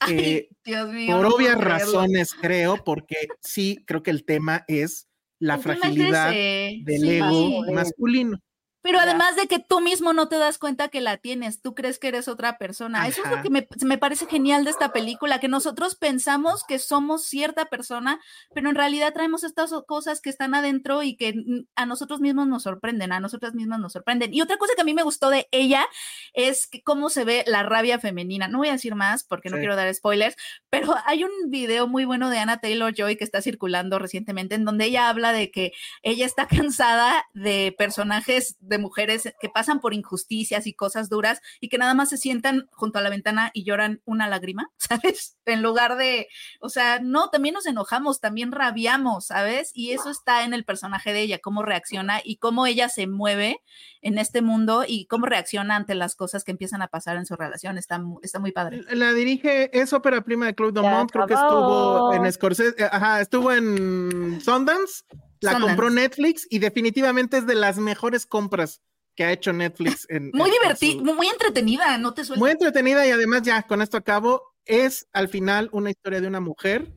[0.00, 1.14] Ay, eh, Dios mío.
[1.16, 5.08] por no obvias razones, creo, porque sí, creo que el tema es
[5.38, 7.10] la fragilidad del sí.
[7.10, 8.38] ego masculino.
[8.86, 11.98] Pero además de que tú mismo no te das cuenta que la tienes, tú crees
[11.98, 13.08] que eres otra persona.
[13.08, 16.78] Eso es lo que me, me parece genial de esta película, que nosotros pensamos que
[16.78, 18.20] somos cierta persona,
[18.54, 21.34] pero en realidad traemos estas cosas que están adentro y que
[21.74, 24.32] a nosotros mismos nos sorprenden, a nosotras mismas nos sorprenden.
[24.32, 25.84] Y otra cosa que a mí me gustó de ella
[26.32, 28.46] es que cómo se ve la rabia femenina.
[28.46, 29.62] No voy a decir más porque no Sí.
[29.62, 30.36] quiero dar spoilers,
[30.70, 34.64] pero hay un video muy bueno de Anna Taylor Joy que está circulando recientemente en
[34.64, 35.72] donde ella habla de que
[36.02, 41.68] ella está cansada de personajes de mujeres que pasan por injusticias y cosas duras y
[41.68, 45.36] que nada más se sientan junto a la ventana y lloran una lágrima, ¿sabes?
[45.44, 46.28] En lugar de,
[46.60, 49.70] o sea, no, también nos enojamos, también rabiamos, ¿sabes?
[49.74, 53.62] Y eso está en el personaje de ella, cómo reacciona y cómo ella se mueve
[54.02, 57.36] en este mundo y cómo reacciona ante las cosas que empiezan a pasar en su
[57.36, 57.78] relación.
[57.78, 58.82] Está, está muy padre.
[58.90, 63.20] La dirige, es ópera prima de Claude Dumont, creo que estuvo en Scorsese, eh, ajá,
[63.20, 65.04] estuvo en Sundance,
[65.40, 65.76] la Sundance.
[65.76, 68.80] compró Netflix y definitivamente es de las mejores compras
[69.14, 70.06] que ha hecho Netflix.
[70.10, 72.40] En, Muy divertida, su- muy entretenida, no te sueltes.
[72.40, 76.40] Muy entretenida y además ya con esto acabo, es al final una historia de una
[76.40, 76.92] mujer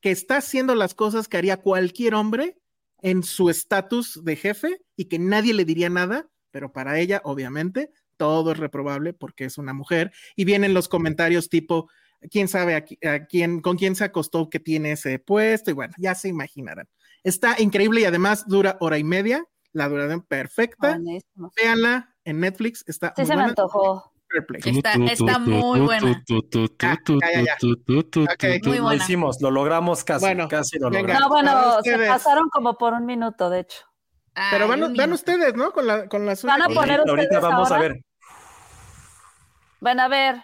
[0.00, 2.58] que está haciendo las cosas que haría cualquier hombre
[3.02, 7.90] en su estatus de jefe y que nadie le diría nada, pero para ella obviamente
[8.16, 11.90] todo es reprobable porque es una mujer y vienen los comentarios tipo
[12.30, 15.92] quién sabe a, a quién con quién se acostó que tiene ese puesto y bueno,
[15.98, 16.88] ya se imaginarán.
[17.24, 20.90] Está increíble y además dura hora y media, la duración perfecta.
[20.90, 21.50] Buenísimo.
[21.56, 24.12] Véanla en Netflix, está Sí muy se me antojó.
[24.64, 26.22] Está- está muy buena.
[26.80, 26.98] Ya,
[27.32, 27.54] ya, ya.
[27.54, 28.64] Ok.
[28.66, 31.18] Muy Lo hicimos, lo logramos casi, Bueno, casi lo venga.
[31.20, 31.44] logramos.
[31.44, 33.78] No, bueno, se pasaron como por un minuto, de hecho.
[34.50, 35.70] Pero van, van ustedes, ¿no?
[35.72, 36.54] Con la, con la suya.
[36.54, 38.00] Van a Ahorita- poner ahorita ustedes vamos a ver.
[39.80, 40.42] Bueno, a ver,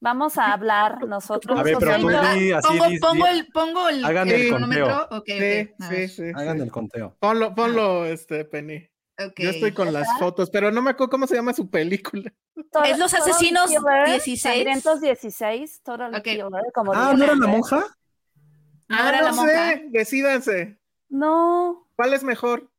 [0.00, 1.58] vamos a hablar nosotros.
[1.58, 4.04] A ver, o pero sea, tú yo- di así, pongo, di- pongo el, pongo el,
[4.04, 4.86] Hagan el el cronómetro.
[5.08, 5.18] conteo.
[5.18, 5.34] Ok, Sí,
[5.72, 6.08] ok, a sí, ver.
[6.10, 6.22] sí.
[6.34, 6.62] hagan sí.
[6.64, 7.16] el conteo.
[7.20, 8.88] Ponlo, ponlo, este, Penny.
[9.18, 9.32] Ok.
[9.38, 12.30] Yo estoy con las fotos, pero no me acuerdo cómo se llama su película.
[12.54, 14.40] Total- Es Los Asesinos Killer, 16.
[14.42, 16.22] Sangrientos 16, Total Ok.
[16.22, 17.16] Killer, como Ah, digo.
[17.18, 17.86] ¿no era la monja?
[18.88, 19.68] Ahora no la monja.
[19.74, 20.78] sé, decídanse.
[21.08, 22.70] No, ¿Cuál es mejor?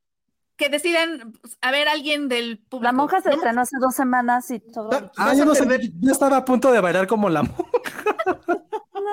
[0.57, 2.83] Que decidan, pues, a ver, alguien del público.
[2.83, 3.35] la monja se No.
[3.35, 4.89] estrenó hace dos semanas y todo.
[4.91, 5.91] Ah, Vas yo no sé, perder.
[5.99, 7.63] yo estaba a punto de bailar como la monja.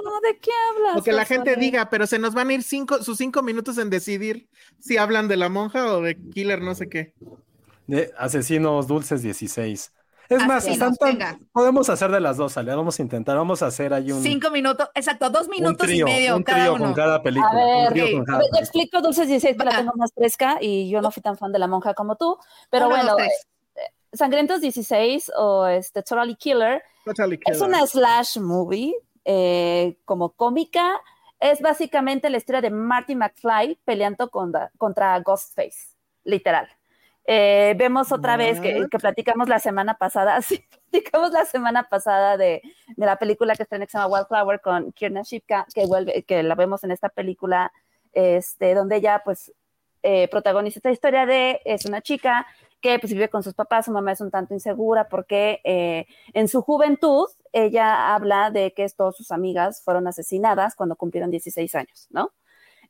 [0.05, 0.97] No, ¿de qué hablas?
[0.99, 3.79] O que la gente diga, pero se nos van a ir cinco, sus cinco minutos
[3.79, 4.49] en decidir
[4.81, 7.15] si hablan de la monja o de Killer, no sé qué.
[7.87, 9.93] De Asesinos Dulces 16.
[10.29, 12.75] Es más, están tan- podemos hacer de las dos, Ale.
[12.75, 16.07] Vamos a intentar, vamos a hacer ahí un, Cinco minutos, exacto, dos un minutos trío,
[16.07, 16.85] y medio un cada trío uno.
[16.85, 17.51] con cada película.
[17.51, 21.01] A ver, un con cada explico Dulces 16 que la tengo más fresca y yo
[21.03, 22.39] no fui tan fan de la monja como tú,
[22.71, 23.29] pero Uno, bueno, eh,
[24.13, 27.63] Sangrientos 16 o este Totally Killer Totally es Killer.
[27.69, 28.95] una slash movie
[29.25, 31.01] eh, como cómica,
[31.41, 36.69] es básicamente la historia de Marty McFly peleando contra, contra Ghostface, literal.
[37.27, 42.63] Eh, vemos otra vez que, platicamos la semana pasada, sí, platicamos la semana pasada de,
[42.97, 46.23] de la película que está en que se llama Wildflower con Kierna Shipka, que vuelve,
[46.25, 47.73] que la vemos en esta película,
[48.13, 49.53] este, donde ella pues
[50.03, 52.47] eh, protagoniza esta historia de, es una chica
[52.83, 56.47] que pues vive con sus papás, su mamá es un tanto insegura porque eh, en
[56.49, 62.07] su juventud ella habla de que todas sus amigas fueron asesinadas cuando cumplieron 16 años,
[62.11, 62.33] ¿no?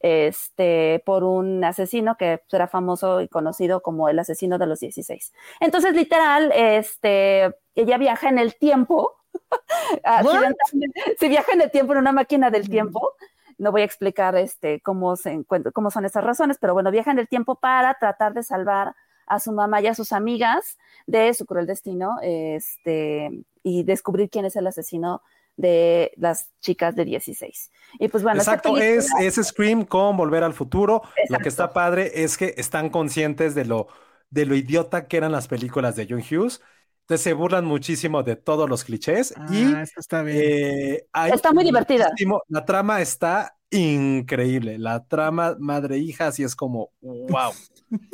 [0.07, 5.33] Este, por un asesino que era famoso y conocido como el asesino de los 16.
[5.61, 9.15] Entonces, literal, este, ella viaja en el tiempo,
[10.05, 13.15] accidentalmente, se viaja en el tiempo en una máquina del tiempo,
[13.57, 17.11] no voy a explicar este, cómo, se encuentra, cómo son esas razones, pero bueno, viaja
[17.11, 18.95] en el tiempo para tratar de salvar
[19.27, 20.77] a su mamá y a sus amigas
[21.07, 23.31] de su cruel destino este,
[23.63, 25.23] y descubrir quién es el asesino
[25.57, 27.71] de las chicas de 16.
[28.01, 31.03] Y pues bueno, Exacto, es, película- es Scream con Volver al Futuro.
[31.29, 33.87] Lo que está padre es que están conscientes de lo,
[34.31, 36.61] de lo idiota que eran las películas de John Hughes.
[37.03, 40.39] Entonces se burlan muchísimo de todos los clichés y Ah, eso está bien.
[40.43, 42.09] eh, hay Está muy divertida.
[42.09, 44.79] muchísimo- La trama está increíble.
[44.79, 47.53] La trama madre-hija sí es como wow.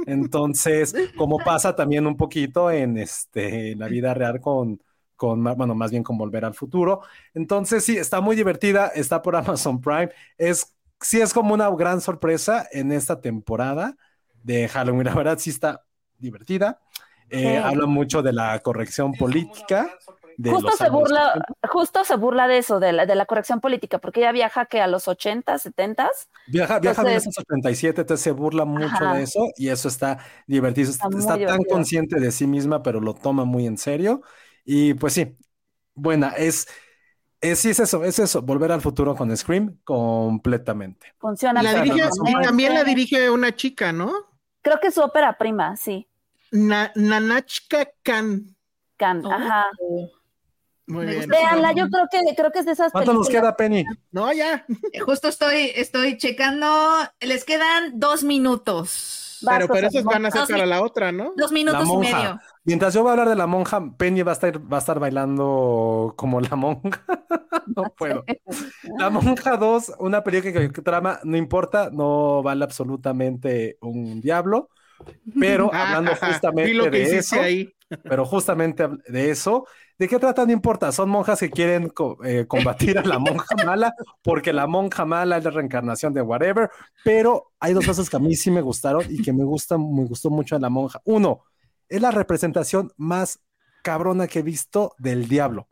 [0.06, 4.82] Entonces, como pasa también un poquito en este, en la vida real con,
[5.20, 7.02] con, bueno, más bien con Volver al Futuro.
[7.34, 10.08] Entonces, sí, está muy divertida, está por Amazon Prime.
[10.38, 13.96] Es, sí es como una gran sorpresa en esta temporada
[14.42, 15.04] de Halloween.
[15.04, 15.84] La verdad, sí está
[16.18, 16.80] divertida.
[17.28, 17.56] Eh, Sí.
[17.56, 19.90] Habla mucho de la corrección política.
[20.38, 21.68] De Justo los se burla, 80.
[21.68, 24.80] justo se burla de eso, de la, de la corrección política, porque ella viaja que
[24.80, 26.08] a los 80, 70
[26.48, 29.14] Viaja, viaja a Entonces- 1977, entonces se burla mucho Ajá.
[29.16, 30.90] de eso y eso está divertido.
[30.90, 31.74] Está Está, muy tan divertido.
[31.74, 34.22] consciente de sí misma, pero lo toma muy en serio.
[34.72, 35.36] Y pues sí,
[35.96, 36.68] buena, es,
[37.40, 41.12] es sí es eso, es eso, volver al futuro con Scream completamente.
[41.18, 41.60] funciona.
[41.60, 44.12] La dirige, y también la dirige una chica, ¿no?
[44.62, 46.06] Creo que es su ópera prima, sí.
[46.52, 48.54] Na- Nanachka Khan.
[48.96, 49.32] Can, Oh.
[49.32, 49.66] ajá.
[50.86, 51.28] Muy bien.
[51.28, 53.84] Véanla, yo creo que creo que es de esas ¿Cuánto nos queda, Penny?
[54.12, 54.64] No, ya.
[55.04, 56.66] Justo estoy, estoy checando.
[57.20, 59.29] Les quedan dos minutos.
[59.48, 61.32] Pero, pero esos van a ser para la otra, ¿no?
[61.36, 62.16] Dos La minutos y monja.
[62.18, 62.40] medio.
[62.64, 64.98] Mientras yo voy a hablar de la monja, Penny va a estar, va a estar
[65.00, 67.02] bailando como la monja.
[67.66, 68.28] No puedo.
[68.98, 74.70] La Monja 2, una película que, que trama, no importa, no vale absolutamente un diablo,
[75.38, 77.74] pero hablando justamente lo que de eso, ahí.
[78.06, 79.66] pero justamente de eso,
[80.00, 80.46] ¿de qué trata?
[80.46, 84.66] No importa, son monjas que quieren co- eh, combatir a la monja mala, porque la
[84.66, 86.70] monja mala es la reencarnación de whatever,
[87.04, 90.06] pero hay dos cosas que a mí sí me gustaron y que me gustan, me
[90.06, 91.00] gustó mucho de la monja.
[91.04, 91.44] Uno,
[91.88, 93.40] es la representación más
[93.82, 95.68] cabrona que he visto del diablo.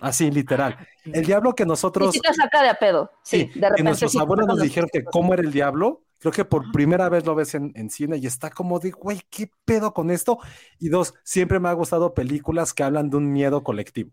[0.00, 0.76] Así, literal.
[1.12, 3.10] El diablo que Y nosotros, sí te saca de a pedo.
[3.22, 3.82] Sí, sí, de que repente.
[3.82, 6.02] nuestros sí abuelos nos dijeron que cómo era el diablo.
[6.18, 9.20] Creo que por primera vez lo ves en, en cine y está como de, güey,
[9.30, 10.38] ¿qué pedo con esto?
[10.78, 14.10] Y dos, siempre me ha gustado películas que hablan de un miedo colectivo.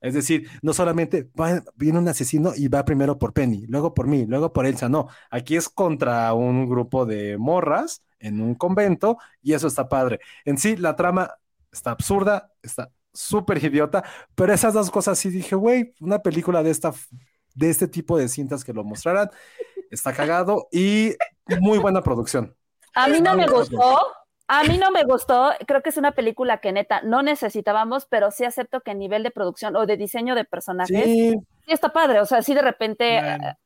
[0.00, 4.06] Es decir, no solamente va- viene un asesino y va primero por Penny, luego por
[4.06, 5.08] mí, luego por Elsa, no.
[5.30, 10.20] Aquí es contra un grupo de morras en un convento y eso está padre.
[10.44, 11.34] En sí, la trama
[11.72, 14.04] está absurda, está súper idiota,
[14.34, 16.92] pero esas dos cosas sí dije, güey, una película de esta,
[17.54, 19.28] de este tipo de cintas que lo mostraran,
[19.90, 21.14] está cagado y
[21.60, 22.54] muy buena producción.
[22.94, 23.98] A mí no me gustó.
[24.50, 25.50] A mí no me gustó.
[25.66, 29.22] Creo que es una película que neta no necesitábamos, pero sí acepto que a nivel
[29.22, 31.36] de producción o de diseño de personajes sí,
[31.66, 32.20] Sí, está padre.
[32.20, 33.48] O sea, sí de repente Bueno.
[33.48, 33.56] eh,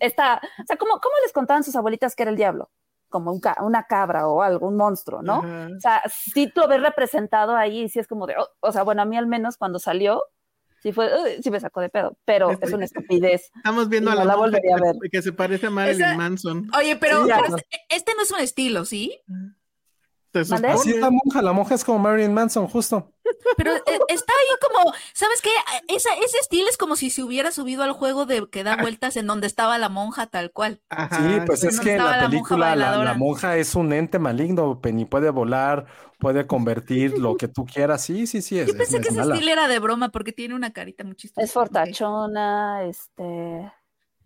[0.00, 0.42] está.
[0.62, 2.70] O sea, ¿cómo, ¿cómo les contaban sus abuelitas que era el diablo?
[3.10, 5.40] Como un ca- una cabra o algo, un monstruo, ¿no?
[5.40, 8.36] O sea, sí lo ves representado ahí y sí es como de.
[8.38, 10.22] oh, o sea, bueno, a mí al menos cuando salió,
[10.80, 11.10] sí fue.
[11.22, 13.50] uy, sí me sacó de pedo, pero Este- es una estupidez.
[13.56, 14.96] Estamos viendo a la, la volvería a que, ver.
[15.10, 16.70] que se parece a Marilyn Esa- Manson.
[16.78, 17.40] Oye, pero, Sí, ya.
[17.42, 19.20] pero este- este no es un estilo, ¿sí?
[20.34, 23.12] Así es la monja, la monja es como Marilyn Manson, justo.
[23.56, 25.50] Pero eh, está ahí como, ¿sabes qué?
[25.88, 29.16] Esa, ese estilo es como si se hubiera subido al juego de que da vueltas
[29.16, 30.80] en donde estaba la monja tal cual.
[30.88, 34.18] Ajá, Sí, pues es que en la la monja película la, monja es un ente
[34.18, 35.86] maligno, Penny puede volar,
[36.18, 38.02] puede convertir lo que tú quieras.
[38.02, 39.34] Sí, sí, sí, es, Yo pensé es que ese mala.
[39.34, 41.44] estilo era de broma porque tiene una carita muy chistosa.
[41.44, 43.22] Es fortachona, este.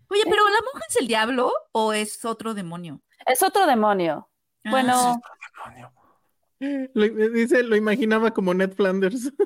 [0.07, 3.01] Oye, pero ¿la monja es el diablo o es otro demonio?
[3.25, 4.29] Es otro demonio.
[4.63, 5.21] Ah, Bueno,
[6.93, 9.31] Lo- dice, lo imaginaba como Ned Flanders.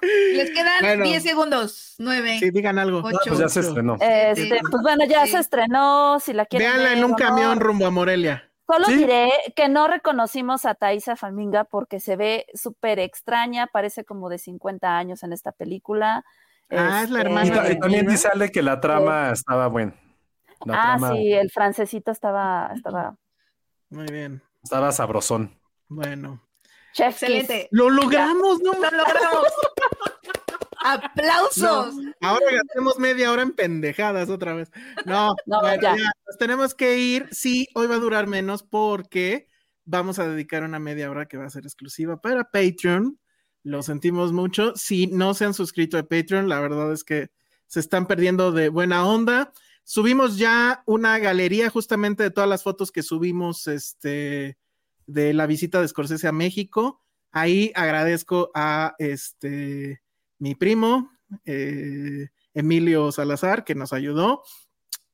[0.00, 1.04] Les quedan Bueno.
[1.04, 1.94] 10 segundos.
[1.98, 2.38] 9.
[2.38, 2.98] Sí, digan algo.
[3.02, 3.18] Ocho.
[3.26, 3.96] Pues ya se estrenó.
[4.00, 5.32] este, pues bueno, ya Sí.
[5.32, 6.20] se estrenó.
[6.20, 7.16] Si la quieren Véanla en un no.
[7.16, 8.44] camión rumbo a Morelia.
[8.70, 8.96] Solo Sí.
[8.96, 14.38] diré que no reconocimos a Thaisa Faminga porque se ve súper extraña, parece como de
[14.38, 16.24] 50 años en esta película.
[16.70, 19.94] Ah, es la Este, hermana Y, también dice Ale que la trama estaba buena.
[20.66, 23.16] La Ah, trama sí, el francesito estaba, estaba
[23.90, 24.42] Muy bien.
[24.62, 25.58] Estaba sabrosón.
[25.88, 26.42] Bueno.
[26.92, 27.14] chef.
[27.22, 27.68] Excelente.
[27.70, 28.72] Lo logramos, ¿no?
[28.72, 29.46] Lo logramos.
[30.80, 31.94] ¡Aplausos!
[32.20, 34.70] Ahora gastemos media hora en pendejadas otra vez.
[35.06, 35.96] No, No, bueno, ya.
[35.96, 37.28] ya, Nos tenemos que ir.
[37.32, 39.48] Sí, hoy va a durar menos porque
[39.84, 43.18] vamos a dedicar una media hora que va a ser exclusiva para Patreon.
[43.64, 44.74] Lo sentimos mucho.
[44.76, 47.30] Si no se han suscrito a Patreon, la verdad es que
[47.66, 49.52] se están perdiendo de buena onda.
[49.90, 54.58] Subimos ya una galería justamente de todas las fotos que subimos este,
[55.06, 57.02] de la visita de Scorsese a México.
[57.30, 60.02] Ahí agradezco a este
[60.38, 61.10] mi primo,
[61.46, 64.42] eh, Emilio Salazar, que nos ayudó.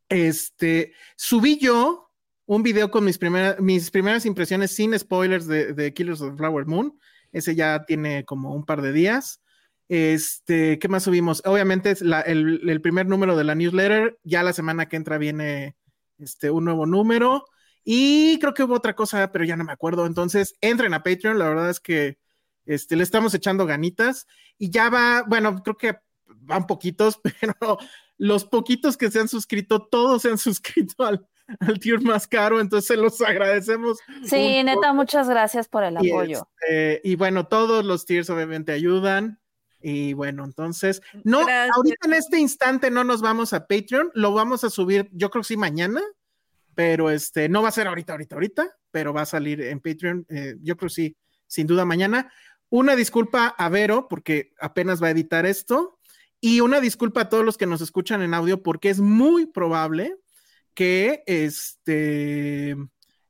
[0.08, 2.10] Este, subí yo
[2.44, 6.36] un video con mis, primeras mis primeras impresiones sin spoilers de, de Killers of the
[6.36, 6.98] Flower Moon.
[7.30, 9.40] Ese ya tiene como un par de días.
[9.88, 11.42] Este, ¿qué más subimos?
[11.44, 14.18] Obviamente es la- el, el primer número de la newsletter.
[14.24, 15.76] Ya la semana que entra viene
[16.18, 17.44] este, un nuevo número.
[17.84, 20.06] Y creo que hubo otra cosa, pero ya no me acuerdo.
[20.06, 21.38] Entonces, entren a Patreon.
[21.38, 22.18] La verdad es que
[22.64, 24.26] este, le estamos echando ganitas.
[24.58, 25.96] Y ya va, bueno, creo que
[26.26, 27.78] van poquitos, pero
[28.16, 31.26] los poquitos que se han suscrito, todos se han suscrito al,
[31.60, 32.58] al tier más caro.
[32.60, 33.98] Entonces, se los agradecemos.
[34.24, 36.48] Sí, neta, muchas gracias por el y, apoyo.
[36.62, 39.40] este, y bueno, todos los tiers obviamente ayudan.
[39.86, 41.76] Y bueno, entonces, no, Gracias.
[41.76, 45.42] ahorita en este instante no nos vamos a Patreon, lo vamos a subir, yo creo
[45.42, 46.00] que sí mañana,
[46.74, 50.24] pero este, no va a ser ahorita, ahorita, ahorita, pero va a salir en Patreon,
[50.30, 51.16] eh, yo creo que sí,
[51.46, 52.32] sin duda mañana.
[52.70, 55.98] Una disculpa a Vero, porque apenas va a editar esto,
[56.40, 60.16] y una disculpa a todos los que nos escuchan en audio, porque es muy probable
[60.72, 62.74] que este,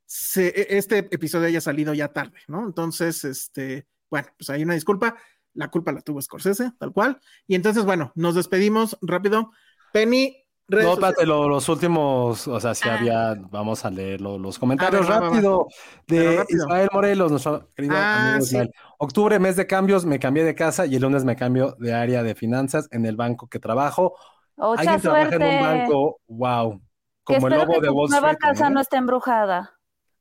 [0.06, 2.64] se- este episodio haya salido ya tarde, ¿no?
[2.64, 5.16] Entonces, este, bueno, pues hay una disculpa.
[5.55, 7.18] La culpa la tuvo Scorsese, tal cual.
[7.47, 9.51] Y entonces, bueno, nos despedimos rápido.
[9.93, 10.36] Penny,
[10.66, 12.94] No, espérate, lo- los últimos, o sea, si Ah.
[12.97, 15.28] había, vamos a leer lo- los comentarios va, va, va.
[15.28, 15.66] rápido
[16.06, 16.64] de rápido.
[16.64, 18.55] Israel Morelos, nuestro querido Ah, amigo sí.
[18.55, 18.70] Israel.
[18.98, 22.22] Octubre, mes de cambios, me cambié de casa y el lunes me cambio de área
[22.22, 24.14] de finanzas en el banco que trabajo.
[24.56, 25.47] Mucha Alguien trabaja suerte.
[25.51, 26.81] en un banco, wow,
[27.26, 28.51] Que como el lobo que de Wall nueva Street.
[28.55, 28.70] casa ¿eh?
[28.70, 29.73] no esté embrujada.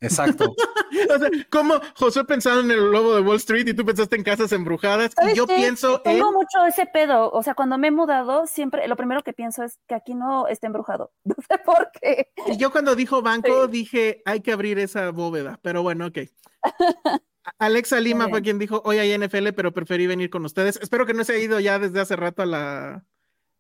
[0.04, 0.54] Exacto.
[1.10, 4.24] O sea, como José pensaba en el lobo de Wall Street y tú pensaste en
[4.24, 5.12] casas embrujadas.
[5.12, 5.56] Y ¿Sabes yo qué?
[5.56, 6.18] pienso en.
[6.18, 7.32] Tengo mucho ese pedo.
[7.32, 10.48] O sea, cuando me he mudado, siempre lo primero que pienso es que aquí no
[10.48, 11.12] esté embrujado.
[11.26, 12.32] No sé por qué.
[12.46, 16.20] Y yo cuando dijo banco dije, hay que abrir esa bóveda, pero bueno, ok.
[17.58, 20.80] Alexa Lima fue quien dijo, hoy hay NFL, pero preferí venir con ustedes.
[20.82, 23.04] Espero que no se haya ido ya desde hace rato a la,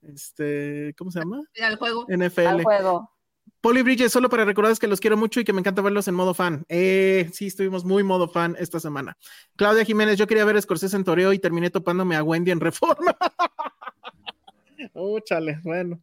[0.03, 1.41] este, ¿cómo se llama?
[1.61, 2.05] al juego.
[2.07, 2.47] NFL.
[2.47, 3.12] Al juego.
[3.63, 6.15] Poli Bridges, solo para recordarles que los quiero mucho y que me encanta verlos en
[6.15, 6.65] modo fan.
[6.67, 9.17] Eh, sí, estuvimos muy modo fan esta semana.
[9.55, 12.59] Claudia Jiménez, yo quería ver a Scorsese en Toreo y terminé topándome a Wendy en
[12.59, 13.15] Reforma.
[14.93, 16.01] oh, chale, bueno.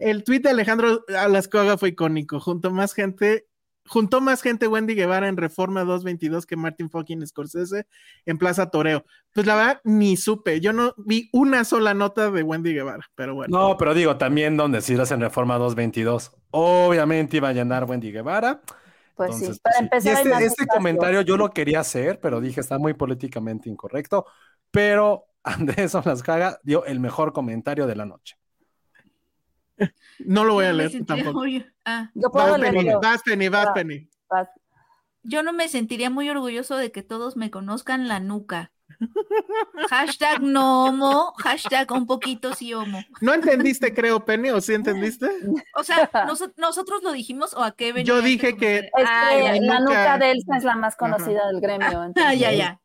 [0.00, 2.40] El tweet de Alejandro Alascoaga fue icónico.
[2.40, 3.46] Junto más gente,
[3.86, 7.86] juntó más gente Wendy Guevara en Reforma 222 que Martin fucking Scorsese
[8.24, 9.04] en Plaza Toreo.
[9.32, 10.60] Pues la verdad, ni supe.
[10.60, 13.58] Yo no vi una sola nota de Wendy Guevara, pero bueno.
[13.58, 18.60] No, pero digo, también donde si en Reforma 222, obviamente iba a llenar Wendy Guevara.
[19.14, 20.08] Pues Entonces, sí, para pues, sí.
[20.10, 20.26] empezar.
[20.26, 24.26] Y hay este, este comentario yo lo quería hacer, pero dije está muy políticamente incorrecto.
[24.70, 28.36] Pero Andrés Olascaga dio el mejor comentario de la noche.
[30.18, 31.32] No lo voy a Yo me leer tampoco.
[31.40, 33.00] muy- ah, Yo puedo Vas, Penny, leerlo.
[33.00, 33.68] vas, Penny, vas.
[33.74, 34.08] Penny.
[34.28, 34.48] Vas.
[35.22, 38.72] yo no me sentiría muy orgulloso de que todos me conozcan la nuca.
[39.90, 42.98] Hashtag no homo, hashtag un poquito sí homo.
[43.20, 45.28] No entendiste, creo, Penny, o sí entendiste.
[45.74, 49.60] O sea, ¿nos- ¿nosotros lo dijimos o a qué venía Yo este dije que- la
[49.60, 52.12] nuca- nuca de Elsa es la más conocida del gremio.
[52.16, 52.80] Ah, ya, ya.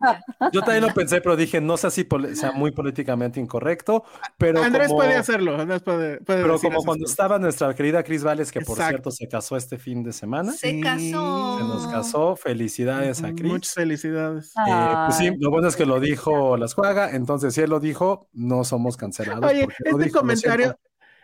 [0.51, 4.03] Yo también lo pensé, pero dije no sé si sea muy políticamente incorrecto,
[4.37, 7.11] pero Andrés como, puede hacerlo, Andrés puede, puede pero como cuando cosas.
[7.11, 8.89] estaba nuestra querida Cris Vales, que por Exacto.
[8.89, 11.57] cierto se casó este fin de semana, Se casó.
[11.57, 13.51] se nos casó, felicidades a Cris.
[13.51, 14.53] Muchas felicidades.
[14.67, 17.79] Eh, pues sí, lo bueno es que lo dijo Las Juega, entonces si él lo
[17.79, 19.49] dijo, no somos cancelados.
[19.49, 20.77] Oye, este dijo, comentario,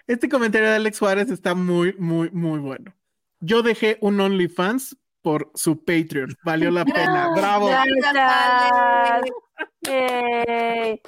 [0.08, 2.94] este comentario de Alex Juárez está muy, muy, muy bueno.
[3.42, 6.38] Yo dejé un OnlyFans por su Patreon.
[6.44, 7.30] Valió la pena.
[7.36, 7.70] Bravo.
[9.82, 11.02] Yay.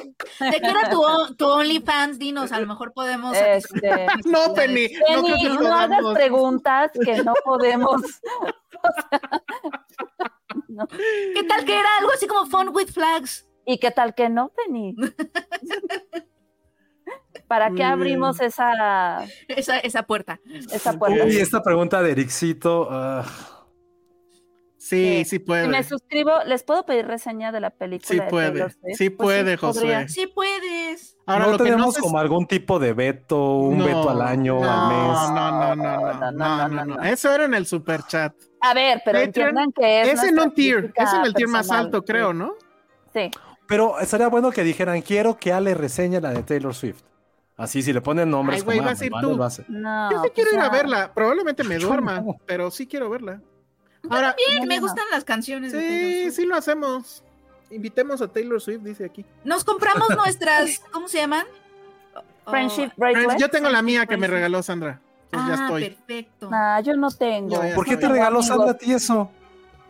[0.50, 1.02] ¿De qué era tu,
[1.36, 2.20] tu OnlyFans?
[2.20, 3.36] Dinos, a lo mejor podemos.
[3.38, 4.90] Este, No, Penny.
[4.90, 8.02] No creo Penny, que no, lo hagas preguntas que no podemos.
[11.34, 13.49] ¿Qué tal que era algo así como Fun with Flags?
[13.72, 14.96] ¿Y qué tal que no, Penny?
[17.48, 20.40] ¿Para qué abrimos esa, Esa, esa puerta.
[20.72, 21.24] esa puerta?
[21.24, 22.88] Uy, esta pregunta de Ericito.
[22.90, 23.24] ah,
[24.78, 25.18] Sí, Sí.
[25.18, 25.68] sí Si puede.
[25.68, 28.08] me suscribo, ¿les puedo pedir reseña de la película?
[28.08, 28.96] Sí de puede, Taylor Swift?
[28.98, 29.82] sí Pues puede, Josué.
[29.82, 30.08] podría.
[30.08, 31.18] Sí puedes.
[31.28, 34.10] Ahora no lo que no tenemos es- como algún tipo de veto, un No, veto
[34.10, 35.30] al año, no, al mes.
[35.30, 37.04] No, no, no, no, no, no, no.
[37.04, 38.34] Eso era en el super chat.
[38.62, 40.08] A ver, pero Patreon, entiendan que es.
[40.14, 42.06] Es en un tier, es en el tier más alto, sí.
[42.08, 42.54] creo, ¿no?
[43.14, 43.30] Sí.
[43.70, 47.04] Pero estaría bueno que dijeran, quiero que Ale reseñe la de Taylor Swift.
[47.56, 49.38] Así, si le ponen nombres Ay, güey, vas a ir vale, tú.
[49.68, 50.12] No.
[50.12, 51.14] Yo sí pues quiero ir a verla.
[51.14, 52.38] Probablemente me duerma, no.
[52.48, 53.42] pero sí quiero verla.
[54.10, 54.82] Ahora, Bien, No, me no.
[54.82, 55.72] gustan las canciones.
[55.72, 57.24] sí, sí lo hacemos.
[57.70, 59.24] Invitemos a Taylor Swift, dice aquí.
[59.44, 61.46] Nos compramos nuestras, ¿cómo se llaman?
[62.48, 63.38] Friendship Friends, Bracelet.
[63.40, 65.00] Yo tengo la mía que me regaló Sandra.
[65.30, 65.90] Pues ya ah, estoy.
[65.90, 66.50] perfecto.
[66.50, 67.62] Nah, yo no tengo.
[67.76, 68.42] ¿Por qué te regaló.
[68.42, 69.30] Sandra a ti eso?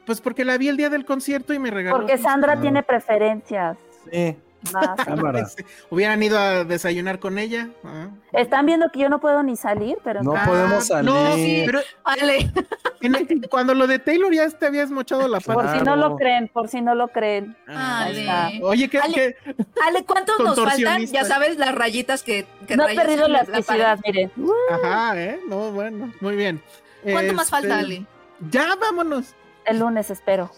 [0.10, 1.96] Pues porque la vi el día del concierto y me regaló.
[1.98, 2.62] Porque Sandra No.
[2.62, 3.78] tiene preferencias.
[4.12, 4.36] Sí.
[5.56, 5.64] Sí.
[5.92, 7.70] Hubieran ido a desayunar con ella.
[7.84, 8.08] Ah.
[8.34, 11.12] Están viendo que yo no puedo ni salir, pero No Ah, podemos salir.
[11.12, 11.36] No,
[11.68, 12.52] pero Vale.
[13.02, 15.78] en el- cuando lo de Taylor ya te habías mochado la por pata.
[15.78, 17.56] si no lo creen, por si no lo creen.
[17.68, 18.22] Ah, Ale.
[18.22, 18.50] está.
[18.64, 19.14] Oye, ¿qué, Ale.
[19.14, 19.36] qué-
[19.88, 21.06] Ale, ¿cuántos nos faltan?
[21.06, 24.32] Ya sabes, las rayitas que, que No he perdido la elasticidad, miren.
[24.72, 25.40] Ajá, ¿eh?
[25.48, 26.62] No, bueno, muy bien.
[27.04, 28.06] ¿Cuánto más Este, falta, Ale?
[28.52, 29.36] Ya, vámonos.
[29.70, 30.52] El lunes espero.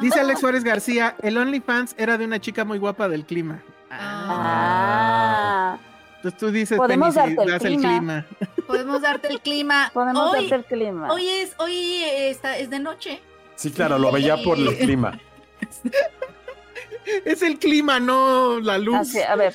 [0.00, 3.62] Dice Alex Suárez García, el OnlyFans era de una chica muy guapa del clima.
[3.90, 5.78] Ah,
[6.16, 8.26] Entonces tú dices, Podemos Penny, si darte el das clima.
[8.66, 9.90] Podemos darte el clima.
[9.94, 11.12] podemos hoy, darte el clima.
[11.12, 13.20] hoy es, hoy está, es de noche.
[13.56, 15.18] Sí, claro, lo veía por el clima.
[17.24, 18.96] Es el clima, no la luz.
[18.96, 19.54] Así, a ver,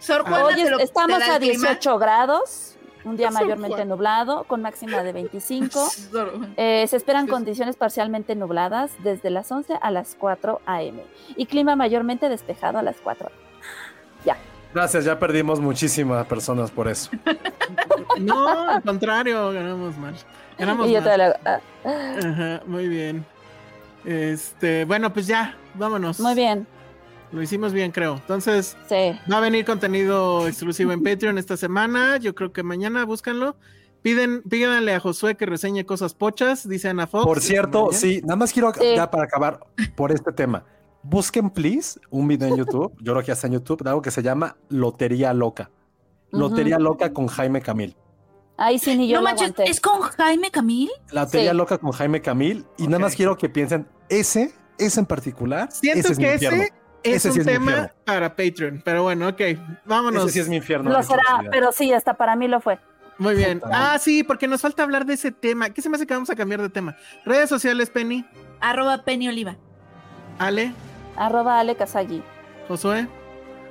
[0.00, 1.68] Sor Juana hoy te lo- es- estamos a el clima.
[1.68, 2.76] 18 grados,
[3.08, 5.70] un día mayormente nublado, con máxima de 25.
[5.90, 11.02] Sor- Eh, se esperan condiciones parcialmente nubladas desde las 11 a las 4 a.m.
[11.36, 13.30] y clima mayormente despejado a las 4.
[14.74, 17.10] Gracias, ya perdimos muchísimas personas por eso.
[18.20, 20.14] No, al contrario, ganamos mal.
[20.58, 21.20] Ganamos Y yo mal.
[21.20, 23.24] hago, ah, Ajá, muy bien.
[24.04, 26.20] Este, bueno, pues ya, vámonos.
[26.20, 26.66] muy bien,
[27.32, 28.14] Lo hicimos bien, creo.
[28.16, 29.12] Entonces, sí.
[29.30, 32.16] va a venir contenido exclusivo en Patreon esta semana.
[32.16, 33.56] Yo creo que mañana búscanlo.
[34.02, 37.24] Piden, pídanle a Josué que reseñe cosas pochas, dice Ana Fox.
[37.26, 38.94] Por cierto, sí, nada más quiero Sí.
[38.94, 39.60] ya para acabar
[39.96, 40.64] por este tema.
[41.02, 42.92] Busquen, please, un video en YouTube.
[43.00, 45.70] Yo creo que ya está en YouTube, de algo que se llama Lotería Loca.
[46.30, 47.96] Lotería Loca con Jaime Camil.
[48.56, 49.70] Ahí sí ni yo No lo manches, aguanté.
[49.70, 50.90] ¿es con Jaime Camil?
[51.12, 51.56] Lotería Sí.
[51.56, 52.66] Loca con Jaime Camil.
[52.76, 56.34] Y nada más quiero que piensen, ese, ese en particular, Siento ese es mi que
[56.34, 56.72] ese
[57.02, 58.82] es Ese un sí es mi tema para Patreon.
[58.84, 59.40] Pero bueno, ok,
[59.84, 60.24] vámonos.
[60.24, 60.90] Ese sí es mi infierno.
[60.90, 62.78] Lo será, pero sí, hasta para mí lo fue.
[63.18, 63.60] Muy bien.
[63.72, 65.70] Ah, sí, porque nos falta hablar de ese tema.
[65.70, 66.96] ¿Qué se me hace que vamos a cambiar de tema?
[67.24, 68.24] Redes sociales, Penny,
[68.60, 69.56] Arroba Penny Oliva.
[70.38, 70.72] Ale,
[71.16, 72.22] Arroba Ale Kazagi.
[72.68, 73.08] Josué.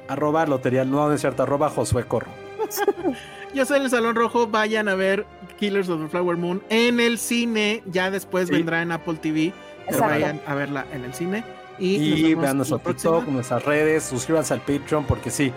[0.09, 2.31] Arroba Lotería, no, es cierto, arroba Josué Corro.
[3.53, 4.47] Yo soy en el Salón Rojo.
[4.47, 5.25] Vayan a ver
[5.57, 7.83] Killers of the Flower Moon en el cine.
[7.85, 8.53] Ya después Sí.
[8.53, 9.53] vendrá en Apple TV.
[9.89, 11.43] Pero vayan a verla en el cine.
[11.79, 12.79] Y, vean nuestro.
[12.79, 15.51] TikTok, nuestras redes, suscríbanse al Patreon porque sí.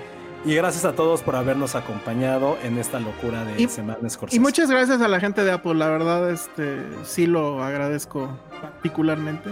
[0.45, 4.37] Y gracias a todos por habernos acompañado en esta locura de Y- Semana Scorsese.
[4.37, 9.51] Y muchas gracias a la gente de Apple, la verdad, este, sí lo agradezco particularmente.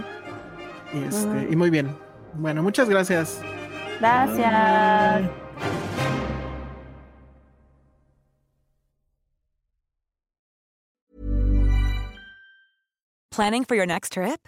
[0.93, 1.95] Y, este, y muy bien.
[2.33, 3.39] Bueno, muchas gracias.
[3.99, 5.21] Gracias.
[5.21, 5.29] Bye.
[13.31, 14.47] Planning for your next trip?